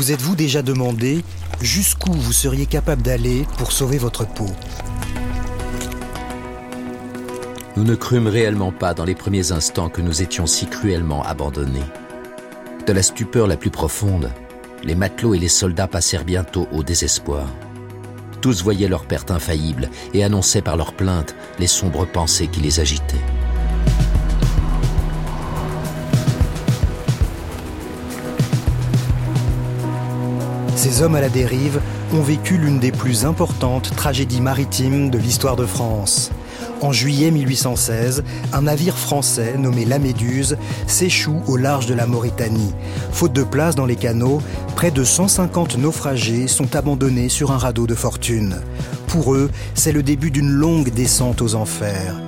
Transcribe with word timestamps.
Vous 0.00 0.12
êtes-vous 0.12 0.34
déjà 0.34 0.62
demandé 0.62 1.22
jusqu'où 1.60 2.14
vous 2.14 2.32
seriez 2.32 2.64
capable 2.64 3.02
d'aller 3.02 3.44
pour 3.58 3.70
sauver 3.70 3.98
votre 3.98 4.26
peau? 4.26 4.46
Nous 7.76 7.84
ne 7.84 7.94
crûmes 7.94 8.26
réellement 8.26 8.72
pas 8.72 8.94
dans 8.94 9.04
les 9.04 9.14
premiers 9.14 9.52
instants 9.52 9.90
que 9.90 10.00
nous 10.00 10.22
étions 10.22 10.46
si 10.46 10.66
cruellement 10.66 11.22
abandonnés. 11.22 11.84
De 12.86 12.94
la 12.94 13.02
stupeur 13.02 13.46
la 13.46 13.58
plus 13.58 13.68
profonde, 13.68 14.30
les 14.84 14.94
matelots 14.94 15.34
et 15.34 15.38
les 15.38 15.48
soldats 15.48 15.86
passèrent 15.86 16.24
bientôt 16.24 16.66
au 16.72 16.82
désespoir. 16.82 17.46
Tous 18.40 18.62
voyaient 18.62 18.88
leur 18.88 19.04
perte 19.04 19.30
infaillible 19.30 19.90
et 20.14 20.24
annonçaient 20.24 20.62
par 20.62 20.78
leurs 20.78 20.94
plaintes 20.94 21.34
les 21.58 21.66
sombres 21.66 22.06
pensées 22.06 22.46
qui 22.46 22.60
les 22.60 22.80
agitaient. 22.80 23.20
Hommes 31.00 31.14
à 31.14 31.20
la 31.22 31.30
dérive 31.30 31.80
ont 32.12 32.20
vécu 32.20 32.58
l'une 32.58 32.78
des 32.78 32.92
plus 32.92 33.24
importantes 33.24 33.90
tragédies 33.96 34.42
maritimes 34.42 35.08
de 35.08 35.16
l'histoire 35.16 35.56
de 35.56 35.64
France. 35.64 36.30
En 36.82 36.92
juillet 36.92 37.30
1816, 37.30 38.22
un 38.52 38.62
navire 38.62 38.98
français 38.98 39.56
nommé 39.56 39.86
La 39.86 39.98
Méduse 39.98 40.58
s'échoue 40.86 41.42
au 41.46 41.56
large 41.56 41.86
de 41.86 41.94
la 41.94 42.06
Mauritanie. 42.06 42.74
Faute 43.12 43.32
de 43.32 43.44
place 43.44 43.76
dans 43.76 43.86
les 43.86 43.96
canaux, 43.96 44.42
près 44.76 44.90
de 44.90 45.02
150 45.02 45.78
naufragés 45.78 46.46
sont 46.48 46.76
abandonnés 46.76 47.30
sur 47.30 47.50
un 47.50 47.58
radeau 47.58 47.86
de 47.86 47.94
fortune. 47.94 48.60
Pour 49.06 49.34
eux, 49.34 49.50
c'est 49.74 49.92
le 49.92 50.02
début 50.02 50.30
d'une 50.30 50.50
longue 50.50 50.90
descente 50.90 51.40
aux 51.40 51.54
enfers. 51.54 52.20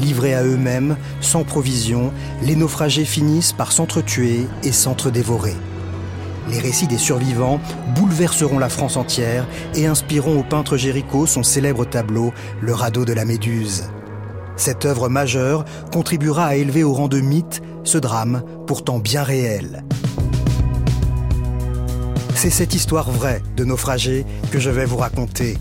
Livrés 0.00 0.34
à 0.34 0.42
eux-mêmes, 0.42 0.96
sans 1.20 1.44
provision, 1.44 2.12
les 2.42 2.56
naufragés 2.56 3.04
finissent 3.04 3.52
par 3.52 3.70
s'entretuer 3.70 4.46
et 4.64 4.72
s'entre-dévorer. 4.72 5.54
Les 6.48 6.58
récits 6.58 6.86
des 6.86 6.98
survivants 6.98 7.60
bouleverseront 7.94 8.58
la 8.58 8.68
France 8.68 8.96
entière 8.96 9.46
et 9.74 9.86
inspireront 9.86 10.40
au 10.40 10.42
peintre 10.42 10.76
Géricault 10.76 11.26
son 11.26 11.42
célèbre 11.42 11.84
tableau 11.84 12.32
Le 12.60 12.74
radeau 12.74 13.04
de 13.04 13.12
la 13.12 13.24
Méduse. 13.24 13.84
Cette 14.56 14.84
œuvre 14.84 15.08
majeure 15.08 15.64
contribuera 15.92 16.46
à 16.46 16.54
élever 16.54 16.84
au 16.84 16.92
rang 16.92 17.08
de 17.08 17.20
mythe 17.20 17.62
ce 17.84 17.98
drame 17.98 18.42
pourtant 18.66 18.98
bien 18.98 19.22
réel. 19.22 19.84
C'est 22.34 22.50
cette 22.50 22.74
histoire 22.74 23.10
vraie 23.10 23.42
de 23.56 23.64
naufragés 23.64 24.24
que 24.50 24.58
je 24.58 24.70
vais 24.70 24.86
vous 24.86 24.96
raconter. 24.96 25.58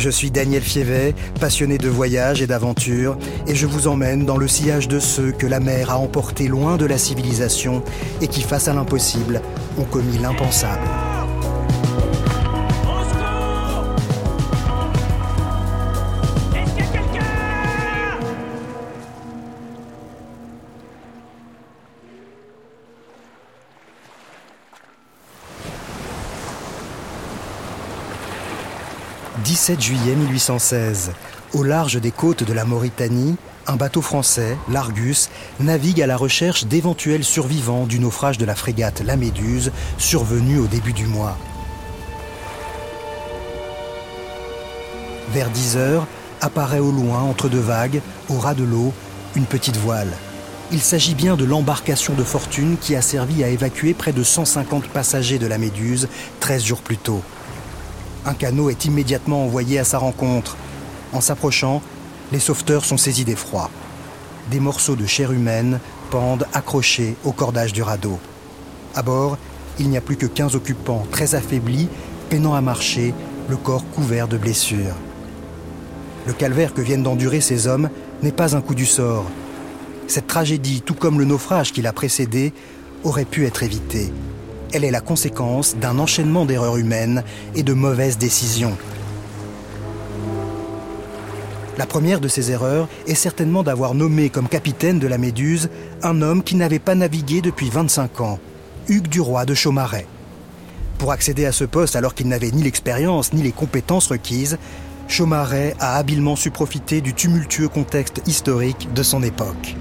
Je 0.00 0.08
suis 0.08 0.30
Daniel 0.30 0.62
Fievet, 0.62 1.14
passionné 1.40 1.76
de 1.76 1.90
voyage 1.90 2.40
et 2.40 2.46
d'aventure, 2.46 3.18
et 3.46 3.54
je 3.54 3.66
vous 3.66 3.86
emmène 3.86 4.24
dans 4.24 4.38
le 4.38 4.48
sillage 4.48 4.88
de 4.88 4.98
ceux 4.98 5.30
que 5.30 5.46
la 5.46 5.60
mer 5.60 5.90
a 5.90 5.98
emportés 5.98 6.48
loin 6.48 6.78
de 6.78 6.86
la 6.86 6.96
civilisation 6.96 7.82
et 8.22 8.26
qui, 8.26 8.40
face 8.40 8.66
à 8.66 8.72
l'impossible, 8.72 9.42
ont 9.76 9.84
commis 9.84 10.16
l'impensable. 10.16 11.09
17 29.50 29.80
juillet 29.80 30.14
1816. 30.14 31.10
Au 31.54 31.64
large 31.64 32.00
des 32.00 32.12
côtes 32.12 32.44
de 32.44 32.52
la 32.52 32.64
Mauritanie, 32.64 33.34
un 33.66 33.74
bateau 33.74 34.00
français, 34.00 34.56
l'Argus, 34.70 35.28
navigue 35.58 36.00
à 36.00 36.06
la 36.06 36.16
recherche 36.16 36.66
d'éventuels 36.66 37.24
survivants 37.24 37.86
du 37.86 37.98
naufrage 37.98 38.38
de 38.38 38.44
la 38.44 38.54
frégate 38.54 39.00
La 39.00 39.16
Méduse, 39.16 39.72
survenu 39.98 40.60
au 40.60 40.68
début 40.68 40.92
du 40.92 41.08
mois. 41.08 41.36
Vers 45.32 45.50
10 45.50 45.76
heures, 45.78 46.06
apparaît 46.40 46.78
au 46.78 46.92
loin, 46.92 47.22
entre 47.22 47.48
deux 47.48 47.58
vagues, 47.58 48.02
au 48.28 48.38
ras 48.38 48.54
de 48.54 48.62
l'eau, 48.62 48.92
une 49.34 49.46
petite 49.46 49.78
voile. 49.78 50.12
Il 50.70 50.80
s'agit 50.80 51.16
bien 51.16 51.34
de 51.34 51.44
l'embarcation 51.44 52.14
de 52.14 52.22
fortune 52.22 52.76
qui 52.80 52.94
a 52.94 53.02
servi 53.02 53.42
à 53.42 53.48
évacuer 53.48 53.94
près 53.94 54.12
de 54.12 54.22
150 54.22 54.86
passagers 54.90 55.40
de 55.40 55.48
la 55.48 55.58
Méduse 55.58 56.06
13 56.38 56.62
jours 56.62 56.82
plus 56.82 56.98
tôt. 56.98 57.24
Un 58.26 58.34
canot 58.34 58.68
est 58.70 58.84
immédiatement 58.84 59.44
envoyé 59.44 59.78
à 59.78 59.84
sa 59.84 59.98
rencontre. 59.98 60.56
En 61.12 61.20
s'approchant, 61.20 61.82
les 62.32 62.38
sauveteurs 62.38 62.84
sont 62.84 62.96
saisis 62.96 63.24
d'effroi. 63.24 63.70
Des 64.50 64.60
morceaux 64.60 64.96
de 64.96 65.06
chair 65.06 65.32
humaine 65.32 65.80
pendent 66.10 66.46
accrochés 66.52 67.16
au 67.24 67.32
cordage 67.32 67.72
du 67.72 67.82
radeau. 67.82 68.18
À 68.94 69.02
bord, 69.02 69.38
il 69.78 69.88
n'y 69.88 69.96
a 69.96 70.00
plus 70.02 70.16
que 70.16 70.26
15 70.26 70.54
occupants 70.54 71.06
très 71.10 71.34
affaiblis, 71.34 71.88
peinant 72.28 72.54
à 72.54 72.60
marcher, 72.60 73.14
le 73.48 73.56
corps 73.56 73.88
couvert 73.94 74.28
de 74.28 74.36
blessures. 74.36 74.96
Le 76.26 76.32
calvaire 76.32 76.74
que 76.74 76.82
viennent 76.82 77.02
d'endurer 77.02 77.40
ces 77.40 77.66
hommes 77.66 77.88
n'est 78.22 78.32
pas 78.32 78.54
un 78.54 78.60
coup 78.60 78.74
du 78.74 78.86
sort. 78.86 79.24
Cette 80.06 80.26
tragédie, 80.26 80.82
tout 80.82 80.94
comme 80.94 81.18
le 81.18 81.24
naufrage 81.24 81.72
qui 81.72 81.82
l'a 81.82 81.92
précédé, 81.92 82.52
aurait 83.04 83.24
pu 83.24 83.46
être 83.46 83.62
évitée. 83.62 84.12
Elle 84.72 84.84
est 84.84 84.90
la 84.90 85.00
conséquence 85.00 85.76
d'un 85.76 85.98
enchaînement 85.98 86.46
d'erreurs 86.46 86.76
humaines 86.76 87.24
et 87.56 87.62
de 87.62 87.72
mauvaises 87.72 88.18
décisions. 88.18 88.76
La 91.76 91.86
première 91.86 92.20
de 92.20 92.28
ces 92.28 92.52
erreurs 92.52 92.88
est 93.06 93.14
certainement 93.14 93.62
d'avoir 93.62 93.94
nommé 93.94 94.28
comme 94.28 94.48
capitaine 94.48 94.98
de 94.98 95.08
la 95.08 95.18
Méduse 95.18 95.70
un 96.02 96.22
homme 96.22 96.42
qui 96.42 96.54
n'avait 96.54 96.78
pas 96.78 96.94
navigué 96.94 97.40
depuis 97.40 97.70
25 97.70 98.20
ans, 98.20 98.38
Hugues 98.88 99.08
Duroy 99.08 99.44
de 99.44 99.54
Chaumaret. 99.54 100.06
Pour 100.98 101.10
accéder 101.10 101.46
à 101.46 101.52
ce 101.52 101.64
poste 101.64 101.96
alors 101.96 102.14
qu'il 102.14 102.28
n'avait 102.28 102.50
ni 102.50 102.62
l'expérience 102.62 103.32
ni 103.32 103.42
les 103.42 103.52
compétences 103.52 104.08
requises, 104.08 104.58
Chaumaret 105.08 105.74
a 105.80 105.96
habilement 105.96 106.36
su 106.36 106.50
profiter 106.50 107.00
du 107.00 107.14
tumultueux 107.14 107.68
contexte 107.68 108.20
historique 108.26 108.92
de 108.92 109.02
son 109.02 109.22
époque. 109.22 109.74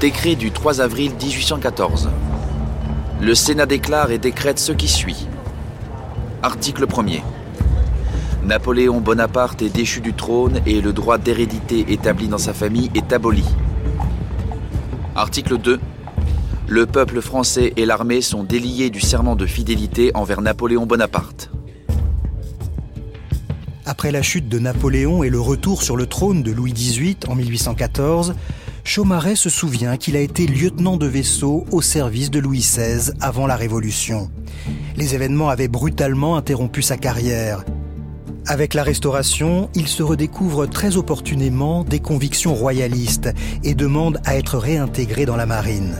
Décret 0.00 0.34
du 0.34 0.50
3 0.50 0.80
avril 0.80 1.12
1814. 1.12 2.10
Le 3.20 3.34
Sénat 3.34 3.66
déclare 3.66 4.10
et 4.10 4.18
décrète 4.18 4.58
ce 4.58 4.72
qui 4.72 4.88
suit. 4.88 5.28
Article 6.42 6.86
1er. 6.86 7.22
Napoléon 8.44 9.00
Bonaparte 9.00 9.62
est 9.62 9.70
déchu 9.70 10.00
du 10.00 10.12
trône 10.12 10.60
et 10.66 10.80
le 10.80 10.92
droit 10.92 11.16
d'hérédité 11.16 11.86
établi 11.92 12.28
dans 12.28 12.38
sa 12.38 12.52
famille 12.52 12.90
est 12.94 13.12
aboli. 13.12 13.44
Article 15.14 15.58
2. 15.58 15.80
Le 16.66 16.86
peuple 16.86 17.20
français 17.20 17.72
et 17.76 17.86
l'armée 17.86 18.20
sont 18.20 18.42
déliés 18.42 18.90
du 18.90 19.00
serment 19.00 19.36
de 19.36 19.46
fidélité 19.46 20.10
envers 20.14 20.42
Napoléon 20.42 20.86
Bonaparte. 20.86 21.50
Après 23.86 24.10
la 24.10 24.22
chute 24.22 24.48
de 24.48 24.58
Napoléon 24.58 25.22
et 25.22 25.30
le 25.30 25.40
retour 25.40 25.82
sur 25.82 25.96
le 25.96 26.06
trône 26.06 26.42
de 26.42 26.50
Louis 26.50 26.72
XVIII 26.72 27.16
en 27.28 27.36
1814, 27.36 28.34
Chaumaret 28.86 29.34
se 29.34 29.48
souvient 29.48 29.96
qu'il 29.96 30.14
a 30.14 30.20
été 30.20 30.46
lieutenant 30.46 30.98
de 30.98 31.06
vaisseau 31.06 31.64
au 31.72 31.80
service 31.80 32.30
de 32.30 32.38
Louis 32.38 32.58
XVI 32.58 33.12
avant 33.18 33.46
la 33.46 33.56
Révolution. 33.56 34.30
Les 34.96 35.14
événements 35.14 35.48
avaient 35.48 35.68
brutalement 35.68 36.36
interrompu 36.36 36.82
sa 36.82 36.98
carrière. 36.98 37.64
Avec 38.46 38.74
la 38.74 38.82
Restauration, 38.82 39.70
il 39.74 39.88
se 39.88 40.02
redécouvre 40.02 40.68
très 40.68 40.98
opportunément 40.98 41.82
des 41.82 41.98
convictions 41.98 42.54
royalistes 42.54 43.30
et 43.64 43.74
demande 43.74 44.20
à 44.26 44.36
être 44.36 44.58
réintégré 44.58 45.24
dans 45.24 45.36
la 45.36 45.46
marine. 45.46 45.96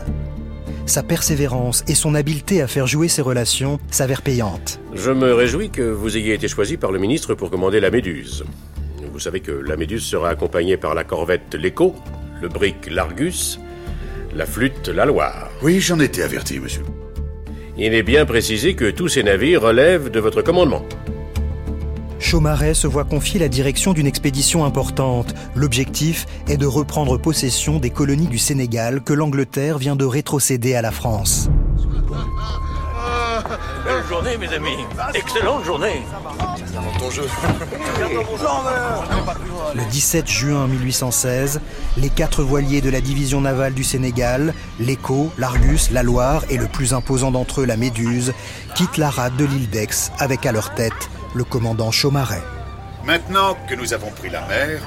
Sa 0.85 1.03
persévérance 1.03 1.85
et 1.89 1.95
son 1.95 2.15
habileté 2.15 2.61
à 2.61 2.69
faire 2.69 2.87
jouer 2.87 3.09
ses 3.09 3.23
relations 3.23 3.81
s'avèrent 3.91 4.21
payantes. 4.21 4.79
Je 4.93 5.11
me 5.11 5.33
réjouis 5.33 5.71
que 5.71 5.83
vous 5.83 6.19
ayez 6.19 6.35
été 6.35 6.49
choisi 6.49 6.77
par 6.77 6.93
le 6.93 6.99
ministre 6.99 7.35
pour 7.35 7.51
commander 7.51 7.81
la 7.81 7.91
Méduse. 7.91 8.45
Vous 9.11 9.21
savez 9.21 9.41
que 9.41 9.53
la 9.53 9.77
Méduse 9.77 10.05
sera 10.05 10.29
accompagnée 10.29 10.77
par 10.77 10.95
la 10.95 11.05
corvette 11.05 11.55
L'Écho, 11.55 11.95
le 12.41 12.49
brick 12.49 12.91
l'Argus, 12.91 13.61
la 14.35 14.47
flûte 14.47 14.89
la 14.89 15.05
Loire. 15.05 15.51
Oui, 15.63 15.81
j'en 15.81 16.01
étais 16.01 16.23
averti, 16.23 16.61
monsieur. 16.61 16.83
Il 17.77 17.95
est 17.95 18.03
bien 18.03 18.25
précisé 18.25 18.75
que 18.75 18.91
tous 18.91 19.09
ces 19.09 19.23
navires 19.23 19.63
relèvent 19.63 20.11
de 20.11 20.21
votre 20.21 20.43
commandement. 20.43 20.85
Chaumaret 22.21 22.75
se 22.75 22.87
voit 22.87 23.05
confier 23.05 23.39
la 23.39 23.49
direction 23.49 23.93
d'une 23.93 24.07
expédition 24.07 24.65
importante. 24.65 25.35
L'objectif 25.55 26.25
est 26.49 26.57
de 26.57 26.67
reprendre 26.67 27.19
possession 27.19 27.79
des 27.79 27.91
colonies 27.91 28.29
du 28.29 28.39
Sénégal 28.39 29.03
que 29.03 29.13
l'Angleterre 29.13 29.79
vient 29.79 29.97
de 29.97 30.05
rétrocéder 30.05 30.75
à 30.75 30.83
la 30.83 30.91
France. 30.91 31.51
Belle 34.25 34.33
journée, 34.33 34.47
mes 34.49 34.55
amis. 34.55 34.85
Excellente 35.15 35.65
journée. 35.65 36.03
Le 39.75 39.91
17 39.91 40.29
juin 40.29 40.67
1816, 40.67 41.61
les 41.97 42.11
quatre 42.11 42.43
voiliers 42.43 42.81
de 42.81 42.91
la 42.91 43.01
division 43.01 43.41
navale 43.41 43.75
du 43.75 43.85
Sénégal, 43.85 44.55
l'Écho, 44.79 45.31
l'Argus, 45.39 45.91
la 45.91 46.03
Loire 46.03 46.45
et 46.49 46.57
le 46.57 46.67
plus 46.67 46.95
imposant 46.95 47.31
d'entre 47.31 47.63
eux, 47.63 47.67
la 47.67 47.77
Méduse, 47.77 48.33
quittent 48.75 48.99
la 48.99 49.11
rade 49.11 49.37
de 49.37 49.45
l'île 49.45 49.69
d'Aix 49.69 50.11
avec 50.19 50.47
à 50.47 50.53
leur 50.53 50.75
tête 50.75 51.11
le 51.35 51.45
commandant 51.45 51.91
Chaumaret. 51.91 52.43
Maintenant 53.05 53.57
que 53.69 53.75
nous 53.75 53.93
avons 53.93 54.11
pris 54.11 54.31
la 54.31 54.47
mer, 54.47 54.81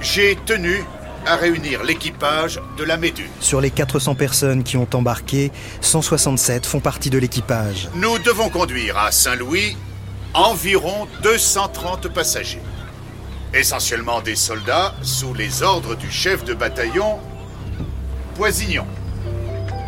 j'ai 0.00 0.36
tenu 0.46 0.82
à 1.26 1.36
réunir 1.36 1.82
l'équipage 1.84 2.60
de 2.76 2.84
la 2.84 2.96
Méduse. 2.96 3.30
Sur 3.40 3.60
les 3.60 3.70
400 3.70 4.14
personnes 4.14 4.62
qui 4.64 4.76
ont 4.76 4.88
embarqué, 4.94 5.52
167 5.80 6.66
font 6.66 6.80
partie 6.80 7.10
de 7.10 7.18
l'équipage. 7.18 7.88
Nous 7.94 8.18
devons 8.18 8.48
conduire 8.48 8.98
à 8.98 9.12
Saint-Louis 9.12 9.76
environ 10.34 11.06
230 11.22 12.08
passagers. 12.08 12.62
Essentiellement 13.54 14.20
des 14.22 14.36
soldats 14.36 14.94
sous 15.02 15.34
les 15.34 15.62
ordres 15.62 15.94
du 15.94 16.10
chef 16.10 16.44
de 16.44 16.54
bataillon, 16.54 17.18
Poisignon. 18.34 18.86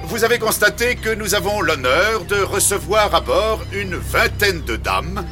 Vous 0.06 0.22
avez 0.22 0.38
constaté 0.38 0.96
que 0.96 1.14
nous 1.14 1.34
avons 1.34 1.62
l'honneur 1.62 2.25
de 2.26 2.37
recevoir 2.37 3.14
à 3.14 3.20
bord 3.22 3.64
une 3.72 3.94
vingtaine 3.94 4.60
de 4.62 4.76
dames, 4.76 5.25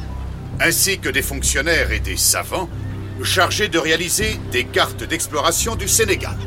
ainsi 0.59 0.97
que 0.97 1.09
des 1.09 1.21
fonctionnaires 1.21 1.91
et 1.91 1.99
des 1.99 2.17
savants 2.17 2.67
chargés 3.23 3.67
de 3.67 3.79
réaliser 3.79 4.39
des 4.51 4.65
cartes 4.65 5.03
d'exploration 5.03 5.75
du 5.75 5.87
Sénégal. 5.87 6.37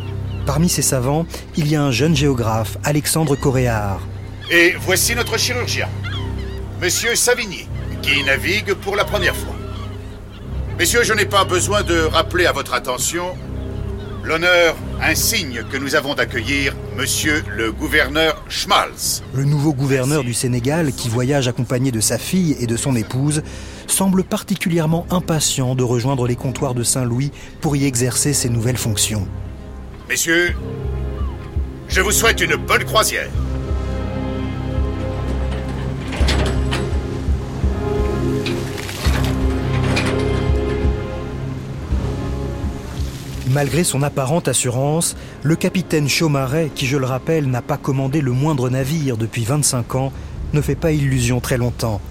Parmi 0.46 0.69
ces 0.69 0.82
savants, 0.82 1.26
il 1.56 1.69
y 1.69 1.76
a 1.76 1.82
un 1.82 1.90
jeune 1.90 2.14
géographe, 2.14 2.78
Alexandre 2.84 3.34
Coréard. 3.37 4.00
Et 4.50 4.75
voici 4.78 5.14
notre 5.14 5.38
chirurgien, 5.38 5.88
Monsieur 6.81 7.17
Savigny, 7.17 7.67
qui 8.02 8.23
navigue 8.25 8.75
pour 8.75 8.94
la 8.94 9.05
première 9.05 9.34
fois. 9.34 9.55
Messieurs, 10.78 11.02
je 11.02 11.14
n'ai 11.14 11.25
pas 11.26 11.44
besoin 11.44 11.82
de 11.82 12.00
rappeler 12.00 12.46
à 12.46 12.52
votre 12.52 12.75
attention 12.75 13.37
l'honneur 14.23 14.76
insigne 15.03 15.63
que 15.71 15.77
nous 15.77 15.95
avons 15.95 16.15
d'accueillir 16.15 16.75
Monsieur 16.97 17.45
le 17.55 17.73
gouverneur 17.73 18.43
Schmalz. 18.49 19.23
Le 19.35 19.45
nouveau 19.45 19.73
gouverneur 19.73 20.25
du 20.25 20.35
Sénégal, 20.35 20.93
qui 20.93 21.09
voyage 21.09 21.49
accompagné 21.49 21.93
de 21.93 22.01
sa 22.01 22.19
fille 22.19 22.57
et 22.61 22.67
de 22.67 22.77
son 22.77 22.97
épouse, 22.97 23.43
semble 23.87 24.25
particulièrement 24.25 25.07
impatient 25.11 25.75
de 25.75 25.83
rejoindre 25.83 26.27
les 26.27 26.37
comptoirs 26.37 26.75
de 26.75 26.83
Saint-Louis 26.83 27.33
pour 27.61 27.77
y 27.77 27.85
exercer 27.85 28.33
ses 28.33 28.49
nouvelles 28.49 28.79
fonctions. 28.79 29.27
Messieurs, 30.09 30.55
je 31.89 32.01
vous 32.01 32.13
souhaite 32.13 32.41
une 32.41 32.57
bonne 32.57 32.85
croisière. 32.85 33.31
Malgré 43.56 43.85
son 43.85 44.03
apparente 44.03 44.49
assurance, 44.49 45.17
le 45.43 45.56
capitaine 45.56 46.11
Chaumaret, 46.11 46.70
qui 46.75 46.85
je 46.85 46.99
le 46.99 47.06
rappelle 47.06 47.49
n'a 47.49 47.62
pas 47.62 47.79
commandé 47.79 48.20
le 48.20 48.32
moindre 48.32 48.69
navire 48.69 49.17
depuis 49.17 49.44
25 49.44 49.94
ans, 49.94 50.12
ne 50.53 50.61
fait 50.61 50.75
pas 50.75 50.93
illusion 50.93 51.41
très 51.41 51.56
longtemps. 51.56 52.03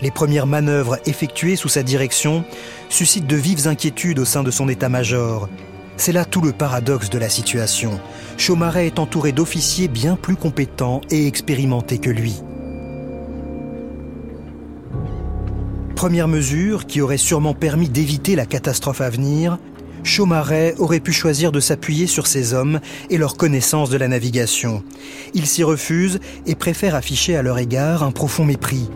Les 0.00 0.10
premières 0.10 0.46
manœuvres 0.46 0.98
effectuées 1.04 1.54
sous 1.54 1.68
sa 1.68 1.82
direction 1.82 2.46
suscitent 2.88 3.26
de 3.26 3.36
vives 3.36 3.68
inquiétudes 3.68 4.20
au 4.20 4.24
sein 4.24 4.42
de 4.42 4.50
son 4.50 4.70
état-major. 4.70 5.50
C'est 5.98 6.12
là 6.12 6.24
tout 6.24 6.40
le 6.40 6.52
paradoxe 6.52 7.10
de 7.10 7.18
la 7.18 7.28
situation. 7.28 8.00
Chaumaret 8.38 8.86
est 8.86 8.98
entouré 8.98 9.32
d'officiers 9.32 9.88
bien 9.88 10.16
plus 10.16 10.36
compétents 10.36 11.02
et 11.10 11.26
expérimentés 11.26 11.98
que 11.98 12.08
lui. 12.08 12.40
Première 15.98 16.28
mesure 16.28 16.86
qui 16.86 17.00
aurait 17.00 17.16
sûrement 17.16 17.54
permis 17.54 17.88
d'éviter 17.88 18.36
la 18.36 18.46
catastrophe 18.46 19.00
à 19.00 19.10
venir, 19.10 19.58
Chaumaret 20.04 20.76
aurait 20.78 21.00
pu 21.00 21.12
choisir 21.12 21.50
de 21.50 21.58
s'appuyer 21.58 22.06
sur 22.06 22.28
ses 22.28 22.54
hommes 22.54 22.78
et 23.10 23.18
leur 23.18 23.36
connaissance 23.36 23.90
de 23.90 23.96
la 23.96 24.06
navigation. 24.06 24.84
Il 25.34 25.44
s'y 25.48 25.64
refuse 25.64 26.20
et 26.46 26.54
préfère 26.54 26.94
afficher 26.94 27.34
à 27.34 27.42
leur 27.42 27.58
égard 27.58 28.04
un 28.04 28.12
profond 28.12 28.44
mépris. 28.44 28.88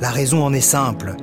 La 0.00 0.08
raison 0.08 0.42
en 0.42 0.54
est 0.54 0.62
simple. 0.62 1.14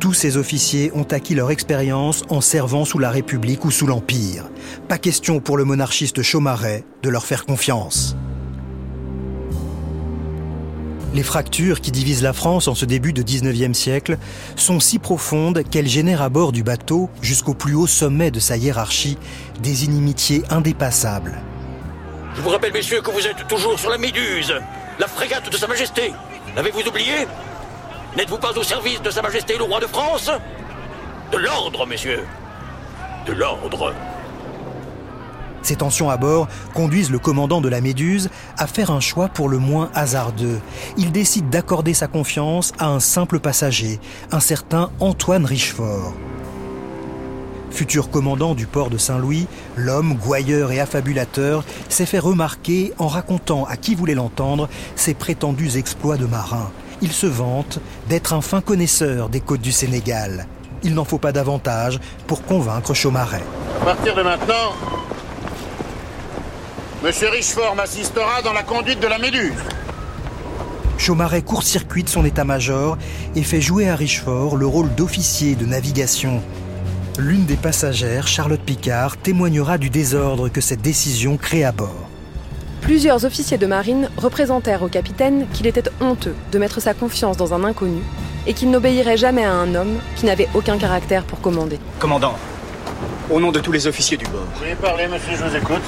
Tous 0.00 0.14
ces 0.14 0.38
officiers 0.38 0.90
ont 0.94 1.06
acquis 1.10 1.34
leur 1.34 1.50
expérience 1.50 2.22
en 2.30 2.40
servant 2.40 2.86
sous 2.86 2.98
la 2.98 3.10
République 3.10 3.66
ou 3.66 3.70
sous 3.70 3.86
l'Empire. 3.86 4.48
Pas 4.88 4.96
question 4.96 5.40
pour 5.40 5.58
le 5.58 5.64
monarchiste 5.64 6.22
Chaumaret 6.22 6.86
de 7.02 7.10
leur 7.10 7.26
faire 7.26 7.44
confiance. 7.44 8.16
Les 11.14 11.22
fractures 11.22 11.82
qui 11.82 11.90
divisent 11.90 12.22
la 12.22 12.32
France 12.32 12.68
en 12.68 12.74
ce 12.74 12.86
début 12.86 13.12
de 13.12 13.22
19e 13.22 13.74
siècle 13.74 14.16
sont 14.56 14.80
si 14.80 14.98
profondes 14.98 15.62
qu'elles 15.70 15.88
génèrent 15.88 16.22
à 16.22 16.30
bord 16.30 16.52
du 16.52 16.62
bateau, 16.62 17.10
jusqu'au 17.20 17.52
plus 17.52 17.74
haut 17.74 17.86
sommet 17.86 18.30
de 18.30 18.40
sa 18.40 18.56
hiérarchie, 18.56 19.18
des 19.60 19.84
inimitiés 19.84 20.42
indépassables. 20.48 21.42
Je 22.34 22.40
vous 22.40 22.48
rappelle, 22.48 22.72
messieurs, 22.72 23.02
que 23.02 23.10
vous 23.10 23.26
êtes 23.26 23.46
toujours 23.46 23.78
sur 23.78 23.90
la 23.90 23.98
Méduse, 23.98 24.54
la 24.98 25.06
frégate 25.06 25.50
de 25.50 25.56
Sa 25.56 25.66
Majesté. 25.66 26.12
L'avez-vous 26.56 26.88
oublié? 26.88 27.26
N'êtes-vous 28.16 28.38
pas 28.38 28.56
au 28.56 28.62
service 28.62 29.02
de 29.02 29.10
Sa 29.10 29.20
Majesté 29.20 29.58
le 29.58 29.64
roi 29.64 29.80
de 29.80 29.86
France? 29.86 30.30
De 31.30 31.36
l'ordre, 31.36 31.86
messieurs. 31.86 32.24
De 33.26 33.32
l'ordre. 33.32 33.92
Ces 35.62 35.76
tensions 35.76 36.10
à 36.10 36.16
bord 36.16 36.48
conduisent 36.74 37.10
le 37.10 37.18
commandant 37.18 37.60
de 37.60 37.68
la 37.68 37.80
Méduse 37.80 38.30
à 38.58 38.66
faire 38.66 38.90
un 38.90 39.00
choix 39.00 39.28
pour 39.28 39.48
le 39.48 39.58
moins 39.58 39.90
hasardeux. 39.94 40.60
Il 40.96 41.12
décide 41.12 41.50
d'accorder 41.50 41.94
sa 41.94 42.08
confiance 42.08 42.72
à 42.78 42.88
un 42.88 43.00
simple 43.00 43.38
passager, 43.38 44.00
un 44.30 44.40
certain 44.40 44.90
Antoine 45.00 45.44
Richefort. 45.44 46.12
Futur 47.70 48.10
commandant 48.10 48.54
du 48.54 48.66
port 48.66 48.90
de 48.90 48.98
Saint-Louis, 48.98 49.46
l'homme 49.76 50.14
gouailleur 50.14 50.72
et 50.72 50.80
affabulateur 50.80 51.64
s'est 51.88 52.04
fait 52.04 52.18
remarquer 52.18 52.92
en 52.98 53.06
racontant 53.06 53.64
à 53.64 53.76
qui 53.76 53.94
voulait 53.94 54.14
l'entendre 54.14 54.68
ses 54.94 55.14
prétendus 55.14 55.78
exploits 55.78 56.18
de 56.18 56.26
marin. 56.26 56.70
Il 57.00 57.12
se 57.12 57.26
vante 57.26 57.78
d'être 58.08 58.34
un 58.34 58.42
fin 58.42 58.60
connaisseur 58.60 59.30
des 59.30 59.40
côtes 59.40 59.62
du 59.62 59.72
Sénégal. 59.72 60.46
Il 60.82 60.94
n'en 60.94 61.04
faut 61.04 61.18
pas 61.18 61.32
davantage 61.32 61.98
pour 62.26 62.44
convaincre 62.44 62.92
Chaumaret. 62.92 63.42
À 63.80 63.84
partir 63.86 64.14
de 64.14 64.22
maintenant, 64.22 64.74
Monsieur 67.02 67.30
Richefort 67.30 67.74
m'assistera 67.74 68.42
dans 68.42 68.52
la 68.52 68.62
conduite 68.62 69.00
de 69.00 69.08
la 69.08 69.18
Méduse. 69.18 69.52
Chaumaret 70.98 71.42
court-circuite 71.42 72.08
son 72.08 72.24
état-major 72.24 72.96
et 73.34 73.42
fait 73.42 73.60
jouer 73.60 73.88
à 73.88 73.96
Richefort 73.96 74.56
le 74.56 74.66
rôle 74.66 74.94
d'officier 74.94 75.56
de 75.56 75.66
navigation. 75.66 76.40
L'une 77.18 77.44
des 77.44 77.56
passagères, 77.56 78.28
Charlotte 78.28 78.60
Picard, 78.60 79.16
témoignera 79.16 79.78
du 79.78 79.90
désordre 79.90 80.48
que 80.48 80.60
cette 80.60 80.80
décision 80.80 81.36
crée 81.36 81.64
à 81.64 81.72
bord. 81.72 82.08
Plusieurs 82.82 83.24
officiers 83.24 83.58
de 83.58 83.66
marine 83.66 84.08
représentèrent 84.16 84.84
au 84.84 84.88
capitaine 84.88 85.48
qu'il 85.52 85.66
était 85.66 85.90
honteux 86.00 86.36
de 86.52 86.58
mettre 86.60 86.80
sa 86.80 86.94
confiance 86.94 87.36
dans 87.36 87.52
un 87.52 87.64
inconnu 87.64 88.02
et 88.46 88.54
qu'il 88.54 88.70
n'obéirait 88.70 89.16
jamais 89.16 89.44
à 89.44 89.52
un 89.52 89.74
homme 89.74 89.98
qui 90.14 90.26
n'avait 90.26 90.48
aucun 90.54 90.78
caractère 90.78 91.24
pour 91.24 91.40
commander. 91.40 91.80
Commandant, 91.98 92.36
au 93.28 93.40
nom 93.40 93.50
de 93.50 93.58
tous 93.58 93.72
les 93.72 93.88
officiers 93.88 94.16
du 94.16 94.26
bord, 94.26 94.46
Vous 94.54 94.60
voulez 94.60 94.76
parler, 94.76 95.08
monsieur, 95.08 95.36
je 95.36 95.44
vous 95.44 95.56
écoute. 95.56 95.82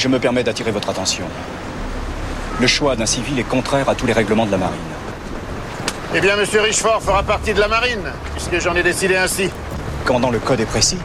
Je 0.00 0.08
me 0.08 0.18
permets 0.18 0.42
d'attirer 0.42 0.70
votre 0.70 0.88
attention. 0.88 1.26
Le 2.58 2.66
choix 2.66 2.96
d'un 2.96 3.04
civil 3.04 3.38
est 3.38 3.44
contraire 3.44 3.88
à 3.90 3.94
tous 3.94 4.06
les 4.06 4.14
règlements 4.14 4.46
de 4.46 4.50
la 4.50 4.56
marine. 4.56 4.78
Eh 6.14 6.20
bien, 6.20 6.36
monsieur 6.36 6.62
Richefort 6.62 7.02
fera 7.02 7.22
partie 7.22 7.52
de 7.52 7.60
la 7.60 7.68
marine, 7.68 8.10
puisque 8.34 8.58
j'en 8.60 8.74
ai 8.74 8.82
décidé 8.82 9.16
ainsi. 9.16 9.50
Commandant, 10.06 10.30
le 10.30 10.38
code 10.38 10.58
est 10.60 10.66
précis. 10.66 10.96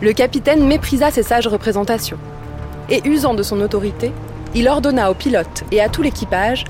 Le 0.00 0.12
capitaine 0.14 0.66
méprisa 0.66 1.10
ces 1.10 1.22
sages 1.22 1.46
représentations. 1.46 2.16
Et 2.88 3.06
usant 3.06 3.34
de 3.34 3.42
son 3.42 3.60
autorité, 3.60 4.10
il 4.54 4.68
ordonna 4.68 5.10
aux 5.10 5.14
pilotes 5.14 5.64
et 5.70 5.82
à 5.82 5.90
tout 5.90 6.00
l'équipage 6.00 6.64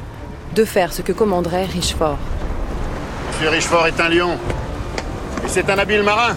de 0.56 0.64
faire 0.64 0.92
ce 0.92 1.02
que 1.02 1.12
commanderait 1.12 1.66
Richefort. 1.66 2.18
Monsieur 3.30 3.48
Richefort 3.48 3.86
est 3.86 4.00
un 4.00 4.08
lion. 4.08 4.38
Et 5.44 5.48
c'est 5.48 5.70
un 5.70 5.78
habile 5.78 6.02
marin. 6.02 6.36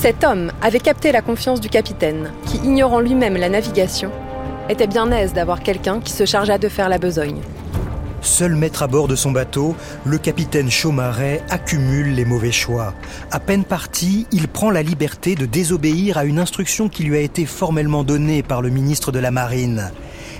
Cet 0.00 0.22
homme 0.22 0.52
avait 0.62 0.78
capté 0.78 1.10
la 1.10 1.22
confiance 1.22 1.60
du 1.60 1.68
capitaine, 1.68 2.30
qui, 2.46 2.58
ignorant 2.58 3.00
lui-même 3.00 3.36
la 3.36 3.48
navigation, 3.48 4.12
était 4.68 4.86
bien 4.86 5.10
aise 5.10 5.32
d'avoir 5.32 5.58
quelqu'un 5.58 5.98
qui 5.98 6.12
se 6.12 6.24
chargeât 6.24 6.58
de 6.58 6.68
faire 6.68 6.88
la 6.88 6.98
besogne. 6.98 7.40
Seul 8.20 8.54
maître 8.54 8.84
à 8.84 8.86
bord 8.86 9.08
de 9.08 9.16
son 9.16 9.32
bateau, 9.32 9.74
le 10.04 10.18
capitaine 10.18 10.70
Chaumaret 10.70 11.42
accumule 11.50 12.14
les 12.14 12.24
mauvais 12.24 12.52
choix. 12.52 12.94
À 13.32 13.40
peine 13.40 13.64
parti, 13.64 14.28
il 14.30 14.46
prend 14.46 14.70
la 14.70 14.84
liberté 14.84 15.34
de 15.34 15.46
désobéir 15.46 16.16
à 16.16 16.24
une 16.24 16.38
instruction 16.38 16.88
qui 16.88 17.02
lui 17.02 17.16
a 17.16 17.20
été 17.20 17.44
formellement 17.44 18.04
donnée 18.04 18.44
par 18.44 18.62
le 18.62 18.70
ministre 18.70 19.10
de 19.10 19.18
la 19.18 19.32
Marine. 19.32 19.90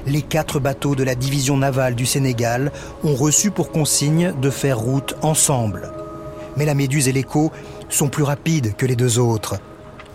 Les 0.06 0.22
quatre 0.22 0.60
bateaux 0.60 0.94
de 0.94 1.02
la 1.02 1.16
division 1.16 1.56
navale 1.56 1.96
du 1.96 2.06
Sénégal 2.06 2.70
ont 3.02 3.16
reçu 3.16 3.50
pour 3.50 3.72
consigne 3.72 4.32
de 4.40 4.50
faire 4.50 4.78
route 4.78 5.16
ensemble. 5.22 5.90
Mais 6.56 6.64
la 6.64 6.74
Méduse 6.74 7.08
et 7.08 7.12
l'Écho 7.12 7.52
sont 7.88 8.08
plus 8.08 8.22
rapides 8.22 8.74
que 8.76 8.86
les 8.86 8.96
deux 8.96 9.18
autres. 9.18 9.56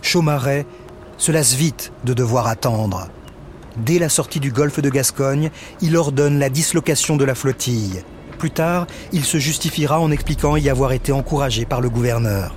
Chaumaret 0.01 0.65
se 1.17 1.31
lasse 1.31 1.53
vite 1.53 1.91
de 2.03 2.13
devoir 2.13 2.47
attendre. 2.47 3.07
Dès 3.77 3.99
la 3.99 4.09
sortie 4.09 4.39
du 4.39 4.51
golfe 4.51 4.79
de 4.79 4.89
Gascogne, 4.89 5.49
il 5.81 5.97
ordonne 5.97 6.39
la 6.39 6.49
dislocation 6.49 7.17
de 7.17 7.25
la 7.25 7.35
flottille. 7.35 8.03
Plus 8.37 8.51
tard, 8.51 8.87
il 9.11 9.23
se 9.23 9.37
justifiera 9.37 9.99
en 9.99 10.11
expliquant 10.11 10.55
y 10.55 10.69
avoir 10.69 10.91
été 10.91 11.11
encouragé 11.11 11.65
par 11.65 11.81
le 11.81 11.89
gouverneur. 11.89 12.53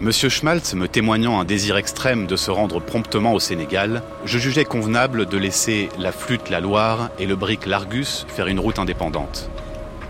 Monsieur 0.00 0.28
Schmaltz 0.28 0.74
me 0.74 0.86
témoignant 0.86 1.40
un 1.40 1.44
désir 1.44 1.76
extrême 1.76 2.26
de 2.26 2.36
se 2.36 2.52
rendre 2.52 2.80
promptement 2.80 3.34
au 3.34 3.40
Sénégal, 3.40 4.02
je 4.24 4.38
jugeais 4.38 4.64
convenable 4.64 5.26
de 5.26 5.36
laisser 5.36 5.88
la 5.98 6.12
flûte 6.12 6.50
La 6.50 6.60
Loire 6.60 7.10
et 7.18 7.26
le 7.26 7.34
brick 7.34 7.66
L'Argus 7.66 8.24
faire 8.28 8.46
une 8.46 8.60
route 8.60 8.78
indépendante. 8.78 9.50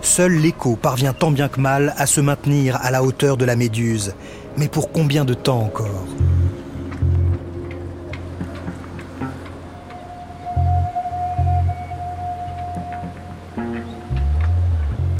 Seul 0.02 0.32
l'écho 0.32 0.76
parvient 0.76 1.14
tant 1.14 1.30
bien 1.30 1.48
que 1.48 1.60
mal 1.60 1.94
à 1.96 2.06
se 2.06 2.20
maintenir 2.20 2.76
à 2.82 2.90
la 2.90 3.02
hauteur 3.02 3.36
de 3.36 3.44
la 3.44 3.56
Méduse. 3.56 4.14
Mais 4.56 4.68
pour 4.68 4.90
combien 4.90 5.24
de 5.24 5.34
temps 5.34 5.60
encore 5.60 6.06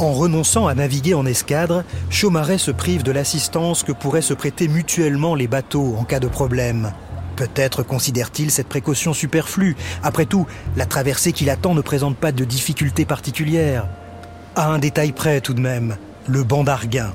En 0.01 0.13
renonçant 0.13 0.69
à 0.69 0.75
naviguer 0.75 1.15
en 1.15 1.27
escadre, 1.27 1.83
Chaumaret 2.09 2.59
se 2.59 2.71
prive 2.71 3.03
de 3.03 3.11
l'assistance 3.11 3.83
que 3.83 3.91
pourraient 3.91 4.23
se 4.23 4.33
prêter 4.33 4.69
mutuellement 4.69 5.35
les 5.35 5.49
bateaux 5.49 5.97
en 5.99 6.05
cas 6.05 6.21
de 6.21 6.29
problème. 6.29 6.93
Peut-être 7.35 7.83
considère-t-il 7.83 8.53
cette 8.53 8.69
précaution 8.69 9.13
superflue. 9.13 9.77
Après 10.05 10.25
tout, 10.25 10.47
la 10.77 10.87
traversée 10.87 11.33
qu'il 11.33 11.51
attend 11.51 11.75
ne 11.75 11.81
présente 11.81 12.17
pas 12.17 12.31
de 12.31 12.45
difficultés 12.45 13.05
particulières. 13.05 13.89
À 14.55 14.69
un 14.69 14.79
détail 14.79 15.11
près 15.11 15.41
tout 15.41 15.55
de 15.55 15.61
même, 15.61 15.97
le 16.29 16.45
banc 16.45 16.63
d'Arguin, 16.63 17.13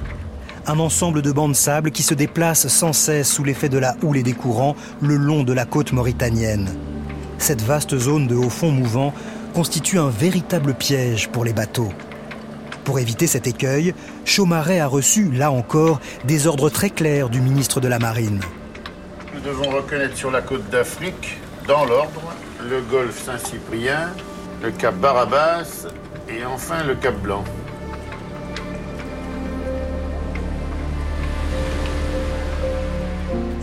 un 0.65 0.79
ensemble 0.79 1.21
de 1.21 1.31
bancs 1.33 1.49
de 1.49 1.55
sable 1.55 1.91
qui 1.91 2.03
se 2.03 2.13
déplacent 2.13 2.69
sans 2.69 2.93
cesse 2.93 3.29
sous 3.29 3.43
l'effet 3.43 3.67
de 3.67 3.77
la 3.77 3.97
houle 4.01 4.17
et 4.17 4.23
des 4.23 4.31
courants 4.31 4.77
le 5.01 5.17
long 5.17 5.43
de 5.43 5.51
la 5.51 5.65
côte 5.65 5.91
mauritanienne. 5.91 6.69
Cette 7.37 7.61
vaste 7.61 7.97
zone 7.97 8.27
de 8.27 8.35
haut 8.35 8.49
fond 8.49 8.71
mouvant 8.71 9.13
constitue 9.53 9.99
un 9.99 10.09
véritable 10.09 10.73
piège 10.73 11.27
pour 11.27 11.43
les 11.43 11.51
bateaux. 11.51 11.91
Pour 12.85 12.99
éviter 12.99 13.27
cet 13.27 13.45
écueil, 13.45 13.93
Chaumaret 14.23 14.79
a 14.79 14.87
reçu, 14.87 15.29
là 15.31 15.51
encore, 15.51 15.99
des 16.23 16.47
ordres 16.47 16.69
très 16.69 16.89
clairs 16.89 17.29
du 17.29 17.41
ministre 17.41 17.81
de 17.81 17.89
la 17.89 17.99
Marine. 17.99 18.39
Nous 19.33 19.41
devons 19.41 19.69
reconnaître 19.69 20.15
sur 20.15 20.31
la 20.31 20.41
côte 20.41 20.69
d'Afrique, 20.69 21.39
dans 21.67 21.83
l'ordre, 21.83 22.33
le 22.69 22.81
golfe 22.89 23.21
Saint-Cyprien, 23.25 24.11
le 24.61 24.71
cap 24.71 24.95
Barabas 24.95 25.87
et 26.29 26.45
enfin 26.45 26.85
le 26.85 26.95
cap 26.95 27.15
Blanc. 27.21 27.43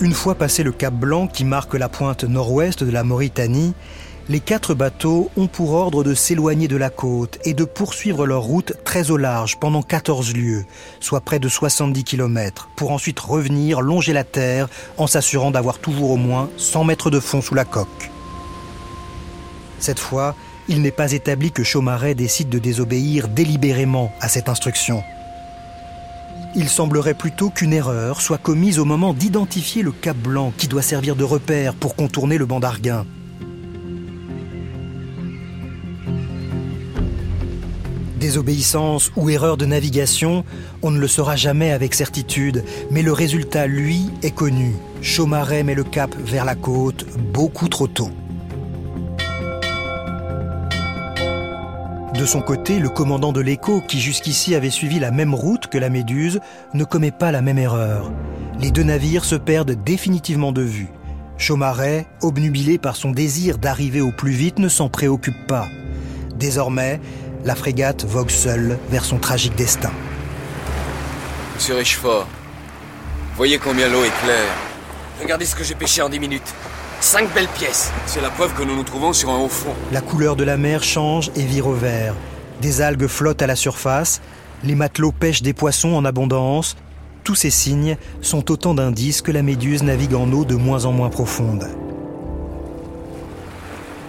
Une 0.02 0.14
fois 0.14 0.34
passé 0.34 0.62
le 0.62 0.72
cap 0.72 0.94
Blanc 0.94 1.26
qui 1.26 1.44
marque 1.44 1.74
la 1.74 1.90
pointe 1.90 2.24
nord-ouest 2.24 2.82
de 2.82 2.90
la 2.90 3.04
Mauritanie, 3.04 3.74
les 4.30 4.40
quatre 4.40 4.72
bateaux 4.72 5.30
ont 5.36 5.46
pour 5.46 5.72
ordre 5.72 6.02
de 6.02 6.14
s'éloigner 6.14 6.68
de 6.68 6.76
la 6.78 6.88
côte 6.88 7.38
et 7.44 7.52
de 7.52 7.64
poursuivre 7.64 8.26
leur 8.26 8.40
route 8.40 8.72
très 8.82 9.10
au 9.10 9.18
large 9.18 9.58
pendant 9.60 9.82
14 9.82 10.34
lieues, 10.34 10.64
soit 11.00 11.20
près 11.20 11.38
de 11.38 11.50
70 11.50 12.04
km, 12.04 12.70
pour 12.76 12.92
ensuite 12.92 13.20
revenir 13.20 13.82
longer 13.82 14.14
la 14.14 14.24
terre 14.24 14.70
en 14.96 15.06
s'assurant 15.06 15.50
d'avoir 15.50 15.78
toujours 15.78 16.12
au 16.12 16.16
moins 16.16 16.48
100 16.56 16.84
mètres 16.84 17.10
de 17.10 17.20
fond 17.20 17.42
sous 17.42 17.54
la 17.54 17.66
coque. 17.66 18.10
Cette 19.80 19.98
fois, 19.98 20.34
il 20.68 20.80
n'est 20.80 20.92
pas 20.92 21.12
établi 21.12 21.52
que 21.52 21.62
Chaumaret 21.62 22.14
décide 22.14 22.48
de 22.48 22.58
désobéir 22.58 23.28
délibérément 23.28 24.10
à 24.22 24.28
cette 24.28 24.48
instruction. 24.48 25.02
Il 26.56 26.68
semblerait 26.68 27.14
plutôt 27.14 27.50
qu'une 27.50 27.72
erreur 27.72 28.20
soit 28.20 28.38
commise 28.38 28.80
au 28.80 28.84
moment 28.84 29.14
d'identifier 29.14 29.82
le 29.82 29.92
cap 29.92 30.16
blanc 30.16 30.52
qui 30.56 30.66
doit 30.66 30.82
servir 30.82 31.14
de 31.14 31.22
repère 31.22 31.74
pour 31.74 31.94
contourner 31.94 32.38
le 32.38 32.46
banc 32.46 32.58
d'Arguin. 32.58 33.06
Désobéissance 38.18 39.12
ou 39.16 39.30
erreur 39.30 39.56
de 39.56 39.64
navigation, 39.64 40.44
on 40.82 40.90
ne 40.90 40.98
le 40.98 41.08
saura 41.08 41.36
jamais 41.36 41.70
avec 41.70 41.94
certitude, 41.94 42.64
mais 42.90 43.02
le 43.02 43.12
résultat, 43.12 43.66
lui, 43.66 44.10
est 44.22 44.34
connu. 44.34 44.74
Chaumaret 45.00 45.62
met 45.62 45.74
le 45.74 45.84
cap 45.84 46.14
vers 46.18 46.44
la 46.44 46.56
côte 46.56 47.06
beaucoup 47.32 47.68
trop 47.68 47.86
tôt. 47.86 48.10
De 52.20 52.26
son 52.26 52.42
côté, 52.42 52.80
le 52.80 52.90
commandant 52.90 53.32
de 53.32 53.40
l'Écho, 53.40 53.80
qui 53.80 53.98
jusqu'ici 53.98 54.54
avait 54.54 54.68
suivi 54.68 54.98
la 54.98 55.10
même 55.10 55.34
route 55.34 55.68
que 55.68 55.78
la 55.78 55.88
Méduse, 55.88 56.40
ne 56.74 56.84
commet 56.84 57.12
pas 57.12 57.32
la 57.32 57.40
même 57.40 57.56
erreur. 57.56 58.12
Les 58.58 58.70
deux 58.70 58.82
navires 58.82 59.24
se 59.24 59.36
perdent 59.36 59.82
définitivement 59.84 60.52
de 60.52 60.60
vue. 60.60 60.88
Chaumaret, 61.38 62.06
obnubilé 62.20 62.76
par 62.76 62.94
son 62.94 63.12
désir 63.12 63.56
d'arriver 63.56 64.02
au 64.02 64.12
plus 64.12 64.32
vite, 64.32 64.58
ne 64.58 64.68
s'en 64.68 64.90
préoccupe 64.90 65.46
pas. 65.46 65.66
Désormais, 66.36 67.00
la 67.46 67.54
frégate 67.54 68.04
vogue 68.04 68.28
seule 68.28 68.78
vers 68.90 69.06
son 69.06 69.16
tragique 69.16 69.54
destin. 69.54 69.92
Monsieur 71.54 71.76
Richefort, 71.76 72.28
voyez 73.34 73.56
combien 73.56 73.88
l'eau 73.88 74.04
est 74.04 74.22
claire. 74.22 74.52
Regardez 75.22 75.46
ce 75.46 75.56
que 75.56 75.64
j'ai 75.64 75.74
pêché 75.74 76.02
en 76.02 76.10
dix 76.10 76.20
minutes. 76.20 76.54
Cinq 77.00 77.32
belles 77.32 77.48
pièces. 77.48 77.90
C'est 78.04 78.20
la 78.20 78.28
preuve 78.28 78.52
que 78.52 78.62
nous 78.62 78.76
nous 78.76 78.82
trouvons 78.82 79.14
sur 79.14 79.30
un 79.30 79.38
haut 79.38 79.48
fond. 79.48 79.74
La 79.90 80.02
couleur 80.02 80.36
de 80.36 80.44
la 80.44 80.58
mer 80.58 80.82
change 80.82 81.30
et 81.34 81.42
vire 81.42 81.66
au 81.66 81.72
vert. 81.72 82.14
Des 82.60 82.82
algues 82.82 83.06
flottent 83.06 83.40
à 83.40 83.46
la 83.46 83.56
surface, 83.56 84.20
les 84.64 84.74
matelots 84.74 85.10
pêchent 85.10 85.40
des 85.40 85.54
poissons 85.54 85.94
en 85.94 86.04
abondance. 86.04 86.76
Tous 87.24 87.34
ces 87.34 87.48
signes 87.48 87.96
sont 88.20 88.50
autant 88.50 88.74
d'indices 88.74 89.22
que 89.22 89.32
la 89.32 89.42
méduse 89.42 89.82
navigue 89.82 90.14
en 90.14 90.30
eau 90.30 90.44
de 90.44 90.56
moins 90.56 90.84
en 90.84 90.92
moins 90.92 91.08
profonde. 91.08 91.68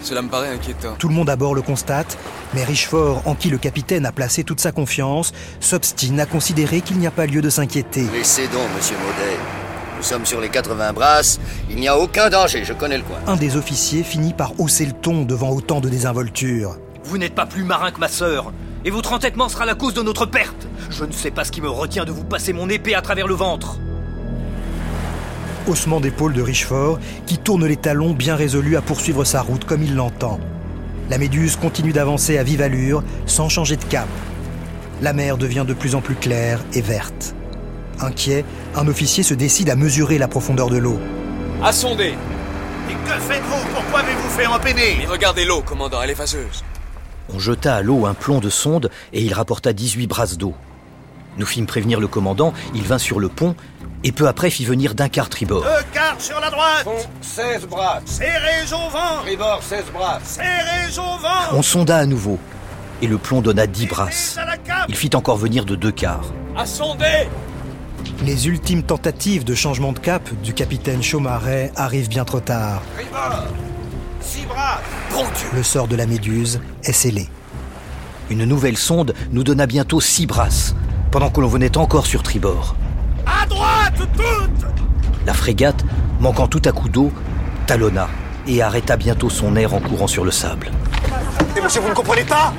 Cela 0.02 0.22
me 0.22 0.28
paraît 0.28 0.50
inquiétant. 0.50 0.96
Tout 0.98 1.08
le 1.08 1.14
monde 1.14 1.30
à 1.30 1.38
bord 1.38 1.56
le 1.56 1.62
constate, 1.62 2.18
mais 2.54 2.66
Richefort, 2.66 3.22
en 3.26 3.36
qui 3.36 3.50
le 3.50 3.58
capitaine 3.58 4.06
a 4.06 4.12
placé 4.12 4.44
toute 4.44 4.60
sa 4.60 4.74
confiance, 4.74 5.32
s'obstine 5.62 6.20
à 6.20 6.26
considérer 6.26 6.82
qu'il 6.82 6.98
n'y 6.98 7.08
a 7.08 7.12
pas 7.12 7.26
lieu 7.26 7.42
de 7.42 7.50
s'inquiéter. 7.50 8.06
Laissez 8.12 8.48
donc, 8.48 8.68
monsieur 8.76 8.98
Maudet. 8.98 9.61
Nous 10.01 10.08
sommes 10.08 10.25
sur 10.25 10.41
les 10.41 10.50
80 10.50 10.93
brasses, 10.93 11.39
il 11.70 11.75
n'y 11.75 11.88
a 11.88 11.96
aucun 11.96 12.31
danger, 12.31 12.63
je 12.65 12.74
connais 12.74 12.98
le 12.98 13.03
coin. 13.03 13.20
Un 13.27 13.36
des 13.36 13.55
officiers 13.55 14.01
finit 14.01 14.34
par 14.34 14.60
hausser 14.60 14.88
le 14.88 14.93
ton 14.93 15.25
devant 15.25 15.51
autant 15.51 15.79
de 15.79 15.89
désinvolture. 15.89 16.79
Vous 17.03 17.20
n'êtes 17.20 17.36
pas 17.36 17.46
plus 17.46 17.63
marin 17.63 17.91
que 17.91 18.00
ma 18.00 18.08
sœur, 18.08 18.51
et 18.84 18.89
votre 18.89 19.13
entêtement 19.13 19.48
sera 19.48 19.63
la 19.63 19.75
cause 19.75 19.93
de 19.93 20.01
notre 20.01 20.25
perte. 20.25 20.67
Je 20.89 21.05
ne 21.05 21.12
sais 21.12 21.29
pas 21.29 21.43
ce 21.43 21.51
qui 21.51 21.62
me 21.62 21.70
retient 21.70 22.03
de 22.03 22.12
vous 22.12 22.24
passer 22.24 22.51
mon 22.51 22.67
épée 22.67 22.96
à 22.96 23.03
travers 23.03 23.27
le 23.27 23.36
ventre. 23.36 23.77
Haussement 25.67 26.00
d'épaule 26.00 26.34
de 26.34 26.41
Richefort, 26.41 26.98
qui 27.27 27.38
tourne 27.38 27.67
les 27.67 27.77
talons 27.77 28.13
bien 28.13 28.36
résolu 28.36 28.77
à 28.77 28.81
poursuivre 28.81 29.24
sa 29.24 29.43
route 29.43 29.65
comme 29.65 29.84
il 29.84 29.96
l'entend. 29.96 30.39
La 31.12 31.20
méduse 31.20 31.58
continue 31.58 31.93
d'avancer 31.93 32.39
à 32.39 32.43
vive 32.43 32.63
allure, 32.63 33.03
sans 33.27 33.50
changer 33.50 33.77
de 33.77 33.84
cap. 33.84 34.08
La 35.03 35.13
mer 35.13 35.38
devient 35.38 35.65
de 35.67 35.75
plus 35.75 35.93
en 35.93 36.01
plus 36.01 36.15
claire 36.15 36.60
et 36.74 36.81
verte. 36.81 37.36
Inquiet, 38.00 38.46
un 38.75 38.88
officier 38.88 39.24
se 39.24 39.34
décide 39.34 39.70
à 39.70 39.75
mesurer 39.75 40.18
la 40.18 40.28
profondeur 40.28 40.70
de 40.70 40.78
l'eau. 40.78 41.00
À 41.63 41.72
sonder. 41.72 42.16
Et 42.90 42.94
que 42.94 43.20
faites-vous? 43.20 43.74
Pourquoi 43.74 44.00
avez-vous 44.00 44.30
fait 44.30 44.46
empeiner? 44.46 44.96
Mais 45.00 45.06
regardez 45.06 45.46
l'eau, 45.46 45.62
commandant, 45.62 46.01
elle 46.01 46.10
est 46.10 46.16
vaseuse. 46.16 46.63
On 47.34 47.40
jeta 47.40 47.75
à 47.75 47.82
l'eau 47.82 48.06
un 48.06 48.13
plomb 48.13 48.40
de 48.40 48.50
sonde 48.50 48.90
et 49.13 49.22
il 49.22 49.34
rapporta 49.34 49.74
18 49.74 50.08
brasses 50.08 50.38
d'eau. 50.38 50.54
Nous 51.38 51.46
fîmes 51.46 51.66
prévenir 51.66 52.00
le 52.00 52.08
commandant, 52.08 52.54
il 52.74 52.84
vint 52.84 52.98
sur 52.98 53.20
le 53.20 53.30
pont 53.30 53.56
et 54.04 54.12
peu 54.12 54.28
après 54.28 54.50
fit 54.50 54.66
venir 54.66 54.96
d'un 54.96 55.08
quart 55.08 55.30
tribord. 55.30 55.63
Deux 55.63 55.86
quarts 55.94 56.20
sur 56.20 56.40
la 56.40 56.50
droite 56.50 56.84
Fond 56.84 57.08
16 57.22 57.68
brasses. 57.68 58.04
Serrez 58.06 58.74
au 58.74 58.90
vent 58.90 59.22
Tribord 59.24 59.62
16 59.63 59.86
brasses. 59.94 60.22
Serrez 60.25 60.98
au 60.98 61.20
vent 61.20 61.54
On 61.54 61.62
sonda 61.62 61.98
à 61.98 62.06
nouveau 62.06 62.38
et 63.01 63.08
le 63.08 63.18
plomb 63.18 63.42
donna 63.42 63.66
10 63.66 63.88
brasses. 63.88 64.38
Il 64.90 64.96
fit 64.96 65.12
encore 65.16 65.38
venir 65.38 65.66
de 65.66 65.75
deux 65.75 65.92
quarts. 65.92 66.34
À 66.58 66.66
sonder 66.66 67.30
Les 68.24 68.48
ultimes 68.48 68.84
tentatives 68.84 69.44
de 69.44 69.56
changement 69.56 69.94
de 69.94 70.00
cap 70.00 70.30
du 70.44 70.54
capitaine 70.54 71.01
Chaumaret 71.01 71.72
arrivent 71.75 72.08
bien 72.08 72.24
trop 72.24 72.40
tard. 72.40 72.84
Tribord 72.96 73.48
6 74.22 74.46
brasses 74.46 74.80
Bon 75.12 75.24
Dieu 75.24 75.48
Le 75.56 75.63
sort 75.63 75.88
de 75.88 75.96
la 75.96 76.06
méduse 76.06 76.62
est 76.84 76.92
scellé. 76.92 77.28
Une 78.30 78.46
nouvelle 78.46 78.78
sonde 78.78 79.16
nous 79.32 79.44
donna 79.44 79.66
bientôt 79.66 80.00
six 80.00 80.28
brasses, 80.28 80.75
pendant 81.10 81.32
que 81.32 81.42
l'on 81.42 81.48
venait 81.48 81.75
encore 81.78 82.06
sur 82.06 82.22
tribord. 82.22 82.75
À 83.25 83.48
droite, 83.48 83.94
toutes 83.98 84.24
La 85.25 85.34
frégate, 85.34 85.84
manquant 86.20 86.48
tout 86.48 86.62
à 86.66 86.72
coup 86.72 86.90
d'eau, 86.90 87.12
talonna 87.66 88.08
et 88.48 88.62
arrêta 88.62 88.98
bientôt 88.98 89.32
son 89.32 89.56
air 89.56 89.74
en 89.74 89.80
courant 89.80 90.08
sur 90.08 90.24
le 90.24 90.32
sable. 90.32 90.72
Monsieur, 91.62 91.82
vous 91.82 91.90
ne 91.90 91.94
comprenez 91.96 92.24
pas? 92.24 92.54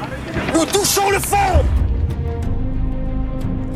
Nous 0.55 0.65
touchons 0.67 1.09
le 1.11 1.21
fond 1.21 1.65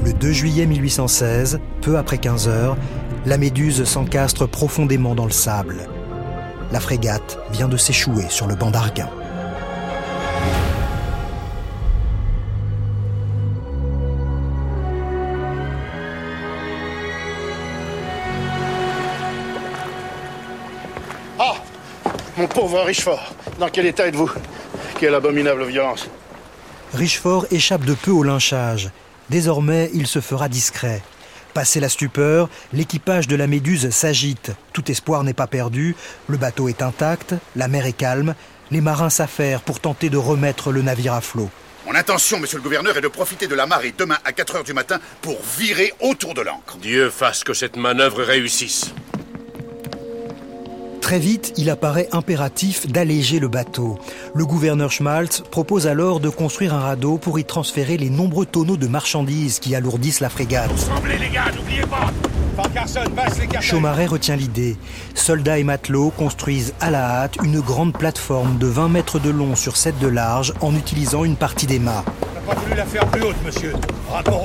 Le 0.07 0.13
2 0.13 0.31
juillet 0.31 0.67
1816, 0.67 1.59
peu 1.83 1.99
après 1.99 2.19
15 2.19 2.47
heures, 2.47 2.77
la 3.25 3.39
méduse 3.39 3.83
s'encastre 3.83 4.47
profondément 4.47 5.17
dans 5.17 5.25
le 5.25 5.33
sable. 5.33 5.89
La 6.71 6.79
frégate 6.79 7.41
vient 7.51 7.67
de 7.67 7.77
s'échouer 7.77 8.27
sur 8.29 8.47
le 8.47 8.55
banc 8.55 8.71
d'Arguin. 8.71 9.11
Ah 21.41 21.55
Mon 22.37 22.47
pauvre 22.47 22.85
Richefort, 22.85 23.35
dans 23.59 23.69
quel 23.71 23.87
état 23.87 24.07
êtes-vous? 24.07 24.31
Quelle 25.01 25.17
abominable 25.17 25.65
violence 25.65 26.09
Richefort 26.95 27.47
échappe 27.51 27.85
de 27.85 27.95
peu 27.95 28.13
au 28.13 28.23
lynchage. 28.23 28.93
Désormais, 29.31 29.91
il 29.95 30.07
se 30.07 30.21
fera 30.21 30.49
discret. 30.49 31.03
Passé 31.55 31.81
la 31.81 31.89
stupeur, 31.89 32.49
l'équipage 32.73 33.29
de 33.29 33.37
la 33.37 33.47
Méduse 33.47 33.91
s'agite. 33.91 34.53
Tout 34.73 34.91
espoir 34.91 35.25
n'est 35.25 35.33
pas 35.33 35.47
perdu, 35.47 35.97
le 36.29 36.37
bateau 36.37 36.69
est 36.69 36.83
intact, 36.83 37.35
la 37.57 37.67
mer 37.67 37.87
est 37.87 37.93
calme, 37.93 38.35
les 38.71 38.81
marins 38.81 39.11
s'affairent 39.11 39.63
pour 39.63 39.81
tenter 39.81 40.11
de 40.11 40.19
remettre 40.19 40.71
le 40.71 40.83
navire 40.83 41.15
à 41.15 41.21
flot. 41.21 41.49
Mon 41.87 41.95
intention, 41.95 42.41
monsieur 42.41 42.59
le 42.59 42.63
gouverneur, 42.63 42.97
est 42.97 43.01
de 43.01 43.09
profiter 43.09 43.47
de 43.47 43.55
la 43.55 43.65
marée 43.65 43.95
demain 43.97 44.19
à 44.25 44.33
4 44.33 44.57
heures 44.57 44.65
du 44.65 44.75
matin 44.75 44.99
pour 45.23 45.39
virer 45.57 45.95
autour 46.01 46.35
de 46.35 46.43
l'ancre. 46.43 46.77
Dieu 46.79 47.11
fasse 47.11 47.45
que 47.45 47.55
cette 47.55 47.77
manœuvre 47.77 48.23
réussisse. 48.23 48.93
Très 51.07 51.21
vite, 51.21 51.53
il 51.57 51.71
apparaît 51.71 52.09
impératif 52.11 52.89
d'alléger 52.89 53.39
le 53.39 53.47
bateau. 53.47 53.97
Le 54.35 54.45
gouverneur 54.45 54.91
Schmaltz 54.91 55.41
propose 55.53 55.87
alors 55.87 56.19
de 56.19 56.29
construire 56.29 56.75
un 56.75 56.81
radeau 56.81 57.17
pour 57.17 57.39
y 57.39 57.45
transférer 57.45 57.97
les 57.97 58.11
nombreux 58.11 58.45
tonneaux 58.45 58.77
de 58.77 58.89
marchandises 58.89 59.61
qui 59.61 59.77
alourdissent 59.77 60.19
la 60.19 60.29
frégate. 60.29 60.69
les 61.07 61.29
gars, 61.29 61.45
n'oubliez 61.57 61.83
pas 61.83 62.11
Chaumaret 63.61 64.07
retient 64.07 64.35
l'idée. 64.35 64.77
Soldats 65.15 65.61
et 65.61 65.65
matelots 65.65 66.11
construisent 66.11 66.75
à 66.81 66.91
la 66.91 67.21
hâte 67.21 67.37
une 67.45 67.61
grande 67.61 67.97
plateforme 67.97 68.59
de 68.59 68.67
20 68.67 68.89
mètres 68.89 69.21
de 69.21 69.31
long 69.31 69.55
sur 69.55 69.77
7 69.77 70.01
de 70.01 70.09
large 70.09 70.55
en 70.61 70.75
utilisant 70.75 71.23
une 71.23 71.37
partie 71.37 71.67
des 71.67 71.79
mâts. 71.79 72.05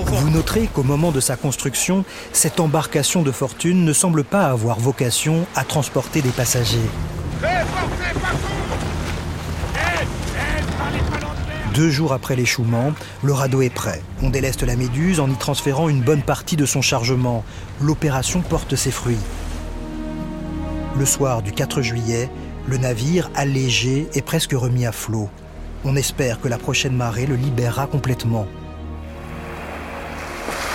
Vous 0.08 0.29
noterez 0.31 0.67
qu'au 0.74 0.81
moment 0.81 1.12
de 1.12 1.20
sa 1.20 1.36
construction, 1.36 2.03
cette 2.34 2.60
embarcation 2.60 3.22
de 3.22 3.31
fortune 3.31 3.86
ne 3.86 3.93
semble 3.93 4.24
pas 4.24 4.46
avoir 4.46 4.79
vocation 4.79 5.46
à 5.55 5.63
transporter 5.63 6.22
des 6.22 6.29
passagers. 6.29 6.77
Deux 11.75 11.89
jours 11.89 12.12
après 12.12 12.36
l'échouement, 12.36 12.91
le 13.24 13.34
radeau 13.34 13.62
est 13.62 13.70
prêt. 13.70 14.01
On 14.24 14.29
déleste 14.29 14.63
la 14.63 14.75
Méduse 14.75 15.20
en 15.20 15.29
y 15.29 15.36
transférant 15.36 15.88
une 15.88 16.01
bonne 16.01 16.24
partie 16.24 16.58
de 16.58 16.65
son 16.65 16.81
chargement. 16.81 17.43
L'opération 17.81 18.41
porte 18.41 18.75
ses 18.75 18.91
fruits. 18.91 19.17
Le 20.98 21.05
soir 21.05 21.41
du 21.41 21.51
4 21.51 21.81
juillet, 21.81 22.29
le 22.67 22.77
navire, 22.77 23.29
allégé, 23.36 24.08
est 24.13 24.22
presque 24.22 24.53
remis 24.53 24.86
à 24.86 24.91
flot. 24.91 25.29
On 25.83 25.95
espère 25.95 26.39
que 26.39 26.47
la 26.47 26.59
prochaine 26.59 26.95
marée 26.95 27.25
le 27.25 27.35
libérera 27.35 27.88
complètement. 27.88 28.47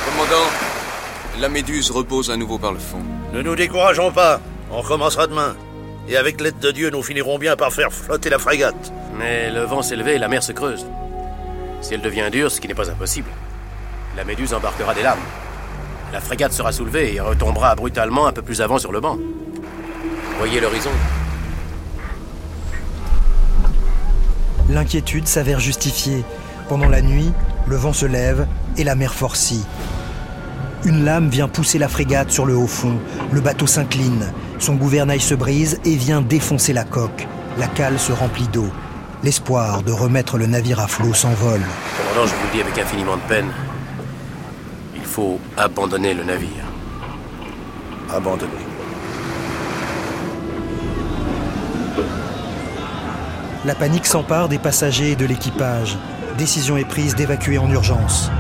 Commandant, 0.04 0.46
la 1.38 1.48
Méduse 1.48 1.92
repose 1.92 2.30
à 2.30 2.36
nouveau 2.36 2.58
par 2.58 2.72
le 2.72 2.78
fond. 2.78 3.02
Ne 3.32 3.40
nous 3.40 3.54
décourageons 3.54 4.10
pas. 4.10 4.40
On 4.72 4.80
recommencera 4.80 5.28
demain. 5.28 5.54
Et 6.08 6.16
avec 6.16 6.40
l'aide 6.40 6.58
de 6.58 6.72
Dieu, 6.72 6.90
nous 6.90 7.02
finirons 7.02 7.38
bien 7.38 7.54
par 7.54 7.72
faire 7.72 7.92
flotter 7.92 8.30
la 8.30 8.40
frégate. 8.40 8.92
Mais 9.16 9.50
le 9.50 9.62
vent 9.62 9.82
s'est 9.82 9.96
levé 9.96 10.14
et 10.14 10.18
la 10.18 10.28
mer 10.28 10.42
se 10.42 10.52
creuse. 10.52 10.86
Si 11.82 11.94
elle 11.94 12.02
devient 12.02 12.28
dure, 12.32 12.50
ce 12.50 12.60
qui 12.60 12.66
n'est 12.66 12.74
pas 12.74 12.90
impossible, 12.90 13.30
la 14.16 14.24
Méduse 14.24 14.54
embarquera 14.54 14.92
des 14.92 15.02
lames. 15.02 15.18
La 16.12 16.20
frégate 16.20 16.52
sera 16.52 16.72
soulevée 16.72 17.14
et 17.14 17.20
retombera 17.20 17.76
brutalement 17.76 18.26
un 18.26 18.32
peu 18.32 18.42
plus 18.42 18.60
avant 18.60 18.78
sur 18.78 18.90
le 18.90 19.00
banc. 19.00 19.18
Voyez 20.38 20.60
l'horizon 20.60 20.90
L'inquiétude 24.68 25.28
s'avère 25.28 25.60
justifiée. 25.60 26.24
Pendant 26.68 26.88
la 26.88 27.02
nuit, 27.02 27.32
le 27.66 27.76
vent 27.76 27.92
se 27.92 28.06
lève 28.06 28.46
et 28.76 28.84
la 28.84 28.94
mer 28.94 29.14
forcit. 29.14 29.64
Une 30.84 31.04
lame 31.04 31.28
vient 31.28 31.48
pousser 31.48 31.78
la 31.78 31.88
frégate 31.88 32.30
sur 32.30 32.46
le 32.46 32.56
haut 32.56 32.66
fond. 32.66 32.98
Le 33.32 33.40
bateau 33.40 33.66
s'incline. 33.66 34.32
Son 34.58 34.74
gouvernail 34.74 35.20
se 35.20 35.34
brise 35.34 35.80
et 35.84 35.96
vient 35.96 36.20
défoncer 36.20 36.72
la 36.72 36.84
coque. 36.84 37.26
La 37.58 37.66
cale 37.66 37.98
se 37.98 38.12
remplit 38.12 38.48
d'eau. 38.48 38.68
L'espoir 39.22 39.82
de 39.82 39.92
remettre 39.92 40.36
le 40.36 40.46
navire 40.46 40.80
à 40.80 40.88
flot 40.88 41.14
s'envole. 41.14 41.62
Commandant, 41.96 42.26
je 42.26 42.34
vous 42.34 42.46
le 42.46 42.52
dis 42.52 42.60
avec 42.60 42.78
infiniment 42.78 43.16
de 43.16 43.22
peine. 43.22 43.48
Il 44.94 45.02
faut 45.02 45.40
abandonner 45.56 46.12
le 46.12 46.24
navire. 46.24 46.64
Abandonner. 48.12 48.65
La 53.66 53.74
panique 53.74 54.06
s'empare 54.06 54.48
des 54.48 54.58
passagers 54.58 55.10
et 55.10 55.16
de 55.16 55.26
l'équipage. 55.26 55.98
Décision 56.38 56.76
est 56.76 56.84
prise 56.84 57.16
d'évacuer 57.16 57.58
en 57.58 57.68
urgence. 57.68 58.30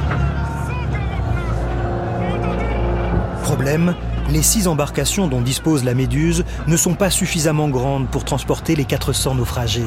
Problème, 3.42 3.96
les 4.30 4.42
six 4.42 4.68
embarcations 4.68 5.26
dont 5.26 5.40
dispose 5.40 5.82
la 5.82 5.94
Méduse 5.94 6.44
ne 6.68 6.76
sont 6.76 6.94
pas 6.94 7.10
suffisamment 7.10 7.68
grandes 7.68 8.06
pour 8.08 8.24
transporter 8.24 8.76
les 8.76 8.84
400 8.84 9.34
naufragés. 9.34 9.82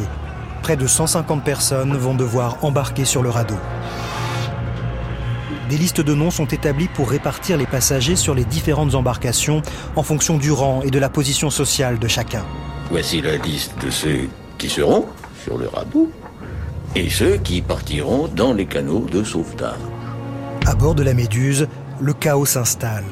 Près 0.62 0.76
de 0.76 0.88
150 0.88 1.42
personnes 1.42 1.96
vont 1.96 2.16
devoir 2.16 2.58
embarquer 2.66 3.06
sur 3.06 3.24
le 3.24 3.30
radeau. 3.30 3.58
Des 5.70 5.78
listes 5.78 6.02
de 6.02 6.14
noms 6.14 6.32
sont 6.32 6.48
établies 6.48 6.90
pour 6.90 7.10
répartir 7.10 7.56
les 7.56 7.66
passagers 7.66 8.18
sur 8.18 8.36
les 8.36 8.44
différentes 8.44 8.94
embarcations 8.94 9.62
en 9.96 10.04
fonction 10.04 10.38
du 10.38 10.52
rang 10.52 10.82
et 10.82 10.92
de 10.92 11.00
la 11.00 11.08
position 11.08 11.50
sociale 11.50 11.98
de 11.98 12.10
chacun. 12.10 12.44
Voici 12.92 13.22
la 13.22 13.38
liste 13.38 13.72
de 13.82 13.90
ceux 13.90 14.28
qui 14.58 14.68
seront 14.68 15.06
sur 15.44 15.58
le 15.58 15.68
radeau 15.68 16.12
et 16.96 17.10
ceux 17.10 17.38
qui 17.38 17.62
partiront 17.62 18.28
dans 18.28 18.54
les 18.54 18.66
canaux 18.66 19.06
de 19.12 19.24
sauvetage. 19.24 19.80
À 20.66 20.76
bord 20.76 20.96
de 20.96 21.04
la 21.04 21.14
Méduse, 21.14 21.68
le 22.00 22.14
chaos 22.14 22.46
s'installe. 22.46 23.06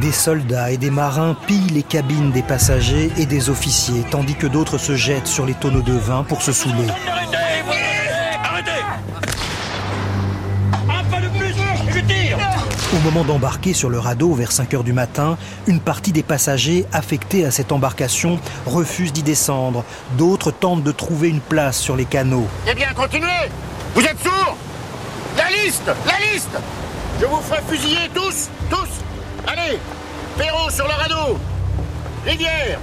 Des 0.00 0.12
soldats 0.12 0.70
et 0.70 0.76
des 0.76 0.90
marins 0.90 1.36
pillent 1.46 1.72
les 1.72 1.82
cabines 1.82 2.30
des 2.30 2.42
passagers 2.42 3.10
et 3.16 3.26
des 3.26 3.48
officiers, 3.48 4.04
tandis 4.10 4.34
que 4.34 4.46
d'autres 4.46 4.78
se 4.78 4.94
jettent 4.94 5.26
sur 5.26 5.46
les 5.46 5.54
tonneaux 5.54 5.82
de 5.82 5.94
vin 5.94 6.22
pour 6.22 6.42
se 6.42 6.52
saouler. 6.52 6.88
Au 12.96 12.98
moment 13.00 13.24
d'embarquer 13.24 13.74
sur 13.74 13.90
le 13.90 13.98
radeau 13.98 14.32
vers 14.32 14.50
5 14.50 14.72
heures 14.72 14.84
du 14.84 14.94
matin, 14.94 15.36
une 15.66 15.80
partie 15.80 16.12
des 16.12 16.22
passagers 16.22 16.86
affectés 16.94 17.44
à 17.44 17.50
cette 17.50 17.70
embarcation 17.70 18.40
refuse 18.64 19.12
d'y 19.12 19.22
descendre. 19.22 19.84
D'autres 20.16 20.50
tentent 20.50 20.82
de 20.82 20.92
trouver 20.92 21.28
une 21.28 21.40
place 21.40 21.78
sur 21.78 21.94
les 21.94 22.06
canaux. 22.06 22.46
Eh 22.66 22.74
bien, 22.74 22.88
continuez. 22.94 23.50
Vous 23.94 24.00
êtes 24.00 24.18
sourds. 24.22 24.56
La 25.36 25.50
liste 25.50 25.90
La 26.06 26.32
liste. 26.32 26.58
Je 27.20 27.26
vous 27.26 27.36
ferai 27.42 27.60
fusiller 27.68 28.08
tous 28.14 28.48
Tous. 28.70 28.88
Allez 29.46 29.78
Perrault 30.38 30.70
sur 30.70 30.86
le 30.86 30.94
radeau. 30.94 31.38
Rivière. 32.24 32.80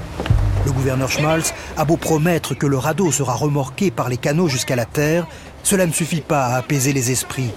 Le 0.64 0.72
gouverneur 0.72 1.10
Schmalz 1.10 1.56
a 1.76 1.86
beau 1.86 1.98
promettre 1.98 2.54
que 2.54 2.68
le 2.68 2.78
radeau 2.78 3.12
sera 3.12 3.34
remorqué 3.34 3.90
par 3.90 4.10
les 4.10 4.18
canaux 4.18 4.48
jusqu'à 4.48 4.76
la 4.76 4.86
terre, 4.86 5.26
cela 5.64 5.88
ne 5.88 5.92
suffit 5.92 6.22
pas 6.22 6.46
à 6.46 6.58
apaiser 6.58 6.94
les 6.94 7.10
esprits 7.10 7.52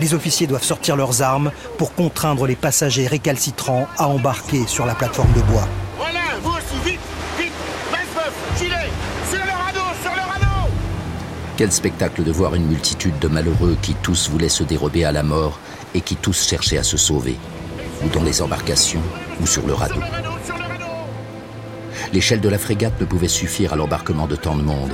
les 0.00 0.14
officiers 0.14 0.46
doivent 0.46 0.64
sortir 0.64 0.96
leurs 0.96 1.22
armes 1.22 1.50
pour 1.76 1.94
contraindre 1.94 2.46
les 2.46 2.56
passagers 2.56 3.06
récalcitrants 3.06 3.88
à 3.96 4.08
embarquer 4.08 4.66
sur 4.66 4.86
la 4.86 4.94
plateforme 4.94 5.32
de 5.32 5.40
bois. 5.42 5.68
Voilà, 5.96 6.20
vous 6.42 6.50
aussi, 6.50 6.84
vite, 6.84 7.00
vite, 7.38 7.52
gilet, 8.58 8.90
sur 9.30 9.44
le 9.44 9.50
radeau, 9.50 9.88
sur 10.02 10.12
le 10.12 10.20
radeau 10.20 10.70
Quel 11.56 11.72
spectacle 11.72 12.22
de 12.22 12.32
voir 12.32 12.54
une 12.54 12.66
multitude 12.66 13.18
de 13.18 13.28
malheureux 13.28 13.76
qui 13.82 13.94
tous 13.94 14.30
voulaient 14.30 14.48
se 14.48 14.64
dérober 14.64 15.04
à 15.04 15.12
la 15.12 15.22
mort 15.22 15.58
et 15.94 16.00
qui 16.00 16.16
tous 16.16 16.46
cherchaient 16.46 16.78
à 16.78 16.82
se 16.82 16.96
sauver, 16.96 17.36
ou 18.04 18.08
dans 18.08 18.22
les 18.22 18.42
embarcations, 18.42 19.02
ou 19.40 19.46
sur 19.46 19.66
le 19.66 19.72
radeau. 19.72 20.00
L'échelle 22.12 22.40
de 22.40 22.48
la 22.48 22.58
frégate 22.58 23.00
ne 23.00 23.04
pouvait 23.04 23.28
suffire 23.28 23.72
à 23.72 23.76
l'embarquement 23.76 24.26
de 24.26 24.36
tant 24.36 24.56
de 24.56 24.62
monde. 24.62 24.92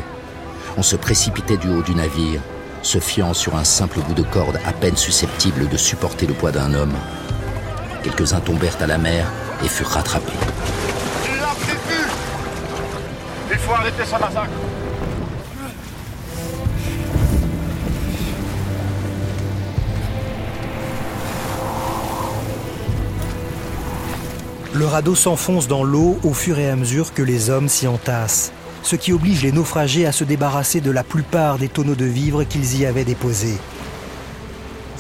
On 0.77 0.83
se 0.83 0.97
précipitait 0.97 1.57
du 1.57 1.69
haut 1.69 1.83
du 1.83 1.95
navire, 1.95 2.41
se 2.85 2.99
fiant 2.99 3.35
sur 3.35 3.57
un 3.57 3.65
simple 3.65 4.01
bout 4.01 4.15
de 4.15 4.23
corde 4.23 4.61
à 4.65 4.73
peine 4.73 4.97
susceptible 4.97 5.69
de 5.69 5.77
supporter 5.77 6.27
le 6.27 6.35
poids 6.35 6.53
d'un 6.53 6.75
homme. 6.75 6.95
Quelques-uns 8.03 8.41
tombèrent 8.41 8.77
à 8.81 8.87
la 8.87 8.99
mer 8.99 9.27
et 9.65 9.69
furent 9.69 9.89
rattrapés. 9.89 10.33
Il 13.51 13.59
faut 13.59 13.73
arrêter 13.73 14.05
ce 14.05 14.13
massacre 14.13 14.51
Le 24.75 24.87
radeau 24.87 25.15
s'enfonce 25.15 25.69
dans 25.69 25.85
l'eau 25.85 26.19
au 26.25 26.35
fur 26.35 26.59
et 26.59 26.69
à 26.69 26.75
mesure 26.75 27.15
que 27.15 27.23
les 27.23 27.49
hommes 27.49 27.69
s'y 27.69 27.87
entassent 27.87 28.53
ce 28.85 28.97
qui 28.97 29.13
oblige 29.13 29.43
les 29.43 29.51
naufragés 29.51 30.07
à 30.07 30.13
se 30.13 30.25
débarrasser 30.25 30.81
de 30.81 30.91
la 30.91 31.03
plupart 31.03 31.59
des 31.59 31.69
tonneaux 31.69 31.95
de 31.95 32.05
vivres 32.05 32.45
qu'ils 32.45 32.79
y 32.79 32.87
avaient 32.87 33.05
déposés. 33.05 33.59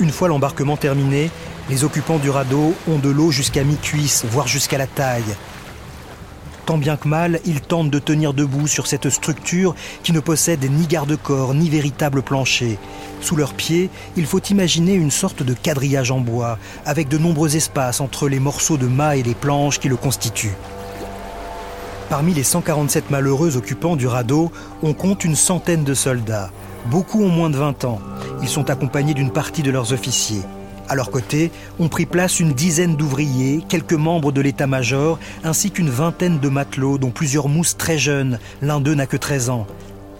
Une 0.01 0.11
fois 0.11 0.27
l'embarquement 0.27 0.77
terminé, 0.77 1.31
les 1.71 1.85
occupants 1.85 2.19
du 2.19 2.31
radeau 2.31 2.75
ont 2.89 2.99
de 2.99 3.11
l'eau 3.11 3.31
jusqu'à 3.31 3.63
mi-cuisse, 3.63 4.25
voire 4.29 4.49
jusqu'à 4.49 4.79
la 4.79 4.87
taille. 4.87 5.37
Tant 6.67 6.79
bien 6.79 6.97
que 6.97 7.09
mal, 7.09 7.41
ils 7.45 7.61
tentent 7.61 7.91
de 7.91 7.99
tenir 7.99 8.33
debout 8.33 8.67
sur 8.67 8.87
cette 8.87 9.11
structure 9.11 9.75
qui 10.03 10.13
ne 10.13 10.21
possède 10.21 10.65
ni 10.65 10.87
garde-corps 10.87 11.53
ni 11.53 11.69
véritable 11.69 12.23
plancher. 12.23 12.79
Sous 13.21 13.37
leurs 13.37 13.53
pieds, 13.53 13.91
il 14.17 14.25
faut 14.25 14.41
imaginer 14.41 14.95
une 14.95 15.11
sorte 15.11 15.43
de 15.43 15.53
quadrillage 15.53 16.11
en 16.11 16.21
bois, 16.21 16.59
avec 16.87 17.09
de 17.09 17.19
nombreux 17.19 17.55
espaces 17.55 18.01
entre 18.01 18.31
les 18.31 18.41
morceaux 18.41 18.79
de 18.79 18.87
mât 18.87 19.17
et 19.17 19.23
les 19.23 19.35
planches 19.35 19.79
qui 19.79 19.91
le 19.91 19.97
constituent. 19.97 20.57
Parmi 22.15 22.33
les 22.33 22.45
147 22.45 23.11
malheureux 23.11 23.57
occupants 23.57 23.97
du 23.97 24.07
radeau, 24.07 24.53
on 24.85 24.93
compte 24.93 25.25
une 25.25 25.35
centaine 25.35 25.83
de 25.83 25.95
soldats. 25.95 26.53
Beaucoup 26.87 27.21
ont 27.25 27.29
moins 27.29 27.51
de 27.51 27.57
20 27.57 27.85
ans. 27.87 28.01
Ils 28.41 28.49
sont 28.49 28.71
accompagnés 28.71 29.15
d'une 29.15 29.33
partie 29.33 29.65
de 29.65 29.73
leurs 29.73 29.93
officiers. 29.93 30.43
À 30.89 30.95
leur 30.95 31.11
côté, 31.11 31.51
ont 31.81 31.89
pris 31.89 32.07
place 32.07 32.39
une 32.39 32.53
dizaine 32.53 32.95
d'ouvriers, 32.95 33.65
quelques 33.69 33.95
membres 33.95 34.31
de 34.31 34.41
l'état-major, 34.41 35.19
ainsi 35.43 35.73
qu'une 35.73 35.91
vingtaine 35.91 36.39
de 36.39 36.49
matelots, 36.49 36.99
dont 36.99 37.11
plusieurs 37.11 37.49
mousses 37.49 37.77
très 37.77 37.99
jeunes. 37.99 38.39
L'un 38.63 38.81
d'eux 38.81 38.95
n'a 38.95 39.09
que 39.09 39.17
13 39.17 39.51
ans. 39.51 39.67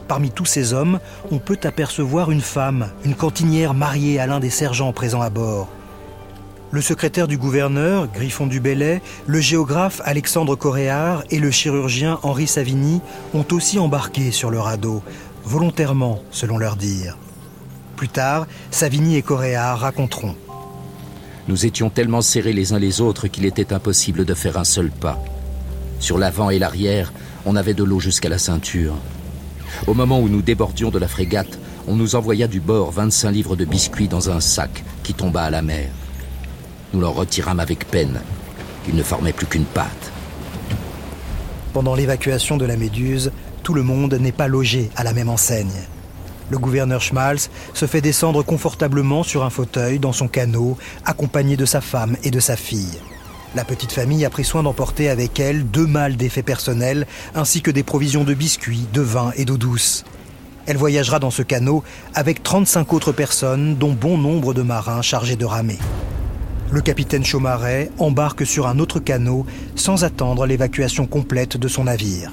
Parmi 0.09 0.33
tous 0.33 0.47
ces 0.47 0.73
hommes, 0.73 0.99
on 1.31 1.39
peut 1.39 1.61
apercevoir 1.63 2.33
une 2.33 2.41
femme, 2.41 2.89
une 3.05 3.15
cantinière 3.15 3.73
mariée 3.73 4.19
à 4.19 4.27
l'un 4.27 4.41
des 4.41 4.51
sergents 4.51 4.93
présents 4.93 5.23
à 5.23 5.31
bord. 5.31 5.69
Le 6.75 6.81
secrétaire 6.81 7.29
du 7.29 7.39
gouverneur, 7.39 8.09
Griffon 8.13 8.49
du 8.49 8.59
Bellay, 8.59 9.01
le 9.29 9.39
géographe 9.39 10.03
Alexandre 10.05 10.57
Coréard 10.57 11.23
et 11.31 11.39
le 11.39 11.53
chirurgien 11.53 12.19
Henri 12.25 12.49
Savigny 12.49 13.01
ont 13.33 13.45
aussi 13.53 13.79
embarqué 13.79 14.33
sur 14.33 14.51
le 14.51 14.59
radeau, 14.59 15.01
volontairement 15.45 16.21
selon 16.33 16.59
leur 16.59 16.75
dire. 16.75 17.17
Plus 17.95 18.09
tard, 18.09 18.49
Savigny 18.73 19.15
et 19.15 19.23
Coréard 19.23 19.79
raconteront. 19.79 20.35
Nous 21.47 21.65
étions 21.65 21.91
tellement 21.91 22.23
serrés 22.23 22.53
les 22.53 22.73
uns 22.73 22.81
les 22.81 23.01
autres 23.01 23.29
qu'il 23.29 23.45
était 23.45 23.73
impossible 23.73 24.25
de 24.25 24.35
faire 24.35 24.59
un 24.59 24.65
seul 24.65 24.91
pas. 24.91 25.23
Sur 26.01 26.19
l'avant 26.19 26.51
et 26.51 26.59
l'arrière, 26.59 27.13
on 27.47 27.55
avait 27.55 27.75
de 27.75 27.85
l'eau 27.85 28.01
jusqu'à 28.01 28.29
la 28.29 28.39
ceinture. 28.39 28.97
Au 29.87 29.95
moment 29.95 30.19
où 30.19 30.29
nous 30.29 30.43
débordions 30.43 30.91
de 30.91 30.99
la 30.99 31.07
frégate, 31.07 31.57
on 31.87 31.95
nous 31.95 32.17
envoya 32.17 32.49
du 32.49 32.59
bord 32.59 32.91
25 32.91 33.31
livres 33.31 33.55
de 33.55 33.65
biscuits 33.65 34.09
dans 34.09 34.29
un 34.29 34.41
sac 34.41 34.83
qui 35.05 35.15
tomba 35.15 35.45
à 35.45 35.51
la 35.51 35.63
mer. 35.63 35.89
Nous 36.95 37.01
l'en 37.01 37.11
retirâmes 37.11 37.59
avec 37.59 37.89
peine. 37.91 38.21
Il 38.87 38.95
ne 38.95 39.03
formait 39.03 39.33
plus 39.33 39.47
qu'une 39.47 39.65
pâte. 39.65 40.13
Pendant 41.73 41.97
l'évacuation 41.97 42.57
de 42.57 42.65
la 42.65 42.77
Méduse, 42.77 43.33
tout 43.65 43.75
le 43.75 43.83
monde 43.83 44.15
n'est 44.15 44.31
pas 44.31 44.47
logé 44.47 44.91
à 44.95 45.03
la 45.03 45.13
même 45.13 45.29
enseigne. 45.29 45.75
Le 46.51 46.59
gouverneur 46.59 47.03
Schmalz 47.03 47.51
se 47.73 47.87
fait 47.87 48.01
descendre 48.01 48.45
confortablement 48.45 49.25
sur 49.25 49.43
un 49.43 49.51
fauteuil 49.51 49.99
dans 49.99 50.13
son 50.13 50.29
canot, 50.29 50.79
accompagné 51.05 51.57
de 51.57 51.65
sa 51.65 51.81
femme 51.81 52.17
et 52.23 52.31
de 52.31 52.39
sa 52.39 52.55
fille. 52.55 53.01
La 53.57 53.65
petite 53.65 53.91
famille 53.91 54.25
a 54.25 54.31
pris 54.31 54.45
soin 54.45 54.63
d'emporter 54.63 55.09
avec 55.09 55.41
elle 55.41 55.69
deux 55.69 55.89
mâles 55.89 56.17
d'effets 56.17 56.45
personnels, 56.45 57.09
ainsi 57.35 57.61
que 57.61 57.73
des 57.73 57.83
provisions 57.83 58.23
de 58.23 58.35
biscuits, 58.35 58.87
de 58.93 59.01
vin 59.01 59.33
et 59.35 59.45
d'eau 59.45 59.57
douce. 59.57 60.05
Elle 60.67 60.77
voyagera 60.77 61.19
dans 61.19 61.33
ce 61.33 61.43
canot 61.43 61.83
avec 62.15 62.45
35 62.45 62.93
autres 62.93 63.11
personnes, 63.11 63.75
dont 63.75 63.95
bon 63.95 64.17
nombre 64.17 64.55
de 64.55 64.63
marins 64.63 65.03
chargés 65.03 65.35
de 65.35 65.45
ramer. 65.45 65.79
Le 66.75 66.81
capitaine 66.81 67.25
Chaumaret 67.25 67.93
embarque 68.01 68.45
sur 68.45 68.67
un 68.67 68.81
autre 68.81 68.99
canot 68.99 69.47
sans 69.77 70.03
attendre 70.03 70.45
l'évacuation 70.45 71.07
complète 71.07 71.57
de 71.57 71.69
son 71.69 71.85
navire. 71.85 72.33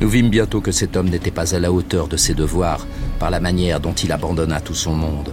Nous 0.00 0.08
vîmes 0.08 0.30
bientôt 0.30 0.60
que 0.60 0.72
cet 0.72 0.96
homme 0.96 1.08
n'était 1.08 1.30
pas 1.30 1.54
à 1.54 1.60
la 1.60 1.70
hauteur 1.70 2.08
de 2.08 2.16
ses 2.16 2.34
devoirs 2.34 2.88
par 3.20 3.30
la 3.30 3.38
manière 3.38 3.78
dont 3.78 3.92
il 3.92 4.10
abandonna 4.10 4.58
tout 4.60 4.74
son 4.74 4.94
monde. 4.94 5.32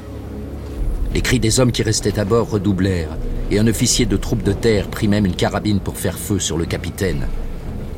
Les 1.15 1.21
cris 1.21 1.39
des 1.39 1.60
hommes 1.60 1.71
qui 1.71 1.81
restaient 1.81 2.19
à 2.19 2.23
bord 2.23 2.51
redoublèrent, 2.51 3.17
et 3.49 3.57
un 3.57 3.65
officier 3.65 4.05
de 4.05 4.15
troupe 4.15 4.43
de 4.43 4.53
terre 4.53 4.89
prit 4.89 5.07
même 5.07 5.25
une 5.25 5.36
carabine 5.36 5.79
pour 5.79 5.97
faire 5.97 6.19
feu 6.19 6.38
sur 6.38 6.60
le 6.60 6.65
capitaine. 6.65 7.25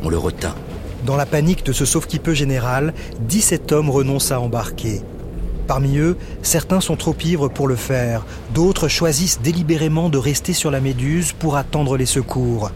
On 0.01 0.07
le 0.07 0.17
retint. 0.17 0.55
Dans 1.05 1.17
la 1.17 1.25
panique 1.25 1.65
de 1.65 1.73
ce 1.73 1.83
sauve-qui-peut 1.83 2.33
général, 2.33 2.93
17 3.27 3.73
hommes 3.73 3.89
renoncent 3.89 4.31
à 4.31 4.39
embarquer. 4.39 5.01
Parmi 5.69 5.99
eux, 5.99 6.17
certains 6.41 6.81
sont 6.81 6.95
trop 6.95 7.15
ivres 7.23 7.47
pour 7.47 7.67
le 7.67 7.75
faire, 7.75 8.25
d'autres 8.55 8.87
choisissent 8.87 9.39
délibérément 9.39 10.09
de 10.09 10.17
rester 10.17 10.53
sur 10.53 10.71
la 10.71 10.79
Méduse 10.79 11.31
pour 11.31 11.57
attendre 11.57 11.95
les 11.95 12.07
secours. 12.07 12.71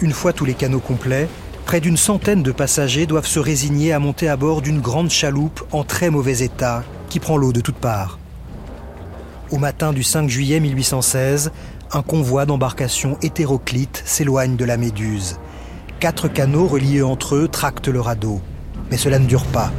Une 0.00 0.12
fois 0.12 0.32
tous 0.32 0.44
les 0.44 0.54
canaux 0.54 0.78
complets, 0.78 1.28
près 1.66 1.80
d'une 1.80 1.96
centaine 1.96 2.44
de 2.44 2.52
passagers 2.52 3.06
doivent 3.06 3.26
se 3.26 3.40
résigner 3.40 3.92
à 3.92 3.98
monter 3.98 4.28
à 4.28 4.36
bord 4.36 4.62
d'une 4.62 4.80
grande 4.80 5.10
chaloupe 5.10 5.60
en 5.72 5.82
très 5.82 6.08
mauvais 6.08 6.38
état 6.38 6.84
qui 7.08 7.18
prend 7.18 7.36
l'eau 7.36 7.52
de 7.52 7.60
toutes 7.60 7.74
parts. 7.74 8.20
Au 9.50 9.58
matin 9.58 9.92
du 9.92 10.04
5 10.04 10.28
juillet 10.28 10.60
1816, 10.60 11.50
un 11.90 12.02
convoi 12.02 12.46
d'embarcations 12.46 13.18
hétéroclites 13.22 14.04
s'éloigne 14.06 14.54
de 14.54 14.64
la 14.64 14.76
Méduse. 14.76 15.40
Quatre 15.98 16.28
canaux 16.28 16.68
reliés 16.68 17.02
entre 17.02 17.34
eux 17.34 17.48
tractent 17.48 17.88
le 17.88 18.00
radeau. 18.00 18.40
Mais 18.92 18.98
cela 18.98 19.18
ne 19.18 19.26
dure 19.26 19.46
pas. 19.46 19.72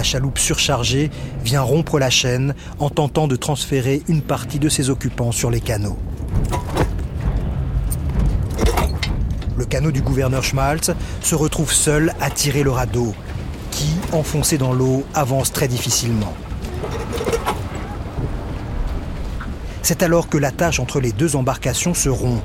La 0.00 0.04
chaloupe 0.04 0.38
surchargée 0.38 1.10
vient 1.44 1.60
rompre 1.60 1.98
la 1.98 2.08
chaîne 2.08 2.54
en 2.78 2.88
tentant 2.88 3.28
de 3.28 3.36
transférer 3.36 4.00
une 4.08 4.22
partie 4.22 4.58
de 4.58 4.70
ses 4.70 4.88
occupants 4.88 5.30
sur 5.30 5.50
les 5.50 5.60
canaux. 5.60 5.98
Le 9.58 9.66
canot 9.66 9.90
du 9.90 10.00
gouverneur 10.00 10.42
Schmaltz 10.42 10.90
se 11.20 11.34
retrouve 11.34 11.70
seul 11.70 12.14
à 12.18 12.30
tirer 12.30 12.62
le 12.62 12.70
radeau, 12.70 13.14
qui, 13.70 13.90
enfoncé 14.12 14.56
dans 14.56 14.72
l'eau, 14.72 15.04
avance 15.12 15.52
très 15.52 15.68
difficilement. 15.68 16.32
C'est 19.82 20.02
alors 20.02 20.30
que 20.30 20.38
la 20.38 20.50
tâche 20.50 20.80
entre 20.80 20.98
les 21.00 21.12
deux 21.12 21.36
embarcations 21.36 21.92
se 21.92 22.08
rompt. 22.08 22.42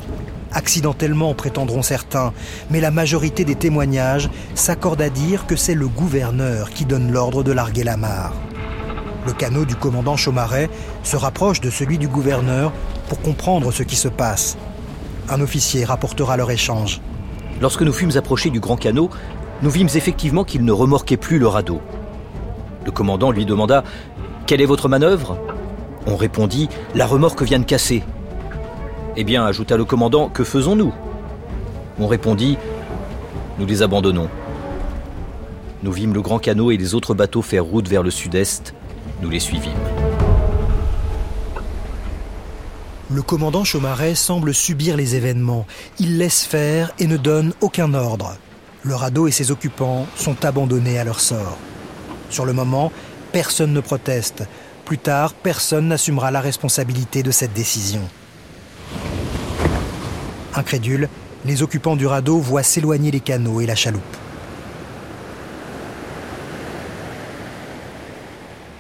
Accidentellement, 0.56 1.34
prétendront 1.34 1.82
certains, 1.82 2.32
mais 2.72 2.80
la 2.80 2.90
majorité 2.90 3.44
des 3.44 3.56
témoignages 3.56 4.30
s'accordent 4.56 5.02
à 5.02 5.10
dire 5.10 5.48
que 5.48 5.58
c'est 5.58 5.76
le 5.76 5.90
gouverneur 5.90 6.70
qui 6.70 6.86
donne 6.86 7.12
l'ordre 7.12 7.44
de 7.44 7.52
larguer 7.52 7.84
la 7.84 7.98
mare. 7.98 8.34
Le 9.28 9.34
canot 9.34 9.66
du 9.66 9.76
commandant 9.76 10.16
Chaumaret 10.16 10.70
se 11.04 11.18
rapproche 11.18 11.60
de 11.60 11.70
celui 11.70 11.98
du 11.98 12.08
gouverneur 12.08 12.72
pour 13.10 13.20
comprendre 13.22 13.72
ce 13.74 13.84
qui 13.84 13.98
se 13.98 14.08
passe. 14.08 14.58
Un 15.28 15.42
officier 15.42 15.84
rapportera 15.84 16.38
leur 16.38 16.50
échange. 16.50 17.02
Lorsque 17.60 17.82
nous 17.82 17.94
fûmes 17.94 18.16
approchés 18.16 18.50
du 18.50 18.62
grand 18.62 18.78
canot, 18.78 19.10
nous 19.62 19.70
vîmes 19.70 19.90
effectivement 19.94 20.46
qu'il 20.46 20.64
ne 20.64 20.72
remorquait 20.72 21.18
plus 21.18 21.38
le 21.38 21.48
radeau. 21.48 21.82
Le 22.86 22.92
commandant 22.92 23.32
lui 23.32 23.46
demanda 23.46 23.84
Quelle 24.46 24.62
est 24.62 24.66
votre 24.66 24.88
manœuvre? 24.88 25.38
On 26.08 26.16
répondit 26.16 26.70
La 26.94 27.08
remorque 27.08 27.42
vient 27.42 27.60
de 27.60 27.66
casser. 27.66 28.04
Eh 29.18 29.24
bien, 29.24 29.46
ajouta 29.46 29.78
le 29.78 29.86
commandant, 29.86 30.28
que 30.28 30.44
faisons-nous? 30.44 30.94
On 32.00 32.08
répondit 32.08 32.58
Nous 33.58 33.66
les 33.66 33.82
abandonnons. 33.82 34.30
Nous 35.84 35.92
vîmes 35.94 36.14
le 36.14 36.22
grand 36.22 36.38
canot 36.38 36.72
et 36.72 36.78
les 36.78 36.96
autres 36.96 37.14
bateaux 37.14 37.42
faire 37.42 37.64
route 37.64 37.88
vers 37.88 38.04
le 38.04 38.12
sud-est. 38.12 38.74
Nous 39.22 39.30
les 39.30 39.40
suivîmes. 39.40 39.72
Le 43.10 43.22
commandant 43.22 43.64
Chaumaret 43.64 44.16
semble 44.16 44.54
subir 44.54 44.98
les 44.98 45.16
événements. 45.16 45.66
Il 45.98 46.18
laisse 46.18 46.44
faire 46.44 46.92
et 47.00 47.08
ne 47.08 47.16
donne 47.16 47.54
aucun 47.62 47.94
ordre. 47.94 48.36
Le 48.84 48.96
radeau 48.96 49.28
et 49.28 49.32
ses 49.32 49.50
occupants 49.50 50.08
sont 50.18 50.44
abandonnés 50.44 51.00
à 51.00 51.06
leur 51.06 51.22
sort. 51.22 51.58
Sur 52.30 52.46
le 52.46 52.52
moment, 52.52 52.92
personne 53.32 53.72
ne 53.72 53.80
proteste. 53.80 54.44
Plus 54.84 54.98
tard, 54.98 55.34
personne 55.34 55.88
n'assumera 55.88 56.32
la 56.32 56.42
responsabilité 56.42 57.24
de 57.24 57.32
cette 57.32 57.54
décision. 57.54 58.02
Incrédules, 60.56 61.10
les 61.46 61.64
occupants 61.64 61.96
du 61.96 62.08
radeau 62.08 62.40
voient 62.40 62.64
s'éloigner 62.64 63.12
les 63.12 63.20
canots 63.20 63.62
et 63.62 63.66
la 63.66 63.76
chaloupe. 63.76 64.02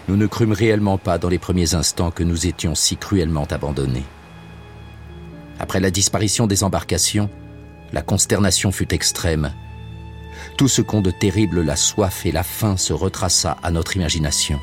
Nous 0.08 0.18
ne 0.18 0.28
crûmes 0.28 0.54
réellement 0.54 0.98
pas 0.98 1.18
dans 1.18 1.30
les 1.30 1.40
premiers 1.40 1.74
instants 1.74 2.12
que 2.12 2.24
nous 2.24 2.48
étions 2.48 2.76
si 2.76 2.96
cruellement 2.96 3.46
abandonnés. 3.50 4.06
Après 5.60 5.80
la 5.80 5.92
disparition 5.92 6.48
des 6.48 6.64
embarcations, 6.64 7.30
la 7.92 8.02
consternation 8.02 8.72
fut 8.72 8.94
extrême. 8.94 9.52
Tout 10.58 10.68
ce 10.68 10.82
qu'ont 10.82 11.02
de 11.02 11.12
terrible 11.12 11.62
la 11.62 11.76
soif 11.76 12.26
et 12.26 12.32
la 12.32 12.44
faim 12.44 12.78
se 12.78 12.94
retraça 12.94 13.58
à 13.64 13.72
notre 13.72 13.96
imagination. 13.96 14.60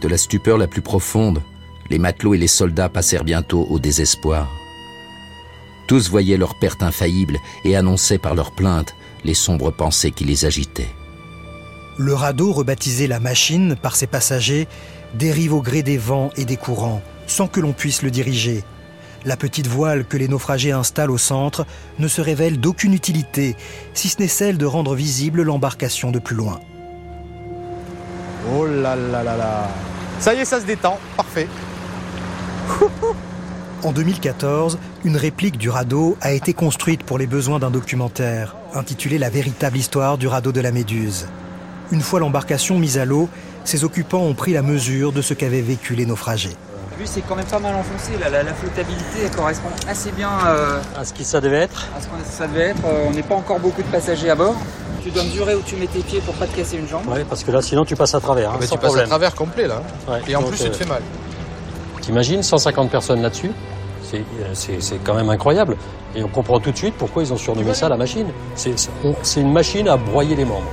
De 0.00 0.08
la 0.08 0.18
stupeur 0.18 0.58
la 0.58 0.66
plus 0.66 0.82
profonde, 0.82 1.42
les 1.90 1.98
matelots 1.98 2.34
et 2.34 2.38
les 2.38 2.46
soldats 2.46 2.88
passèrent 2.88 3.24
bientôt 3.24 3.66
au 3.68 3.78
désespoir. 3.78 4.48
Tous 5.86 6.08
voyaient 6.08 6.36
leur 6.36 6.54
perte 6.58 6.82
infaillible 6.82 7.38
et 7.64 7.74
annonçaient 7.76 8.18
par 8.18 8.34
leurs 8.34 8.52
plaintes 8.52 8.94
les 9.24 9.34
sombres 9.34 9.72
pensées 9.72 10.12
qui 10.12 10.24
les 10.24 10.44
agitaient. 10.44 10.94
Le 11.98 12.14
radeau, 12.14 12.52
rebaptisé 12.52 13.06
la 13.06 13.20
machine 13.20 13.76
par 13.76 13.96
ses 13.96 14.06
passagers, 14.06 14.68
dérive 15.14 15.52
au 15.52 15.60
gré 15.60 15.82
des 15.82 15.98
vents 15.98 16.30
et 16.36 16.44
des 16.44 16.56
courants, 16.56 17.02
sans 17.26 17.48
que 17.48 17.60
l'on 17.60 17.72
puisse 17.72 18.02
le 18.02 18.10
diriger. 18.10 18.62
La 19.26 19.36
petite 19.36 19.66
voile 19.66 20.06
que 20.06 20.16
les 20.16 20.28
naufragés 20.28 20.72
installent 20.72 21.10
au 21.10 21.18
centre 21.18 21.66
ne 21.98 22.08
se 22.08 22.22
révèle 22.22 22.58
d'aucune 22.58 22.94
utilité, 22.94 23.56
si 23.92 24.08
ce 24.08 24.20
n'est 24.20 24.28
celle 24.28 24.56
de 24.56 24.64
rendre 24.64 24.94
visible 24.94 25.42
l'embarcation 25.42 26.10
de 26.10 26.18
plus 26.20 26.36
loin. 26.36 26.60
Oh 28.54 28.64
là 28.64 28.96
là 28.96 29.22
là 29.22 29.36
là 29.36 29.68
Ça 30.20 30.32
y 30.32 30.38
est, 30.38 30.44
ça 30.46 30.60
se 30.60 30.64
détend, 30.64 30.98
parfait. 31.16 31.48
En 33.82 33.92
2014, 33.92 34.78
une 35.04 35.16
réplique 35.16 35.56
du 35.56 35.70
radeau 35.70 36.16
a 36.20 36.32
été 36.32 36.52
construite 36.52 37.02
pour 37.02 37.16
les 37.16 37.26
besoins 37.26 37.58
d'un 37.58 37.70
documentaire, 37.70 38.54
intitulé 38.74 39.16
La 39.16 39.30
véritable 39.30 39.78
histoire 39.78 40.18
du 40.18 40.28
radeau 40.28 40.52
de 40.52 40.60
la 40.60 40.70
Méduse. 40.70 41.26
Une 41.90 42.02
fois 42.02 42.20
l'embarcation 42.20 42.78
mise 42.78 42.98
à 42.98 43.06
l'eau, 43.06 43.30
ses 43.64 43.82
occupants 43.84 44.20
ont 44.20 44.34
pris 44.34 44.52
la 44.52 44.60
mesure 44.60 45.12
de 45.12 45.22
ce 45.22 45.32
qu'avaient 45.32 45.62
vécu 45.62 45.94
les 45.94 46.04
naufragés. 46.04 46.56
Lui, 46.98 47.06
c'est 47.06 47.22
quand 47.22 47.36
même 47.36 47.46
pas 47.46 47.58
mal 47.58 47.74
enfoncé. 47.74 48.10
La, 48.20 48.28
la, 48.28 48.42
la 48.42 48.52
flottabilité 48.52 49.20
elle 49.24 49.30
correspond 49.30 49.70
assez 49.88 50.12
bien 50.12 50.28
euh, 50.46 50.78
à 50.98 51.04
ce 51.06 51.14
que 51.14 51.24
ça 51.24 51.40
devait 51.40 51.60
être. 51.60 51.86
À 51.96 52.00
ce 52.02 52.06
que 52.06 52.12
ça 52.30 52.46
devait 52.46 52.68
être. 52.70 52.84
Euh, 52.84 53.06
on 53.08 53.12
n'est 53.12 53.22
pas 53.22 53.34
encore 53.36 53.60
beaucoup 53.60 53.80
de 53.80 53.88
passagers 53.88 54.28
à 54.28 54.34
bord. 54.34 54.56
Tu 55.02 55.10
dois 55.10 55.22
mesurer 55.24 55.54
où 55.54 55.62
tu 55.62 55.76
mets 55.76 55.86
tes 55.86 56.00
pieds 56.00 56.20
pour 56.20 56.34
pas 56.34 56.46
te 56.46 56.54
casser 56.54 56.76
une 56.76 56.86
jambe. 56.86 57.04
Oui, 57.08 57.20
parce 57.26 57.42
que 57.44 57.50
là, 57.50 57.62
sinon, 57.62 57.86
tu 57.86 57.96
passes 57.96 58.14
à 58.14 58.20
travers. 58.20 58.50
Hein, 58.50 58.56
Mais 58.60 58.66
sans 58.66 58.74
tu 58.74 58.80
passes 58.82 58.88
problème. 58.88 59.06
à 59.06 59.08
travers 59.08 59.34
complet 59.34 59.66
là. 59.66 59.82
Ouais, 60.06 60.20
Et 60.28 60.36
en 60.36 60.42
plus, 60.42 60.58
tu 60.58 60.64
te 60.64 60.68
euh, 60.68 60.72
fais 60.74 60.84
mal. 60.84 61.00
T'imagines 62.00 62.42
150 62.42 62.90
personnes 62.90 63.22
là-dessus 63.22 63.50
C'est 64.02 64.18
euh, 64.18 64.54
c'est- 64.80 64.98
quand 65.04 65.14
même 65.14 65.30
incroyable. 65.30 65.76
Et 66.16 66.22
on 66.24 66.28
comprend 66.28 66.58
tout 66.58 66.72
de 66.72 66.76
suite 66.76 66.94
pourquoi 66.98 67.22
ils 67.22 67.32
ont 67.32 67.36
surnommé 67.36 67.72
ça 67.74 67.88
la 67.88 67.96
machine. 67.96 68.26
C'est 68.54 69.40
une 69.40 69.52
machine 69.52 69.88
à 69.88 69.96
broyer 69.96 70.34
les 70.34 70.44
membres. 70.44 70.66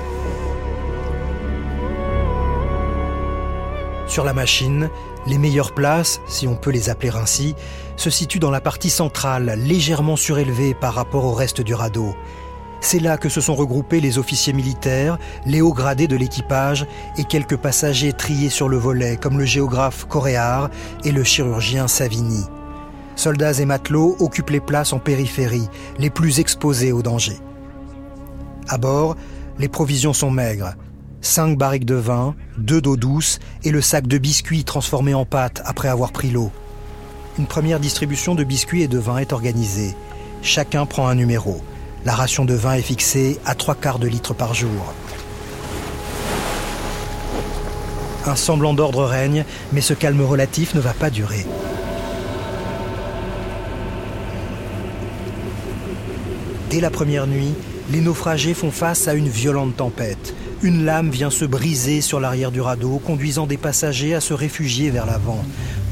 Sur 4.07 4.23
la 4.23 4.33
machine, 4.33 4.89
les 5.27 5.37
meilleures 5.37 5.73
places, 5.73 6.21
si 6.27 6.47
on 6.47 6.55
peut 6.55 6.71
les 6.71 6.89
appeler 6.89 7.11
ainsi, 7.15 7.55
se 7.97 8.09
situent 8.09 8.39
dans 8.39 8.49
la 8.51 8.61
partie 8.61 8.89
centrale, 8.89 9.59
légèrement 9.63 10.15
surélevée 10.15 10.73
par 10.73 10.93
rapport 10.95 11.25
au 11.25 11.33
reste 11.33 11.61
du 11.61 11.73
radeau. 11.75 12.15
C'est 12.79 12.99
là 12.99 13.17
que 13.17 13.29
se 13.29 13.41
sont 13.41 13.55
regroupés 13.55 13.99
les 13.99 14.17
officiers 14.17 14.53
militaires, 14.53 15.17
les 15.45 15.61
hauts 15.61 15.73
gradés 15.73 16.07
de 16.07 16.15
l'équipage 16.15 16.85
et 17.17 17.23
quelques 17.23 17.57
passagers 17.57 18.13
triés 18.13 18.49
sur 18.49 18.69
le 18.69 18.77
volet, 18.77 19.17
comme 19.17 19.37
le 19.37 19.45
géographe 19.45 20.05
Coréard 20.05 20.69
et 21.03 21.11
le 21.11 21.23
chirurgien 21.23 21.87
Savigny. 21.87 22.43
Soldats 23.15 23.59
et 23.59 23.65
matelots 23.65 24.15
occupent 24.19 24.51
les 24.51 24.59
places 24.59 24.93
en 24.93 24.99
périphérie, 24.99 25.67
les 25.97 26.11
plus 26.11 26.39
exposées 26.39 26.91
au 26.91 27.01
danger. 27.01 27.37
À 28.69 28.77
bord, 28.77 29.15
les 29.57 29.69
provisions 29.69 30.13
sont 30.13 30.29
maigres. 30.29 30.75
Cinq 31.21 31.57
barriques 31.57 31.85
de 31.85 31.95
vin, 31.95 32.35
deux 32.59 32.79
d'eau 32.79 32.95
douce 32.95 33.39
et 33.63 33.71
le 33.71 33.81
sac 33.81 34.05
de 34.05 34.19
biscuits 34.19 34.63
transformé 34.63 35.15
en 35.15 35.25
pâte 35.25 35.63
après 35.65 35.89
avoir 35.89 36.11
pris 36.11 36.29
l'eau. 36.29 36.51
Une 37.39 37.47
première 37.47 37.79
distribution 37.79 38.35
de 38.35 38.43
biscuits 38.43 38.83
et 38.83 38.87
de 38.87 38.99
vin 38.99 39.17
est 39.17 39.33
organisée. 39.33 39.95
Chacun 40.43 40.85
prend 40.85 41.07
un 41.07 41.15
numéro. 41.15 41.61
La 42.05 42.15
ration 42.15 42.45
de 42.45 42.53
vin 42.53 42.73
est 42.73 42.81
fixée 42.81 43.39
à 43.45 43.55
trois 43.55 43.75
quarts 43.75 43.99
de 43.99 44.07
litre 44.07 44.33
par 44.33 44.53
jour. 44.53 44.93
Un 48.25 48.35
semblant 48.35 48.73
d'ordre 48.73 49.03
règne, 49.05 49.45
mais 49.71 49.81
ce 49.81 49.93
calme 49.93 50.21
relatif 50.21 50.75
ne 50.75 50.79
va 50.79 50.93
pas 50.93 51.09
durer. 51.09 51.45
Dès 56.69 56.81
la 56.81 56.89
première 56.89 57.27
nuit, 57.27 57.53
les 57.91 58.01
naufragés 58.01 58.53
font 58.53 58.71
face 58.71 59.07
à 59.07 59.13
une 59.13 59.29
violente 59.29 59.77
tempête. 59.77 60.35
Une 60.61 60.83
lame 60.83 61.09
vient 61.09 61.29
se 61.29 61.45
briser 61.45 62.01
sur 62.01 62.19
l'arrière 62.19 62.51
du 62.51 62.59
radeau, 62.59 62.99
conduisant 63.05 63.47
des 63.47 63.57
passagers 63.57 64.13
à 64.15 64.21
se 64.21 64.33
réfugier 64.33 64.89
vers 64.89 65.05
l'avant. 65.05 65.43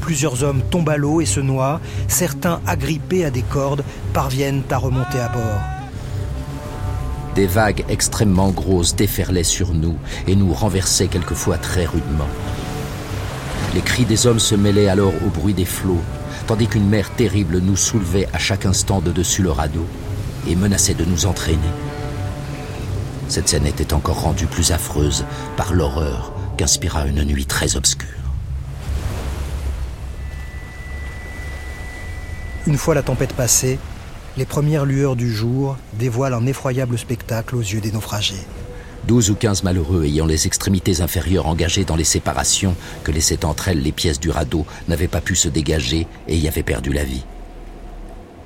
Plusieurs 0.02 0.42
hommes 0.42 0.60
tombent 0.70 0.90
à 0.90 0.98
l'eau 0.98 1.20
et 1.20 1.26
se 1.26 1.40
noient. 1.40 1.80
Certains, 2.08 2.60
agrippés 2.66 3.24
à 3.24 3.30
des 3.30 3.42
cordes, 3.42 3.84
parviennent 4.12 4.62
à 4.70 4.76
remonter 4.76 5.18
à 5.18 5.28
bord. 5.28 5.75
Des 7.36 7.46
vagues 7.46 7.84
extrêmement 7.90 8.48
grosses 8.48 8.96
déferlaient 8.96 9.44
sur 9.44 9.74
nous 9.74 9.98
et 10.26 10.34
nous 10.34 10.54
renversaient 10.54 11.06
quelquefois 11.06 11.58
très 11.58 11.84
rudement. 11.84 12.28
Les 13.74 13.82
cris 13.82 14.06
des 14.06 14.26
hommes 14.26 14.40
se 14.40 14.54
mêlaient 14.54 14.88
alors 14.88 15.12
au 15.26 15.28
bruit 15.28 15.52
des 15.52 15.66
flots, 15.66 16.00
tandis 16.46 16.66
qu'une 16.66 16.88
mer 16.88 17.10
terrible 17.10 17.58
nous 17.58 17.76
soulevait 17.76 18.26
à 18.32 18.38
chaque 18.38 18.64
instant 18.64 19.02
de 19.02 19.12
dessus 19.12 19.42
le 19.42 19.50
radeau 19.50 19.84
et 20.48 20.56
menaçait 20.56 20.94
de 20.94 21.04
nous 21.04 21.26
entraîner. 21.26 21.58
Cette 23.28 23.48
scène 23.48 23.66
était 23.66 23.92
encore 23.92 24.22
rendue 24.22 24.46
plus 24.46 24.72
affreuse 24.72 25.26
par 25.58 25.74
l'horreur 25.74 26.32
qu'inspira 26.56 27.04
une 27.04 27.22
nuit 27.22 27.44
très 27.44 27.76
obscure. 27.76 28.08
Une 32.66 32.78
fois 32.78 32.94
la 32.94 33.02
tempête 33.02 33.34
passée, 33.34 33.78
les 34.36 34.44
premières 34.44 34.84
lueurs 34.84 35.16
du 35.16 35.32
jour 35.32 35.76
dévoilent 35.94 36.34
un 36.34 36.46
effroyable 36.46 36.98
spectacle 36.98 37.56
aux 37.56 37.60
yeux 37.60 37.80
des 37.80 37.92
naufragés. 37.92 38.46
Douze 39.06 39.30
ou 39.30 39.34
quinze 39.34 39.62
malheureux 39.62 40.04
ayant 40.04 40.26
les 40.26 40.46
extrémités 40.46 41.00
inférieures 41.00 41.46
engagées 41.46 41.84
dans 41.84 41.96
les 41.96 42.04
séparations 42.04 42.74
que 43.04 43.12
laissaient 43.12 43.44
entre 43.44 43.68
elles 43.68 43.80
les 43.80 43.92
pièces 43.92 44.20
du 44.20 44.30
radeau 44.30 44.66
n'avaient 44.88 45.08
pas 45.08 45.20
pu 45.20 45.36
se 45.36 45.48
dégager 45.48 46.06
et 46.28 46.36
y 46.36 46.48
avaient 46.48 46.62
perdu 46.62 46.92
la 46.92 47.04
vie. 47.04 47.24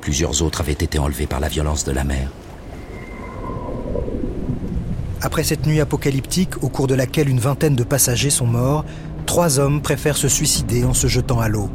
Plusieurs 0.01 0.43
autres 0.43 0.61
avaient 0.61 0.73
été 0.73 0.99
enlevés 0.99 1.27
par 1.27 1.41
la 1.41 1.49
violence 1.49 1.85
de 1.85 1.93
la 1.93 2.05
mer. 2.05 2.31
Après 5.23 5.45
cette 5.45 5.67
nuit 5.67 5.81
apocalyptique 5.81 6.63
au 6.63 6.69
cours 6.69 6.87
de 6.87 6.95
laquelle 6.95 7.29
une 7.29 7.41
vingtaine 7.41 7.77
de 7.77 7.85
passagers 7.85 8.31
sont 8.31 8.47
morts, 8.47 8.85
trois 9.27 9.59
hommes 9.59 9.83
préfèrent 9.83 10.17
se 10.17 10.29
suicider 10.29 10.85
en 10.85 10.95
se 10.95 11.09
jetant 11.09 11.41
à 11.41 11.49
l'eau. 11.49 11.71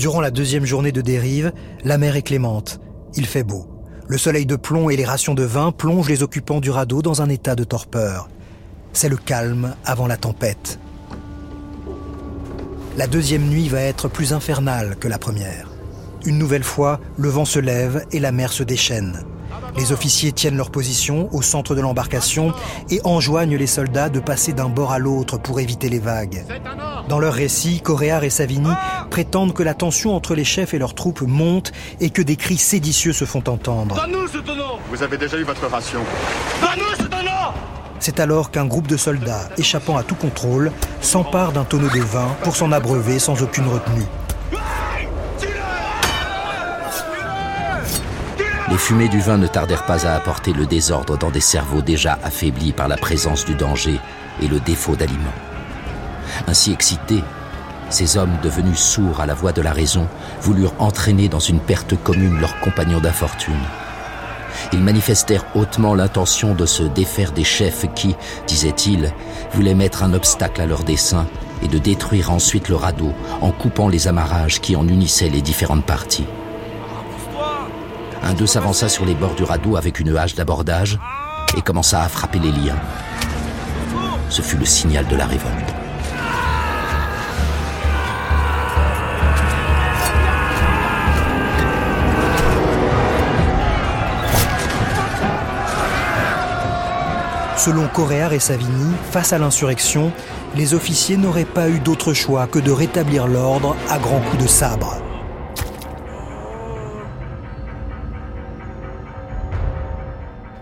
Durant 0.00 0.22
la 0.22 0.30
deuxième 0.30 0.64
journée 0.64 0.92
de 0.92 1.02
dérive, 1.02 1.52
la 1.84 1.98
mer 1.98 2.16
est 2.16 2.22
clémente. 2.22 2.80
Il 3.16 3.26
fait 3.26 3.42
beau. 3.42 3.66
Le 4.08 4.16
soleil 4.16 4.46
de 4.46 4.56
plomb 4.56 4.88
et 4.88 4.96
les 4.96 5.04
rations 5.04 5.34
de 5.34 5.42
vin 5.42 5.72
plongent 5.72 6.08
les 6.08 6.22
occupants 6.22 6.62
du 6.62 6.70
radeau 6.70 7.02
dans 7.02 7.20
un 7.20 7.28
état 7.28 7.54
de 7.54 7.64
torpeur. 7.64 8.30
C'est 8.94 9.10
le 9.10 9.18
calme 9.18 9.74
avant 9.84 10.06
la 10.06 10.16
tempête. 10.16 10.78
La 12.96 13.06
deuxième 13.08 13.46
nuit 13.46 13.68
va 13.68 13.82
être 13.82 14.08
plus 14.08 14.32
infernale 14.32 14.96
que 14.98 15.06
la 15.06 15.18
première. 15.18 15.68
Une 16.24 16.38
nouvelle 16.38 16.64
fois, 16.64 16.98
le 17.18 17.28
vent 17.28 17.44
se 17.44 17.58
lève 17.58 18.06
et 18.10 18.20
la 18.20 18.32
mer 18.32 18.54
se 18.54 18.62
déchaîne. 18.62 19.26
Les 19.76 19.92
officiers 19.92 20.32
tiennent 20.32 20.56
leur 20.56 20.70
position 20.70 21.28
au 21.32 21.42
centre 21.42 21.74
de 21.74 21.80
l'embarcation 21.80 22.52
et 22.90 23.00
enjoignent 23.04 23.56
les 23.56 23.66
soldats 23.66 24.08
de 24.08 24.20
passer 24.20 24.52
d'un 24.52 24.68
bord 24.68 24.92
à 24.92 24.98
l'autre 24.98 25.38
pour 25.38 25.60
éviter 25.60 25.88
les 25.88 25.98
vagues. 25.98 26.44
Dans 27.08 27.18
leur 27.18 27.34
récit, 27.34 27.80
Coréard 27.80 28.24
et 28.24 28.30
Savigny 28.30 28.72
prétendent 29.10 29.52
que 29.52 29.62
la 29.62 29.74
tension 29.74 30.14
entre 30.14 30.34
les 30.34 30.44
chefs 30.44 30.74
et 30.74 30.78
leurs 30.78 30.94
troupes 30.94 31.22
monte 31.22 31.72
et 32.00 32.10
que 32.10 32.22
des 32.22 32.36
cris 32.36 32.56
séditieux 32.56 33.12
se 33.12 33.24
font 33.24 33.44
entendre. 33.48 33.96
Vous 34.90 35.02
avez 35.02 35.18
déjà 35.18 35.38
eu 35.38 35.44
votre 35.44 35.66
ration. 35.66 36.00
C'est 38.00 38.18
alors 38.18 38.50
qu'un 38.50 38.64
groupe 38.64 38.86
de 38.86 38.96
soldats, 38.96 39.48
échappant 39.58 39.96
à 39.96 40.02
tout 40.02 40.14
contrôle, 40.14 40.72
s'empare 41.02 41.52
d'un 41.52 41.64
tonneau 41.64 41.90
de 41.90 42.00
vin 42.00 42.28
pour 42.42 42.56
s'en 42.56 42.72
abreuver 42.72 43.18
sans 43.18 43.42
aucune 43.42 43.68
retenue. 43.68 44.06
Les 48.70 48.78
fumées 48.78 49.08
du 49.08 49.18
vin 49.18 49.36
ne 49.36 49.48
tardèrent 49.48 49.84
pas 49.84 50.06
à 50.06 50.14
apporter 50.14 50.52
le 50.52 50.64
désordre 50.64 51.18
dans 51.18 51.30
des 51.30 51.40
cerveaux 51.40 51.82
déjà 51.82 52.18
affaiblis 52.22 52.72
par 52.72 52.86
la 52.86 52.96
présence 52.96 53.44
du 53.44 53.54
danger 53.54 53.98
et 54.40 54.46
le 54.46 54.60
défaut 54.60 54.94
d'aliments. 54.94 55.34
Ainsi 56.46 56.72
excités, 56.72 57.24
ces 57.88 58.16
hommes, 58.16 58.36
devenus 58.44 58.78
sourds 58.78 59.20
à 59.20 59.26
la 59.26 59.34
voix 59.34 59.50
de 59.50 59.60
la 59.60 59.72
raison, 59.72 60.06
voulurent 60.40 60.74
entraîner 60.78 61.28
dans 61.28 61.40
une 61.40 61.58
perte 61.58 61.96
commune 62.00 62.40
leurs 62.40 62.60
compagnons 62.60 63.00
d'infortune. 63.00 63.58
Ils 64.72 64.82
manifestèrent 64.84 65.46
hautement 65.56 65.94
l'intention 65.96 66.54
de 66.54 66.66
se 66.66 66.84
défaire 66.84 67.32
des 67.32 67.44
chefs 67.44 67.86
qui, 67.94 68.14
disaient-ils, 68.46 69.12
voulaient 69.52 69.74
mettre 69.74 70.04
un 70.04 70.14
obstacle 70.14 70.60
à 70.60 70.66
leur 70.66 70.84
dessein 70.84 71.26
et 71.64 71.68
de 71.68 71.78
détruire 71.78 72.30
ensuite 72.30 72.68
le 72.68 72.76
radeau 72.76 73.12
en 73.40 73.50
coupant 73.50 73.88
les 73.88 74.06
amarrages 74.06 74.60
qui 74.60 74.76
en 74.76 74.86
unissaient 74.86 75.28
les 75.28 75.42
différentes 75.42 75.84
parties. 75.84 76.26
Un 78.22 78.34
d'eux 78.34 78.46
s'avança 78.46 78.88
sur 78.88 79.04
les 79.04 79.14
bords 79.14 79.34
du 79.34 79.44
radeau 79.44 79.76
avec 79.76 79.98
une 80.00 80.16
hache 80.16 80.34
d'abordage 80.34 80.98
et 81.56 81.62
commença 81.62 82.02
à 82.02 82.08
frapper 82.08 82.38
les 82.38 82.52
liens. 82.52 82.78
Ce 84.28 84.42
fut 84.42 84.56
le 84.56 84.64
signal 84.64 85.06
de 85.08 85.16
la 85.16 85.26
révolte. 85.26 85.74
Selon 97.56 97.88
Coréard 97.88 98.32
et 98.32 98.38
Savigny, 98.38 98.94
face 99.10 99.34
à 99.34 99.38
l'insurrection, 99.38 100.12
les 100.56 100.72
officiers 100.72 101.18
n'auraient 101.18 101.44
pas 101.44 101.68
eu 101.68 101.78
d'autre 101.78 102.14
choix 102.14 102.46
que 102.46 102.58
de 102.58 102.70
rétablir 102.70 103.26
l'ordre 103.26 103.76
à 103.90 103.98
grands 103.98 104.20
coups 104.20 104.42
de 104.42 104.48
sabre. 104.48 104.96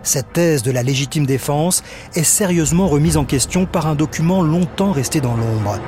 Cette 0.03 0.33
thèse 0.33 0.63
de 0.63 0.71
la 0.71 0.83
légitime 0.83 1.25
défense 1.25 1.83
est 2.15 2.23
sérieusement 2.23 2.87
remise 2.87 3.17
en 3.17 3.25
question 3.25 3.65
par 3.65 3.87
un 3.87 3.95
document 3.95 4.41
longtemps 4.41 4.91
resté 4.91 5.21
dans 5.21 5.35
l'ombre. 5.35 5.79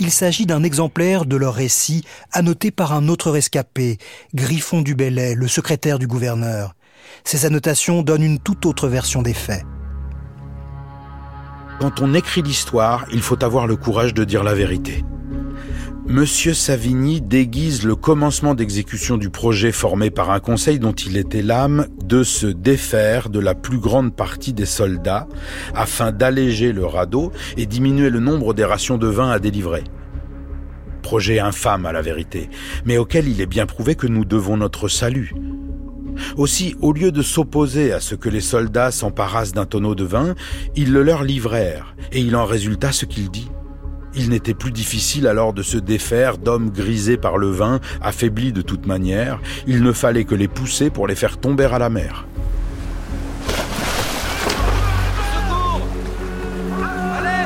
Il 0.00 0.10
s'agit 0.10 0.46
d'un 0.46 0.62
exemplaire 0.62 1.26
de 1.26 1.36
leur 1.36 1.54
récit 1.54 2.04
annoté 2.32 2.70
par 2.70 2.92
un 2.92 3.08
autre 3.08 3.30
rescapé, 3.30 3.98
Griffon 4.32 4.80
du 4.80 4.94
Bellay, 4.94 5.34
le 5.34 5.48
secrétaire 5.48 5.98
du 5.98 6.06
gouverneur. 6.06 6.74
Ces 7.24 7.46
annotations 7.46 8.02
donnent 8.02 8.22
une 8.22 8.38
toute 8.38 8.64
autre 8.66 8.88
version 8.88 9.22
des 9.22 9.34
faits. 9.34 9.64
Quand 11.80 12.00
on 12.00 12.14
écrit 12.14 12.42
l'histoire, 12.42 13.06
il 13.12 13.22
faut 13.22 13.42
avoir 13.42 13.66
le 13.66 13.76
courage 13.76 14.14
de 14.14 14.24
dire 14.24 14.44
la 14.44 14.54
vérité. 14.54 15.04
Monsieur 16.08 16.54
Savigny 16.54 17.20
déguise 17.20 17.84
le 17.84 17.94
commencement 17.94 18.54
d'exécution 18.54 19.18
du 19.18 19.28
projet 19.28 19.72
formé 19.72 20.08
par 20.08 20.30
un 20.30 20.40
conseil 20.40 20.78
dont 20.78 20.94
il 20.94 21.18
était 21.18 21.42
l'âme 21.42 21.86
de 22.02 22.22
se 22.22 22.46
défaire 22.46 23.28
de 23.28 23.38
la 23.38 23.54
plus 23.54 23.78
grande 23.78 24.16
partie 24.16 24.54
des 24.54 24.64
soldats 24.64 25.28
afin 25.74 26.10
d'alléger 26.10 26.72
le 26.72 26.86
radeau 26.86 27.30
et 27.58 27.66
diminuer 27.66 28.08
le 28.08 28.20
nombre 28.20 28.54
des 28.54 28.64
rations 28.64 28.96
de 28.96 29.06
vin 29.06 29.28
à 29.28 29.38
délivrer. 29.38 29.84
Projet 31.02 31.40
infâme 31.40 31.84
à 31.84 31.92
la 31.92 32.00
vérité, 32.00 32.48
mais 32.86 32.96
auquel 32.96 33.28
il 33.28 33.42
est 33.42 33.46
bien 33.46 33.66
prouvé 33.66 33.94
que 33.94 34.06
nous 34.06 34.24
devons 34.24 34.56
notre 34.56 34.88
salut. 34.88 35.34
Aussi, 36.38 36.74
au 36.80 36.94
lieu 36.94 37.12
de 37.12 37.20
s'opposer 37.20 37.92
à 37.92 38.00
ce 38.00 38.14
que 38.14 38.30
les 38.30 38.40
soldats 38.40 38.92
s'emparassent 38.92 39.52
d'un 39.52 39.66
tonneau 39.66 39.94
de 39.94 40.04
vin, 40.04 40.34
ils 40.74 40.90
le 40.90 41.02
leur 41.02 41.22
livrèrent, 41.22 41.94
et 42.12 42.20
il 42.20 42.34
en 42.34 42.46
résulta 42.46 42.92
ce 42.92 43.04
qu'il 43.04 43.30
dit. 43.30 43.50
Il 44.20 44.30
n'était 44.30 44.52
plus 44.52 44.72
difficile 44.72 45.28
alors 45.28 45.52
de 45.52 45.62
se 45.62 45.78
défaire 45.78 46.38
d'hommes 46.38 46.70
grisés 46.70 47.16
par 47.16 47.38
le 47.38 47.50
vin, 47.50 47.78
affaiblis 48.02 48.52
de 48.52 48.62
toute 48.62 48.84
manière. 48.84 49.38
Il 49.68 49.84
ne 49.84 49.92
fallait 49.92 50.24
que 50.24 50.34
les 50.34 50.48
pousser 50.48 50.90
pour 50.90 51.06
les 51.06 51.14
faire 51.14 51.38
tomber 51.38 51.66
à 51.66 51.78
la 51.78 51.88
mer. 51.88 52.26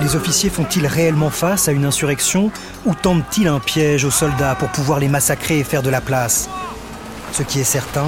Les 0.00 0.16
officiers 0.16 0.48
font-ils 0.48 0.86
réellement 0.86 1.30
face 1.30 1.68
à 1.68 1.72
une 1.72 1.84
insurrection 1.84 2.50
ou 2.86 2.94
tentent-ils 2.94 3.48
un 3.48 3.60
piège 3.60 4.06
aux 4.06 4.10
soldats 4.10 4.54
pour 4.54 4.68
pouvoir 4.70 4.98
les 4.98 5.08
massacrer 5.08 5.58
et 5.58 5.64
faire 5.64 5.82
de 5.82 5.90
la 5.90 6.00
place? 6.00 6.48
Ce 7.32 7.42
qui 7.42 7.60
est 7.60 7.64
certain, 7.64 8.06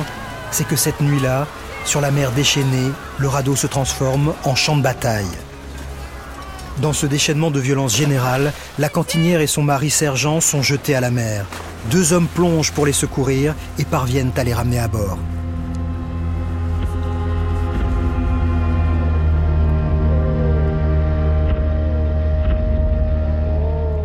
c'est 0.51 0.67
que 0.67 0.77
cette 0.77 1.03
nuit-là, 1.03 1.47
sur 1.85 2.01
la 2.01 2.11
mer 2.11 2.33
déchaînée, 2.33 2.91
le 3.19 3.29
radeau 3.29 3.57
se 3.57 3.67
transforme 3.67 4.33
en 4.45 4.55
champ 4.55 4.77
de 4.77 4.83
bataille. 4.83 5.27
Dans 6.83 6.93
ce 6.93 7.07
déchaînement 7.07 7.53
de 7.53 7.61
violence 7.61 7.97
générale, 7.97 8.53
la 8.79 8.89
cantinière 8.89 9.41
et 9.41 9.47
son 9.47 9.63
mari 9.63 9.91
sergent 9.91 10.41
sont 10.41 10.63
jetés 10.63 10.95
à 10.95 11.01
la 11.01 11.13
mer. 11.13 11.47
Deux 11.91 12.13
hommes 12.13 12.27
plongent 12.27 12.73
pour 12.73 12.85
les 12.85 12.93
secourir 12.93 13.55
et 13.79 13.85
parviennent 13.85 14.33
à 14.37 14.43
les 14.43 14.55
ramener 14.55 14.81
à 14.81 14.89
bord. 14.89 15.19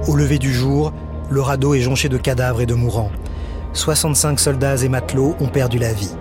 Au 0.07 0.15
lever 0.15 0.37
du 0.37 0.53
jour, 0.53 0.93
le 1.29 1.41
radeau 1.41 1.73
est 1.73 1.81
jonché 1.81 2.07
de 2.09 2.17
cadavres 2.17 2.61
et 2.61 2.65
de 2.65 2.73
mourants. 2.75 3.11
65 3.73 4.39
soldats 4.39 4.77
et 4.77 4.89
matelots 4.89 5.35
ont 5.39 5.47
perdu 5.47 5.79
la 5.79 5.93
vie. 5.93 6.11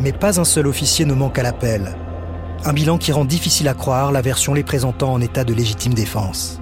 Mais 0.00 0.12
pas 0.12 0.40
un 0.40 0.44
seul 0.44 0.66
officier 0.66 1.04
ne 1.06 1.14
manque 1.14 1.38
à 1.38 1.42
l'appel. 1.42 1.96
Un 2.64 2.72
bilan 2.72 2.98
qui 2.98 3.12
rend 3.12 3.24
difficile 3.24 3.68
à 3.68 3.74
croire 3.74 4.12
la 4.12 4.22
version 4.22 4.54
les 4.54 4.64
présentant 4.64 5.12
en 5.12 5.20
état 5.20 5.44
de 5.44 5.54
légitime 5.54 5.94
défense. 5.94 6.60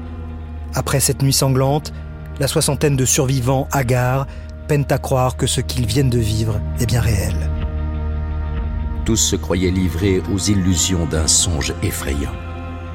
Après 0.75 1.01
cette 1.01 1.23
nuit 1.23 1.33
sanglante, 1.33 1.93
la 2.41 2.49
soixantaine 2.49 2.97
de 2.97 3.05
survivants 3.05 3.69
hagards 3.73 4.27
peinent 4.69 4.87
à 4.91 4.99
croire 4.99 5.37
que 5.37 5.47
ce 5.47 5.61
qu'ils 5.61 5.87
viennent 5.87 6.11
de 6.11 6.19
vivre 6.19 6.61
est 6.81 6.87
bien 6.87 7.01
réel. 7.01 7.35
Tous 9.05 9.17
se 9.17 9.37
croyaient 9.37 9.71
livrés 9.71 10.23
aux 10.33 10.39
illusions 10.39 11.07
d'un 11.07 11.27
songe 11.27 11.75
effrayant. 11.83 12.33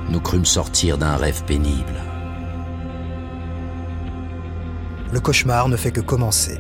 Nous 0.10 0.20
crûmes 0.20 0.46
sortir 0.46 0.98
d'un 0.98 1.16
rêve 1.16 1.44
pénible. 1.46 2.04
Le 5.12 5.20
cauchemar 5.20 5.70
ne 5.70 5.78
fait 5.78 5.92
que 5.92 6.02
commencer. 6.02 6.60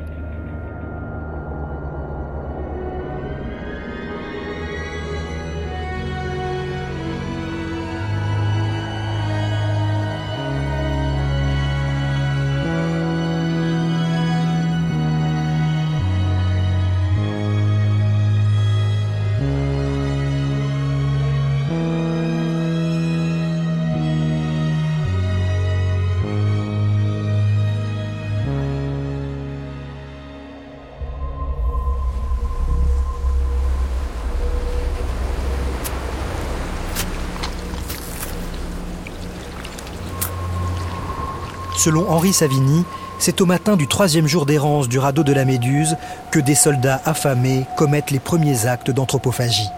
Selon 41.80 42.10
Henri 42.12 42.34
Savigny, 42.34 42.84
c'est 43.20 43.40
au 43.40 43.46
matin 43.46 43.78
du 43.78 43.88
troisième 43.88 44.28
jour 44.28 44.46
d'errance 44.46 44.90
du 44.90 45.00
radeau 45.00 45.24
de 45.24 45.32
la 45.32 45.46
Méduse 45.46 45.96
que 46.30 46.42
des 46.42 46.54
soldats 46.54 47.02
affamés 47.06 47.66
commettent 47.78 48.12
les 48.12 48.20
premiers 48.20 48.66
actes 48.66 48.92
d'anthropophagie. 48.92 49.70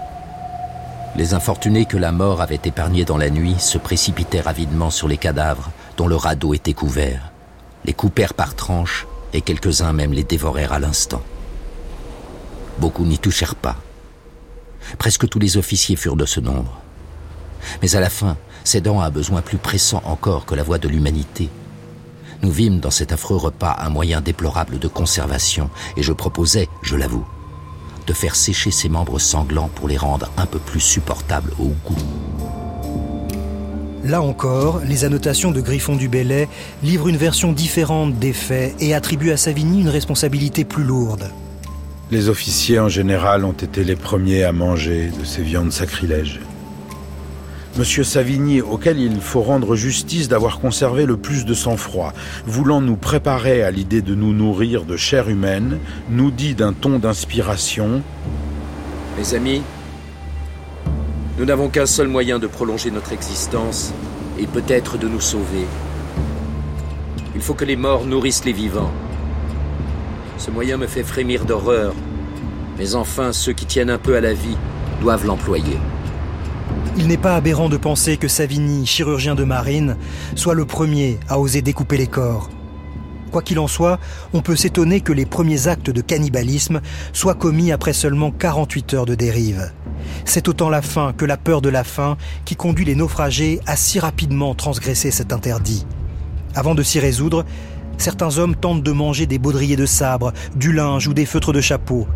Les 1.16 1.36
infortunés 1.36 1.86
que 1.86 1.98
la 1.98 2.12
mort 2.12 2.42
avait 2.42 2.60
épargnés 2.66 3.06
dans 3.06 3.20
la 3.20 3.30
nuit 3.30 3.56
se 3.60 3.78
précipitaient 3.78 4.48
avidement 4.48 4.90
sur 4.90 5.08
les 5.08 5.18
cadavres 5.18 5.70
dont 5.96 6.08
le 6.08 6.16
radeau 6.16 6.56
était 6.56 6.74
couvert, 6.74 7.32
les 7.86 7.94
coupèrent 7.94 8.34
par 8.34 8.56
tranches 8.56 9.06
et 9.32 9.42
quelques-uns 9.42 9.94
même 9.94 10.12
les 10.12 10.24
dévorèrent 10.24 10.74
à 10.74 10.80
l'instant. 10.80 11.22
Beaucoup 12.80 13.06
n'y 13.06 13.20
touchèrent 13.20 13.54
pas. 13.54 13.76
Presque 14.98 15.30
tous 15.30 15.38
les 15.38 15.56
officiers 15.56 15.98
furent 15.98 16.16
de 16.16 16.26
ce 16.26 16.40
nombre. 16.40 16.82
Mais 17.84 17.96
à 17.96 18.00
la 18.00 18.10
fin, 18.10 18.38
cédant 18.64 19.02
à 19.02 19.06
un 19.06 19.12
besoin 19.12 19.44
plus 19.44 19.60
pressant 19.60 20.02
encore 20.04 20.48
que 20.48 20.56
la 20.56 20.64
voix 20.64 20.80
de 20.80 20.88
l'humanité, 20.88 21.52
nous 22.44 22.52
vîmes 22.52 22.80
dans 22.80 22.92
cet 22.92 23.12
affreux 23.12 23.38
repas 23.38 23.78
un 23.80 23.90
moyen 23.90 24.22
déplorable 24.22 24.80
de 24.80 24.88
conservation, 24.88 25.70
et 25.98 26.04
je 26.04 26.14
proposais, 26.14 26.68
je 26.82 26.96
l'avoue, 26.96 27.26
de 28.08 28.14
faire 28.14 28.36
sécher 28.36 28.72
ces 28.72 28.90
membres 28.90 29.20
sanglants 29.20 29.70
pour 29.76 29.88
les 29.88 29.98
rendre 29.98 30.32
un 30.38 30.46
peu 30.46 30.60
plus 30.60 30.80
supportables 30.80 31.54
au 31.60 31.74
goût. 31.86 31.96
Là 34.04 34.22
encore, 34.22 34.82
les 34.88 35.06
annotations 35.06 35.52
de 35.52 35.62
Griffon 35.62 35.96
du 35.96 36.10
Bellay 36.10 36.48
livrent 36.82 37.08
une 37.08 37.18
version 37.18 37.52
différente 37.52 38.18
des 38.18 38.34
faits 38.34 38.76
et 38.80 38.96
attribuent 38.96 39.32
à 39.32 39.38
Savigny 39.38 39.82
une 39.82 39.90
responsabilité 39.90 40.66
plus 40.66 40.84
lourde. 40.84 41.30
Les 42.10 42.28
officiers 42.28 42.80
en 42.80 42.90
général 42.90 43.46
ont 43.46 43.52
été 43.54 43.84
les 43.84 43.96
premiers 43.96 44.44
à 44.44 44.52
manger 44.52 45.12
de 45.18 45.24
ces 45.24 45.44
viandes 45.44 45.72
sacrilèges. 45.72 46.42
Monsieur 47.78 48.04
Savigny, 48.04 48.60
auquel 48.60 49.00
il 49.00 49.22
faut 49.22 49.42
rendre 49.42 49.78
justice 49.78 50.28
d'avoir 50.28 50.60
conservé 50.60 51.06
le 51.06 51.16
plus 51.16 51.46
de 51.46 51.54
sang-froid, 51.54 52.12
voulant 52.46 52.82
nous 52.82 52.98
préparer 52.98 53.64
à 53.64 53.72
l'idée 53.72 54.02
de 54.02 54.14
nous 54.14 54.34
nourrir 54.34 54.84
de 54.84 54.98
chair 54.98 55.30
humaine, 55.30 55.80
nous 56.10 56.32
dit 56.32 56.54
d'un 56.54 56.74
ton 56.74 57.00
d'inspiration 57.00 58.02
Mes 59.18 59.36
amis, 59.36 59.62
nous 61.40 61.46
n'avons 61.46 61.70
qu'un 61.70 61.86
seul 61.86 62.10
moyen 62.10 62.40
de 62.40 62.48
prolonger 62.48 62.92
notre 62.92 63.14
existence 63.14 63.94
et 64.38 64.48
peut-être 64.48 64.98
de 64.98 65.08
nous 65.08 65.22
sauver. 65.22 65.66
Il 67.34 67.42
faut 67.42 67.54
que 67.54 67.66
les 67.66 67.78
morts 67.78 68.06
nourrissent 68.06 68.44
les 68.44 68.52
vivants. 68.52 68.92
Ce 70.38 70.52
moyen 70.52 70.76
me 70.76 70.88
fait 70.88 71.04
frémir 71.04 71.46
d'horreur, 71.46 71.94
mais 72.78 72.96
enfin 72.96 73.32
ceux 73.32 73.54
qui 73.54 73.66
tiennent 73.66 73.90
un 73.90 73.98
peu 73.98 74.18
à 74.18 74.22
la 74.22 74.34
vie 74.34 74.58
doivent 75.00 75.26
l'employer. 75.26 75.78
Il 76.98 77.08
n'est 77.08 77.18
pas 77.18 77.36
aberrant 77.36 77.70
de 77.70 77.78
penser 77.78 78.18
que 78.18 78.28
Savigny, 78.28 78.86
chirurgien 78.86 79.36
de 79.36 79.44
marine, 79.44 79.98
soit 80.36 80.54
le 80.54 80.66
premier 80.66 81.20
à 81.30 81.40
oser 81.40 81.62
découper 81.62 81.98
les 81.98 82.08
corps. 82.08 82.50
Quoi 83.32 83.42
qu'il 83.42 83.60
en 83.60 83.68
soit, 83.68 83.98
on 84.34 84.42
peut 84.42 84.58
s'étonner 84.58 85.00
que 85.00 85.14
les 85.14 85.26
premiers 85.26 85.70
actes 85.70 85.90
de 85.90 86.02
cannibalisme 86.02 86.82
soient 87.14 87.34
commis 87.34 87.72
après 87.72 87.94
seulement 87.94 88.30
48 88.30 88.94
heures 88.94 89.06
de 89.06 89.16
dérive. 89.16 89.72
C'est 90.26 90.50
autant 90.50 90.70
la 90.70 90.82
faim 90.82 91.14
que 91.16 91.24
la 91.24 91.38
peur 91.38 91.62
de 91.62 91.70
la 91.70 91.86
faim 91.86 92.18
qui 92.44 92.58
conduit 92.58 92.86
les 92.86 92.96
naufragés 92.96 93.62
à 93.66 93.78
si 93.78 94.00
rapidement 94.00 94.54
transgresser 94.54 95.12
cet 95.12 95.32
interdit. 95.32 95.86
Avant 96.56 96.76
de 96.76 96.84
s'y 96.84 97.00
résoudre, 97.00 97.46
certains 97.98 98.38
hommes 98.38 98.56
tentent 98.56 98.84
de 98.84 98.92
manger 98.92 99.28
des 99.28 99.40
baudriers 99.40 99.78
de 99.78 99.86
sabre, 99.86 100.34
du 100.56 100.74
linge 100.74 101.08
ou 101.08 101.14
des 101.14 101.26
feutres 101.26 101.54
de 101.54 101.62
chapeau. 101.62 102.08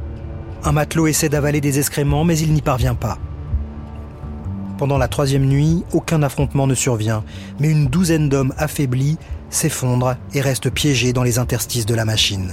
Un 0.66 0.74
matelot 0.74 1.08
essaie 1.08 1.30
d'avaler 1.30 1.62
des 1.62 1.80
excréments, 1.80 2.26
mais 2.26 2.38
il 2.38 2.52
n'y 2.52 2.62
parvient 2.62 2.96
pas. 2.96 3.20
Pendant 4.78 4.98
la 4.98 5.08
troisième 5.08 5.46
nuit, 5.46 5.84
aucun 5.94 6.22
affrontement 6.22 6.68
ne 6.68 6.76
survient, 6.76 7.24
mais 7.60 7.70
une 7.70 7.88
douzaine 7.88 8.28
d'hommes 8.28 8.54
affaiblis 8.58 9.18
s'effondrent 9.50 10.16
et 10.34 10.42
restent 10.42 10.70
piégés 10.70 11.14
dans 11.14 11.24
les 11.24 11.40
interstices 11.40 11.86
de 11.86 11.96
la 11.96 12.04
machine. 12.04 12.52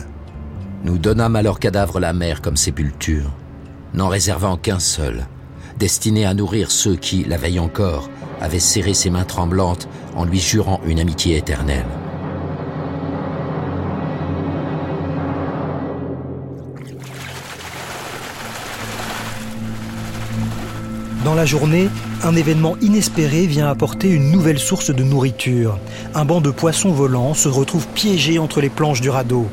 Nous 0.85 0.99
donnâmes 0.99 1.37
à 1.37 1.43
leurs 1.43 1.59
cadavres 1.59 1.99
la 1.99 2.13
mer 2.13 2.41
comme 2.41 2.57
sépulture, 2.57 3.31
n'en 3.95 4.09
réservant 4.09 4.57
qu'un 4.57 4.79
seul, 4.79 5.27
destiné 5.79 6.25
à 6.25 6.35
nourrir 6.35 6.71
ceux 6.71 6.95
qui, 6.95 7.25
la 7.25 7.37
veille 7.37 7.59
encore, 7.59 8.09
avaient 8.41 8.61
serré 8.61 8.95
ses 8.95 9.11
mains 9.11 9.25
tremblantes 9.25 9.89
en 10.15 10.25
lui 10.25 10.39
jurant 10.39 10.81
une 10.87 11.01
amitié 11.01 11.37
éternelle. 11.37 11.87
Dans 21.25 21.35
la 21.37 21.47
journée, 21.47 21.89
un 22.25 22.35
événement 22.35 22.77
inespéré 22.81 23.47
vient 23.47 23.69
apporter 23.69 24.09
une 24.09 24.33
nouvelle 24.33 24.59
source 24.59 24.91
de 24.91 25.05
nourriture. 25.05 25.79
Un 26.17 26.25
banc 26.25 26.41
de 26.41 26.51
poissons 26.51 26.91
volants 26.91 27.33
se 27.33 27.49
retrouve 27.49 27.87
piégé 27.87 28.41
entre 28.41 28.61
les 28.61 28.69
planches 28.69 29.01
du 29.01 29.09
radeau. 29.09 29.47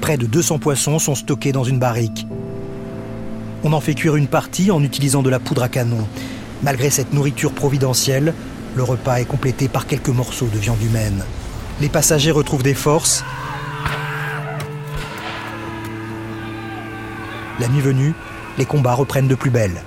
Près 0.00 0.16
de 0.16 0.24
200 0.24 0.58
poissons 0.58 0.98
sont 0.98 1.14
stockés 1.14 1.52
dans 1.52 1.64
une 1.64 1.78
barrique. 1.78 2.26
On 3.64 3.74
en 3.74 3.80
fait 3.80 3.94
cuire 3.94 4.16
une 4.16 4.28
partie 4.28 4.70
en 4.70 4.82
utilisant 4.82 5.20
de 5.20 5.28
la 5.28 5.38
poudre 5.38 5.62
à 5.62 5.68
canon. 5.68 6.08
Malgré 6.62 6.88
cette 6.88 7.12
nourriture 7.12 7.52
providentielle, 7.52 8.32
le 8.74 8.82
repas 8.82 9.20
est 9.20 9.26
complété 9.26 9.68
par 9.68 9.86
quelques 9.86 10.08
morceaux 10.08 10.48
de 10.50 10.58
viande 10.58 10.82
humaine. 10.82 11.22
Les 11.82 11.90
passagers 11.90 12.30
retrouvent 12.30 12.62
des 12.62 12.72
forces. 12.72 13.24
La 17.58 17.68
nuit 17.68 17.82
venue, 17.82 18.14
les 18.56 18.64
combats 18.64 18.94
reprennent 18.94 19.28
de 19.28 19.34
plus 19.34 19.50
belle. 19.50 19.82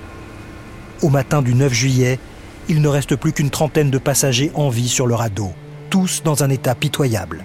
Au 1.02 1.08
matin 1.08 1.42
du 1.42 1.54
9 1.54 1.72
juillet, 1.72 2.18
il 2.68 2.80
ne 2.80 2.88
reste 2.88 3.16
plus 3.16 3.32
qu'une 3.32 3.50
trentaine 3.50 3.90
de 3.90 3.98
passagers 3.98 4.50
en 4.54 4.68
vie 4.68 4.88
sur 4.88 5.06
le 5.06 5.14
radeau. 5.14 5.52
tous 5.90 6.22
dans 6.24 6.42
un 6.42 6.50
état 6.50 6.74
pitoyable. 6.74 7.44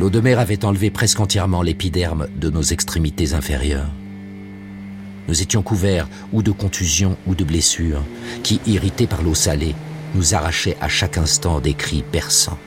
L'eau 0.00 0.10
de 0.10 0.18
mer 0.18 0.40
avait 0.40 0.64
enlevé 0.64 0.90
presque 0.90 1.20
entièrement 1.20 1.62
l'épiderme 1.62 2.26
de 2.34 2.50
nos 2.50 2.62
extrémités 2.62 3.34
inférieures. 3.34 3.92
Nous 5.28 5.40
étions 5.40 5.62
couverts 5.62 6.08
ou 6.32 6.42
de 6.42 6.50
contusions 6.50 7.16
ou 7.28 7.36
de 7.36 7.44
blessures 7.44 8.02
qui, 8.42 8.60
irrités 8.66 9.06
par 9.06 9.22
l'eau 9.22 9.34
salée, 9.34 9.76
nous 10.16 10.34
arrachaient 10.34 10.76
à 10.80 10.88
chaque 10.88 11.16
instant 11.16 11.60
des 11.60 11.74
cris 11.74 12.02
perçants. 12.02 12.58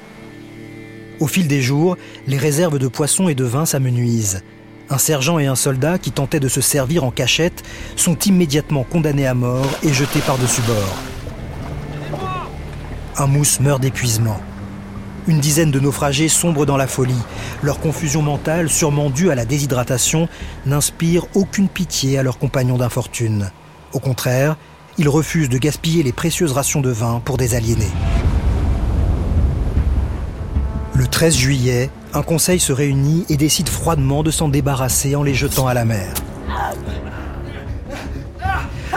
Au 1.19 1.27
fil 1.27 1.49
des 1.49 1.61
jours, 1.61 1.97
les 2.25 2.37
réserves 2.37 2.79
de 2.79 2.87
poissons 2.87 3.27
et 3.27 3.35
de 3.35 3.43
vin 3.43 3.65
s'amenuisent. 3.65 4.43
Un 4.89 4.97
sergent 4.97 5.37
et 5.37 5.47
un 5.47 5.55
soldat 5.55 5.97
qui 5.97 6.11
tentaient 6.11 6.39
de 6.39 6.47
se 6.47 6.61
servir 6.61 7.03
en 7.03 7.11
cachette 7.11 7.63
sont 7.97 8.17
immédiatement 8.19 8.83
condamnés 8.83 9.27
à 9.27 9.33
mort 9.33 9.69
et 9.83 9.93
jetés 9.93 10.21
par-dessus 10.21 10.61
bord. 10.61 10.97
Un 13.17 13.27
mousse 13.27 13.59
meurt 13.59 13.81
d'épuisement. 13.81 14.39
Une 15.27 15.41
dizaine 15.41 15.71
de 15.71 15.79
naufragés 15.81 16.29
sombrent 16.29 16.65
dans 16.65 16.77
la 16.77 16.87
folie. 16.87 17.21
Leur 17.61 17.81
confusion 17.81 18.21
mentale, 18.21 18.69
sûrement 18.69 19.09
due 19.09 19.29
à 19.29 19.35
la 19.35 19.43
déshydratation, 19.43 20.29
n'inspire 20.65 21.25
aucune 21.33 21.67
pitié 21.67 22.17
à 22.17 22.23
leurs 22.23 22.37
compagnons 22.37 22.77
d'infortune. 22.77 23.51
Au 23.91 23.99
contraire, 23.99 24.55
ils 24.97 25.09
refusent 25.09 25.49
de 25.49 25.57
gaspiller 25.57 26.01
les 26.01 26.13
précieuses 26.13 26.53
rations 26.53 26.79
de 26.79 26.91
vin 26.91 27.21
pour 27.25 27.35
des 27.35 27.55
aliénés. 27.55 27.91
Le 30.97 31.05
13 31.05 31.37
juillet, 31.37 31.91
un 32.15 32.23
conseil 32.23 32.59
se 32.59 32.73
réunit 32.73 33.23
et 33.29 33.37
décide 33.37 33.69
froidement 33.69 34.23
de 34.23 34.31
s'en 34.31 34.49
débarrasser 34.49 35.15
en 35.15 35.21
les 35.21 35.35
jetant 35.35 35.67
à 35.67 35.75
la 35.75 35.85
mer. 35.85 36.11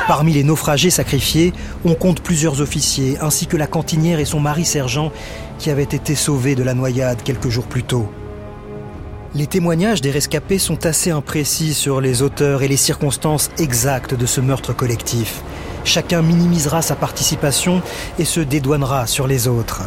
Parmi 0.09 0.33
les 0.33 0.43
naufragés 0.43 0.89
sacrifiés, 0.89 1.53
on 1.85 1.93
compte 1.93 2.23
plusieurs 2.23 2.63
officiers, 2.63 3.19
ainsi 3.21 3.47
que 3.47 3.59
la 3.59 3.67
cantinière 3.67 4.19
et 4.19 4.25
son 4.25 4.41
mari 4.41 4.65
sergent, 4.65 5.13
qui 5.59 5.69
avaient 5.69 5.83
été 5.83 6.15
sauvés 6.15 6.55
de 6.55 6.63
la 6.63 6.73
noyade 6.73 7.23
quelques 7.23 7.51
jours 7.51 7.67
plus 7.67 7.83
tôt. 7.83 8.11
Les 9.35 9.47
témoignages 9.47 10.01
des 10.01 10.11
rescapés 10.11 10.59
sont 10.59 10.87
assez 10.87 11.11
imprécis 11.11 11.75
sur 11.75 12.01
les 12.01 12.23
auteurs 12.23 12.63
et 12.63 12.69
les 12.69 12.79
circonstances 12.79 13.51
exactes 13.59 14.15
de 14.15 14.25
ce 14.25 14.41
meurtre 14.41 14.73
collectif. 14.73 15.43
Chacun 15.85 16.23
minimisera 16.23 16.81
sa 16.81 16.97
participation 16.97 17.83
et 18.19 18.25
se 18.25 18.41
dédouanera 18.41 19.07
sur 19.07 19.27
les 19.27 19.49
autres. 19.49 19.83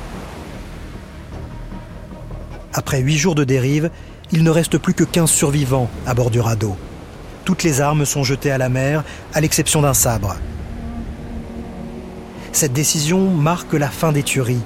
Après 2.73 2.99
huit 2.99 3.17
jours 3.17 3.35
de 3.35 3.43
dérive, 3.43 3.91
il 4.31 4.43
ne 4.43 4.49
reste 4.49 4.79
plus 4.79 4.95
que 4.95 5.03
15 5.03 5.29
survivants 5.29 5.89
à 6.07 6.13
bord 6.15 6.31
du 6.31 6.39
radeau. 6.39 6.75
Toutes 7.45 7.63
les 7.63 7.81
armes 7.81 8.05
sont 8.05 8.23
jetées 8.23 8.51
à 8.51 8.57
la 8.57 8.69
mer, 8.69 9.03
à 9.33 9.41
l'exception 9.41 9.81
d'un 9.81 9.93
sabre. 9.93 10.35
Cette 12.51 12.73
décision 12.73 13.29
marque 13.29 13.73
la 13.73 13.89
fin 13.89 14.11
des 14.11 14.23
tueries. 14.23 14.61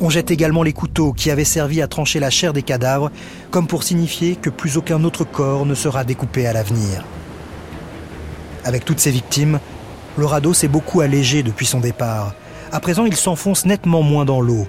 On 0.00 0.10
jette 0.10 0.32
également 0.32 0.64
les 0.64 0.72
couteaux 0.72 1.12
qui 1.12 1.30
avaient 1.30 1.44
servi 1.44 1.80
à 1.82 1.86
trancher 1.86 2.18
la 2.18 2.30
chair 2.30 2.52
des 2.52 2.62
cadavres, 2.62 3.12
comme 3.52 3.68
pour 3.68 3.84
signifier 3.84 4.34
que 4.34 4.50
plus 4.50 4.76
aucun 4.76 5.04
autre 5.04 5.24
corps 5.24 5.64
ne 5.64 5.74
sera 5.74 6.02
découpé 6.02 6.46
à 6.46 6.52
l'avenir. 6.52 7.04
Avec 8.64 8.84
toutes 8.84 9.00
ces 9.00 9.10
victimes, 9.12 9.60
le 10.16 10.26
radeau 10.26 10.52
s'est 10.52 10.68
beaucoup 10.68 11.00
allégé 11.00 11.42
depuis 11.42 11.66
son 11.66 11.78
départ. 11.78 12.34
À 12.72 12.80
présent, 12.80 13.04
il 13.04 13.16
s'enfonce 13.16 13.66
nettement 13.66 14.02
moins 14.02 14.24
dans 14.24 14.40
l'eau. 14.40 14.66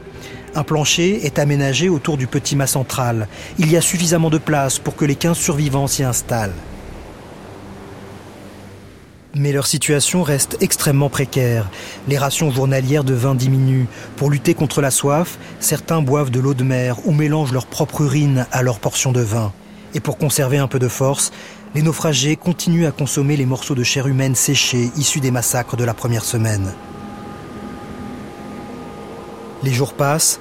Un 0.55 0.63
plancher 0.63 1.25
est 1.25 1.39
aménagé 1.39 1.89
autour 1.89 2.15
du 2.15 2.27
petit 2.27 2.55
mât 2.55 2.67
central. 2.67 3.27
Il 3.57 3.71
y 3.71 3.77
a 3.77 3.81
suffisamment 3.81 4.29
de 4.29 4.37
place 4.37 4.77
pour 4.77 4.95
que 4.95 5.05
les 5.05 5.15
15 5.15 5.35
survivants 5.35 5.87
s'y 5.87 6.03
installent. 6.03 6.53
Mais 9.35 9.51
leur 9.51 9.65
situation 9.65 10.21
reste 10.21 10.57
extrêmement 10.61 11.09
précaire. 11.09 11.67
Les 12.07 12.19
rations 12.19 12.51
journalières 12.51 13.03
de 13.03 13.15
vin 13.15 13.33
diminuent. 13.33 13.87
Pour 14.15 14.29
lutter 14.29 14.53
contre 14.53 14.79
la 14.79 14.91
soif, 14.91 15.39
certains 15.59 16.03
boivent 16.03 16.29
de 16.29 16.39
l'eau 16.39 16.53
de 16.53 16.63
mer 16.63 16.97
ou 17.05 17.13
mélangent 17.13 17.51
leur 17.51 17.65
propre 17.65 18.01
urine 18.01 18.45
à 18.51 18.61
leur 18.61 18.77
portion 18.77 19.11
de 19.11 19.21
vin. 19.21 19.51
Et 19.95 19.99
pour 19.99 20.19
conserver 20.19 20.59
un 20.59 20.67
peu 20.67 20.77
de 20.77 20.87
force, 20.87 21.31
les 21.73 21.81
naufragés 21.81 22.35
continuent 22.35 22.85
à 22.85 22.91
consommer 22.91 23.35
les 23.35 23.47
morceaux 23.47 23.73
de 23.73 23.83
chair 23.83 24.05
humaine 24.05 24.35
séchés 24.35 24.91
issus 24.97 25.19
des 25.19 25.31
massacres 25.31 25.77
de 25.77 25.83
la 25.83 25.95
première 25.95 26.25
semaine. 26.25 26.71
Les 29.63 29.71
jours 29.71 29.93
passent. 29.93 30.39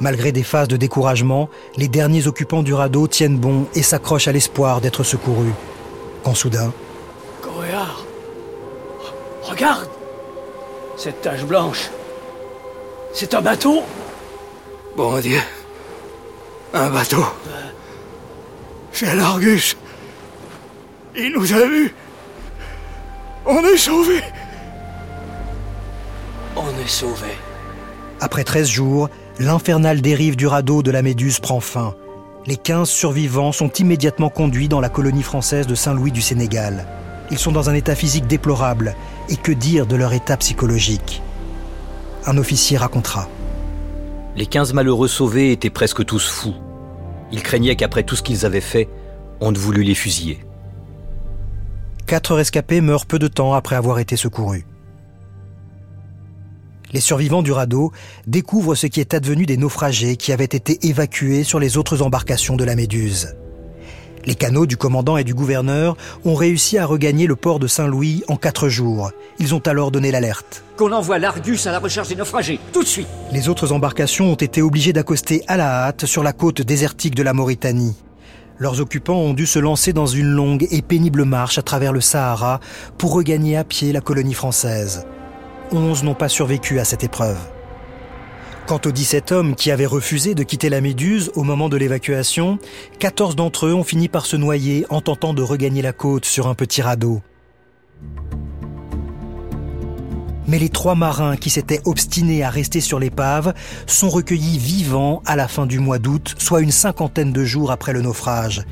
Malgré 0.00 0.32
des 0.32 0.42
phases 0.42 0.68
de 0.68 0.76
découragement, 0.76 1.48
les 1.76 1.86
derniers 1.86 2.26
occupants 2.26 2.64
du 2.64 2.74
radeau 2.74 3.06
tiennent 3.06 3.38
bon 3.38 3.66
et 3.74 3.82
s'accrochent 3.82 4.26
à 4.26 4.32
l'espoir 4.32 4.80
d'être 4.80 5.04
secourus. 5.04 5.52
Quand 6.24 6.34
soudain, 6.34 6.72
Coréard 7.40 8.04
Regarde 9.42 9.88
Cette 10.96 11.20
tache 11.22 11.44
blanche. 11.44 11.90
C'est 13.12 13.34
un 13.34 13.40
bateau 13.40 13.82
Bon 14.96 15.20
Dieu. 15.20 15.40
Un 16.72 16.90
bateau. 16.90 17.24
C'est 18.90 19.14
l'Argus. 19.14 19.76
Il 21.16 21.32
nous 21.32 21.52
a 21.52 21.66
vus. 21.66 21.94
On 23.46 23.62
est 23.64 23.76
sauvés. 23.76 24.24
On 26.56 26.68
est 26.82 26.88
sauvés. 26.88 27.38
Après 28.24 28.42
13 28.42 28.66
jours, 28.66 29.10
l'infernale 29.38 30.00
dérive 30.00 30.34
du 30.34 30.46
radeau 30.46 30.82
de 30.82 30.90
la 30.90 31.02
Méduse 31.02 31.40
prend 31.40 31.60
fin. 31.60 31.94
Les 32.46 32.56
15 32.56 32.88
survivants 32.88 33.52
sont 33.52 33.70
immédiatement 33.72 34.30
conduits 34.30 34.66
dans 34.66 34.80
la 34.80 34.88
colonie 34.88 35.22
française 35.22 35.66
de 35.66 35.74
Saint-Louis 35.74 36.10
du 36.10 36.22
Sénégal. 36.22 36.86
Ils 37.30 37.36
sont 37.36 37.52
dans 37.52 37.68
un 37.68 37.74
état 37.74 37.94
physique 37.94 38.26
déplorable, 38.26 38.96
et 39.28 39.36
que 39.36 39.52
dire 39.52 39.86
de 39.86 39.94
leur 39.94 40.14
état 40.14 40.38
psychologique? 40.38 41.20
Un 42.24 42.38
officier 42.38 42.78
racontera. 42.78 43.28
Les 44.36 44.46
15 44.46 44.72
malheureux 44.72 45.08
sauvés 45.08 45.52
étaient 45.52 45.68
presque 45.68 46.02
tous 46.06 46.26
fous. 46.26 46.54
Ils 47.30 47.42
craignaient 47.42 47.76
qu'après 47.76 48.04
tout 48.04 48.16
ce 48.16 48.22
qu'ils 48.22 48.46
avaient 48.46 48.62
fait, 48.62 48.88
on 49.42 49.52
ne 49.52 49.58
voulût 49.58 49.82
les 49.82 49.94
fusiller. 49.94 50.42
Quatre 52.06 52.34
rescapés 52.34 52.80
meurent 52.80 53.04
peu 53.04 53.18
de 53.18 53.28
temps 53.28 53.52
après 53.52 53.76
avoir 53.76 53.98
été 53.98 54.16
secourus. 54.16 54.64
Les 56.92 57.00
survivants 57.00 57.42
du 57.42 57.52
radeau 57.52 57.92
découvrent 58.26 58.74
ce 58.74 58.86
qui 58.86 59.00
est 59.00 59.14
advenu 59.14 59.46
des 59.46 59.56
naufragés 59.56 60.16
qui 60.16 60.32
avaient 60.32 60.44
été 60.44 60.86
évacués 60.86 61.44
sur 61.44 61.58
les 61.58 61.76
autres 61.76 62.02
embarcations 62.02 62.56
de 62.56 62.64
la 62.64 62.76
Méduse. 62.76 63.34
Les 64.26 64.34
canots 64.34 64.66
du 64.66 64.76
commandant 64.76 65.18
et 65.18 65.24
du 65.24 65.34
gouverneur 65.34 65.96
ont 66.24 66.34
réussi 66.34 66.78
à 66.78 66.86
regagner 66.86 67.26
le 67.26 67.36
port 67.36 67.58
de 67.58 67.66
Saint-Louis 67.66 68.22
en 68.28 68.36
quatre 68.36 68.68
jours. 68.68 69.10
Ils 69.38 69.54
ont 69.54 69.60
alors 69.66 69.90
donné 69.90 70.10
l'alerte. 70.10 70.64
Qu'on 70.76 70.92
envoie 70.92 71.18
l'Argus 71.18 71.66
à 71.66 71.72
la 71.72 71.78
recherche 71.78 72.08
des 72.08 72.16
naufragés, 72.16 72.58
tout 72.72 72.82
de 72.82 72.88
suite 72.88 73.08
Les 73.32 73.48
autres 73.48 73.72
embarcations 73.72 74.32
ont 74.32 74.36
été 74.36 74.62
obligées 74.62 74.94
d'accoster 74.94 75.42
à 75.46 75.56
la 75.56 75.84
hâte 75.84 76.06
sur 76.06 76.22
la 76.22 76.32
côte 76.32 76.62
désertique 76.62 77.14
de 77.14 77.22
la 77.22 77.34
Mauritanie. 77.34 77.96
Leurs 78.58 78.80
occupants 78.80 79.18
ont 79.18 79.34
dû 79.34 79.46
se 79.46 79.58
lancer 79.58 79.92
dans 79.92 80.06
une 80.06 80.28
longue 80.28 80.66
et 80.70 80.80
pénible 80.80 81.24
marche 81.24 81.58
à 81.58 81.62
travers 81.62 81.92
le 81.92 82.00
Sahara 82.00 82.60
pour 82.98 83.12
regagner 83.12 83.56
à 83.56 83.64
pied 83.64 83.92
la 83.92 84.00
colonie 84.00 84.32
française. 84.32 85.04
Onze 85.72 86.04
n'ont 86.04 86.14
pas 86.14 86.28
survécu 86.28 86.78
à 86.78 86.84
cette 86.84 87.04
épreuve. 87.04 87.38
Quant 88.66 88.80
aux 88.86 88.92
17 88.92 89.32
hommes 89.32 89.54
qui 89.54 89.70
avaient 89.70 89.84
refusé 89.84 90.34
de 90.34 90.42
quitter 90.42 90.68
la 90.68 90.80
Méduse 90.80 91.30
au 91.34 91.42
moment 91.42 91.68
de 91.68 91.76
l'évacuation, 91.76 92.58
14 92.98 93.36
d'entre 93.36 93.66
eux 93.66 93.74
ont 93.74 93.84
fini 93.84 94.08
par 94.08 94.24
se 94.24 94.36
noyer 94.36 94.86
en 94.88 95.00
tentant 95.00 95.34
de 95.34 95.42
regagner 95.42 95.82
la 95.82 95.92
côte 95.92 96.24
sur 96.24 96.46
un 96.46 96.54
petit 96.54 96.80
radeau. 96.80 97.20
Mais 100.46 100.58
les 100.58 100.68
trois 100.68 100.94
marins 100.94 101.36
qui 101.36 101.50
s'étaient 101.50 101.80
obstinés 101.84 102.42
à 102.42 102.50
rester 102.50 102.80
sur 102.80 102.98
l'épave 102.98 103.54
sont 103.86 104.10
recueillis 104.10 104.58
vivants 104.58 105.22
à 105.24 105.36
la 105.36 105.48
fin 105.48 105.66
du 105.66 105.78
mois 105.78 105.98
d'août, 105.98 106.34
soit 106.38 106.60
une 106.60 106.70
cinquantaine 106.70 107.32
de 107.32 107.44
jours 107.44 107.70
après 107.70 107.92
le 107.92 108.02
naufrage. 108.02 108.62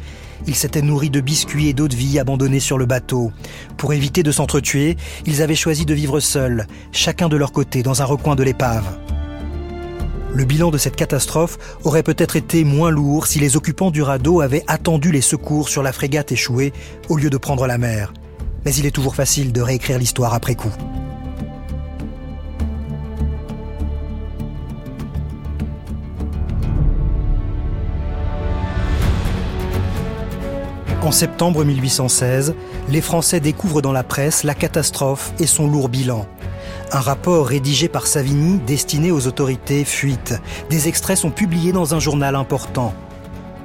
Ils 0.47 0.55
s'étaient 0.57 0.82
nourris 0.82 1.11
de 1.11 1.20
biscuits 1.20 1.68
et 1.68 1.72
d'eau 1.72 1.88
de 1.88 1.95
vie 1.95 2.18
abandonnés 2.18 2.61
sur 2.61 2.78
le 2.78 2.86
bateau. 2.86 3.32
Pour 3.76 3.93
éviter 3.93 4.22
de 4.22 4.32
s'entretuer, 4.32 4.97
ils 5.26 5.43
avaient 5.43 5.55
choisi 5.55 5.86
de 5.86 5.95
vivre 5.95 6.20
seuls, 6.20 6.66
chacun 6.90 7.28
de 7.28 7.36
leur 7.36 7.53
côté, 7.53 7.82
dans 7.82 8.03
un 8.03 8.05
recoin 8.05 8.34
de 8.34 8.43
l'épave. 8.43 8.99
Le 10.34 10.45
bilan 10.45 10.70
de 10.70 10.78
cette 10.78 10.97
catastrophe 10.97 11.59
aurait 11.84 12.03
peut-être 12.03 12.36
été 12.36 12.64
moins 12.64 12.90
lourd 12.90 13.26
si 13.26 13.38
les 13.38 13.57
occupants 13.57 13.90
du 13.90 14.03
radeau 14.03 14.40
avaient 14.40 14.64
attendu 14.66 15.12
les 15.12 15.20
secours 15.20 15.68
sur 15.68 15.82
la 15.82 15.93
frégate 15.93 16.32
échouée 16.32 16.72
au 17.11 17.16
lieu 17.16 17.28
de 17.28 17.36
prendre 17.36 17.66
la 17.66 17.76
mer. 17.76 18.14
Mais 18.64 18.74
il 18.74 18.86
est 18.86 18.93
toujours 18.93 19.14
facile 19.14 19.53
de 19.53 19.61
réécrire 19.61 19.99
l'histoire 19.99 20.32
après 20.32 20.55
coup. 20.55 20.72
En 31.03 31.11
septembre 31.11 31.64
1816, 31.64 32.55
les 32.88 33.00
Français 33.00 33.40
découvrent 33.40 33.82
dans 33.82 33.90
la 33.90 34.05
presse 34.05 34.44
la 34.44 34.55
catastrophe 34.55 35.32
et 35.40 35.48
son 35.48 35.66
lourd 35.66 35.88
bilan. 35.88 36.28
Un 36.92 37.00
rapport 37.00 37.48
rédigé 37.48 37.88
par 37.88 38.07
Savigny 38.07 38.61
destiné 38.61 39.11
aux 39.11 39.26
autorités 39.26 39.84
fuite. 39.84 40.40
Des 40.70 40.86
extraits 40.86 41.18
sont 41.18 41.32
publiés 41.32 41.72
dans 41.72 41.96
un 41.96 41.98
journal 41.98 42.36
important. 42.36 42.94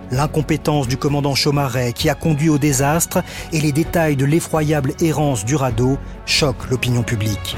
L'incompétence 0.10 0.88
du 0.88 0.98
commandant 0.98 1.36
Chaumaret 1.36 1.94
qui 1.94 2.10
a 2.10 2.16
conduit 2.16 2.50
au 2.50 2.58
désastre 2.58 3.20
et 3.54 3.62
les 3.62 3.72
détails 3.72 4.16
de 4.16 4.26
l'effroyable 4.26 4.94
errance 5.00 5.46
du 5.46 5.56
radeau 5.56 6.00
choquent 6.26 6.68
l'opinion 6.72 7.04
publique. 7.04 7.56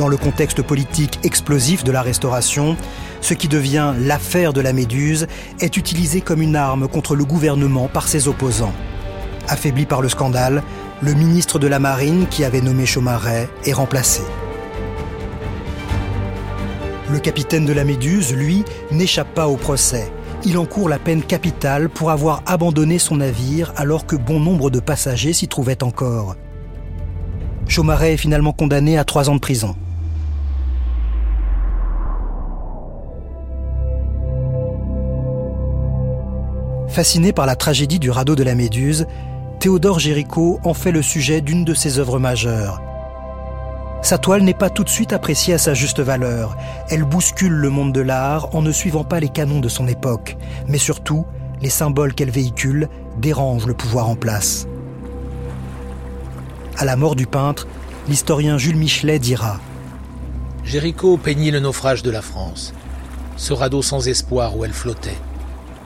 Dans 0.00 0.08
le 0.08 0.16
contexte 0.16 0.62
politique 0.62 1.18
explosif 1.24 1.84
de 1.84 1.92
la 1.92 2.00
Restauration, 2.00 2.74
ce 3.20 3.34
qui 3.34 3.48
devient 3.48 3.92
l'affaire 3.98 4.54
de 4.54 4.62
la 4.62 4.72
Méduse 4.72 5.26
est 5.60 5.76
utilisé 5.76 6.22
comme 6.22 6.40
une 6.40 6.56
arme 6.56 6.88
contre 6.88 7.14
le 7.14 7.26
gouvernement 7.26 7.86
par 7.86 8.08
ses 8.08 8.26
opposants. 8.26 8.72
Affaibli 9.46 9.84
par 9.84 10.00
le 10.00 10.08
scandale, 10.08 10.62
le 11.02 11.12
ministre 11.12 11.58
de 11.58 11.66
la 11.66 11.78
Marine 11.78 12.26
qui 12.30 12.44
avait 12.44 12.62
nommé 12.62 12.86
Chaumaret 12.86 13.50
est 13.66 13.74
remplacé. 13.74 14.22
Le 17.12 17.18
capitaine 17.18 17.66
de 17.66 17.74
la 17.74 17.84
Méduse, 17.84 18.34
lui, 18.34 18.64
n'échappe 18.90 19.34
pas 19.34 19.48
au 19.48 19.58
procès. 19.58 20.10
Il 20.46 20.56
encourt 20.56 20.88
la 20.88 20.98
peine 20.98 21.22
capitale 21.22 21.90
pour 21.90 22.10
avoir 22.10 22.42
abandonné 22.46 22.98
son 22.98 23.16
navire 23.16 23.74
alors 23.76 24.06
que 24.06 24.16
bon 24.16 24.40
nombre 24.40 24.70
de 24.70 24.80
passagers 24.80 25.34
s'y 25.34 25.46
trouvaient 25.46 25.82
encore. 25.82 26.36
Chaumaret 27.68 28.14
est 28.14 28.16
finalement 28.16 28.54
condamné 28.54 28.96
à 28.96 29.04
trois 29.04 29.28
ans 29.28 29.34
de 29.34 29.40
prison. 29.40 29.76
Fasciné 36.90 37.32
par 37.32 37.46
la 37.46 37.54
tragédie 37.54 38.00
du 38.00 38.10
radeau 38.10 38.34
de 38.34 38.42
la 38.42 38.56
Méduse, 38.56 39.06
Théodore 39.60 40.00
Géricault 40.00 40.58
en 40.64 40.74
fait 40.74 40.90
le 40.90 41.02
sujet 41.02 41.40
d'une 41.40 41.64
de 41.64 41.72
ses 41.72 42.00
œuvres 42.00 42.18
majeures. 42.18 42.82
Sa 44.02 44.18
toile 44.18 44.42
n'est 44.42 44.54
pas 44.54 44.70
tout 44.70 44.82
de 44.82 44.88
suite 44.88 45.12
appréciée 45.12 45.54
à 45.54 45.58
sa 45.58 45.72
juste 45.72 46.00
valeur. 46.00 46.56
Elle 46.88 47.04
bouscule 47.04 47.52
le 47.52 47.70
monde 47.70 47.92
de 47.92 48.00
l'art 48.00 48.54
en 48.56 48.62
ne 48.62 48.72
suivant 48.72 49.04
pas 49.04 49.20
les 49.20 49.28
canons 49.28 49.60
de 49.60 49.68
son 49.68 49.86
époque. 49.86 50.36
Mais 50.66 50.78
surtout, 50.78 51.26
les 51.60 51.70
symboles 51.70 52.14
qu'elle 52.14 52.30
véhicule 52.30 52.88
dérangent 53.18 53.66
le 53.66 53.74
pouvoir 53.74 54.08
en 54.08 54.16
place. 54.16 54.66
À 56.76 56.84
la 56.84 56.96
mort 56.96 57.14
du 57.14 57.26
peintre, 57.26 57.68
l'historien 58.08 58.58
Jules 58.58 58.76
Michelet 58.76 59.20
dira 59.20 59.60
Géricault 60.64 61.18
peignit 61.18 61.52
le 61.52 61.60
naufrage 61.60 62.02
de 62.02 62.10
la 62.10 62.22
France, 62.22 62.74
ce 63.36 63.52
radeau 63.52 63.82
sans 63.82 64.08
espoir 64.08 64.56
où 64.56 64.64
elle 64.64 64.72
flottait, 64.72 65.18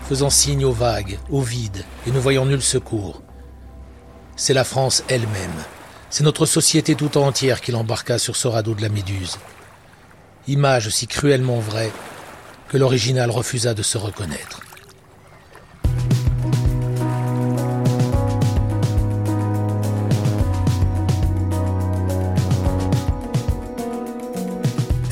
faisant 0.08 0.30
signe 0.30 0.64
aux 0.64 0.72
vagues, 0.72 1.18
au 1.30 1.40
vide 1.40 1.84
et 2.06 2.10
ne 2.10 2.18
voyant 2.18 2.46
nul 2.46 2.62
secours. 2.62 3.22
C'est 4.36 4.54
la 4.54 4.64
France 4.64 5.04
elle-même, 5.08 5.64
c'est 6.10 6.24
notre 6.24 6.46
société 6.46 6.94
tout 6.94 7.16
entière 7.16 7.60
qui 7.60 7.72
l'embarqua 7.72 8.18
sur 8.18 8.36
ce 8.36 8.48
radeau 8.48 8.74
de 8.74 8.82
la 8.82 8.88
Méduse. 8.88 9.38
Image 10.46 10.90
si 10.90 11.06
cruellement 11.06 11.58
vraie 11.58 11.92
que 12.68 12.76
l'original 12.76 13.30
refusa 13.30 13.74
de 13.74 13.82
se 13.82 13.98
reconnaître. 13.98 14.60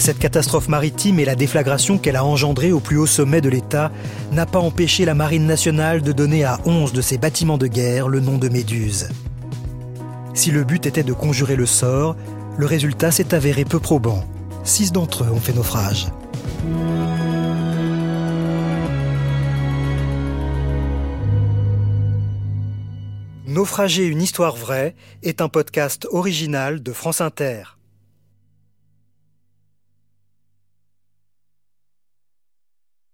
Cette 0.03 0.19
catastrophe 0.19 0.67
maritime 0.67 1.21
et 1.21 1.25
la 1.25 1.37
déflagration 1.37 1.97
qu'elle 1.97 2.17
a 2.17 2.25
engendrée 2.25 2.73
au 2.73 2.81
plus 2.81 2.97
haut 2.97 3.07
sommet 3.07 3.41
de 3.41 3.49
l'État 3.49 3.93
n'a 4.33 4.47
pas 4.47 4.59
empêché 4.59 5.05
la 5.05 5.15
Marine 5.15 5.47
nationale 5.47 6.03
de 6.03 6.11
donner 6.11 6.43
à 6.43 6.59
11 6.65 6.93
de 6.93 7.01
ses 7.01 7.19
bâtiments 7.19 7.57
de 7.57 7.69
guerre 7.69 8.09
le 8.09 8.19
nom 8.19 8.37
de 8.37 8.49
Méduse. 8.49 9.11
Si 10.35 10.51
le 10.51 10.65
but 10.65 10.87
était 10.87 11.05
de 11.05 11.13
conjurer 11.13 11.55
le 11.55 11.67
sort, 11.67 12.17
le 12.59 12.67
résultat 12.67 13.13
s'est 13.13 13.33
avéré 13.33 13.65
peu 13.65 13.79
probant. 13.79 14.25
Six 14.65 14.91
d'entre 14.91 15.23
eux 15.23 15.31
ont 15.31 15.39
fait 15.39 15.53
naufrage. 15.53 16.09
Naufrager 23.47 24.07
une 24.07 24.21
histoire 24.21 24.57
vraie 24.57 24.97
est 25.23 25.41
un 25.41 25.49
podcast 25.49 26.09
original 26.11 26.83
de 26.83 26.93
France 26.93 27.21
Inter. 27.21 27.77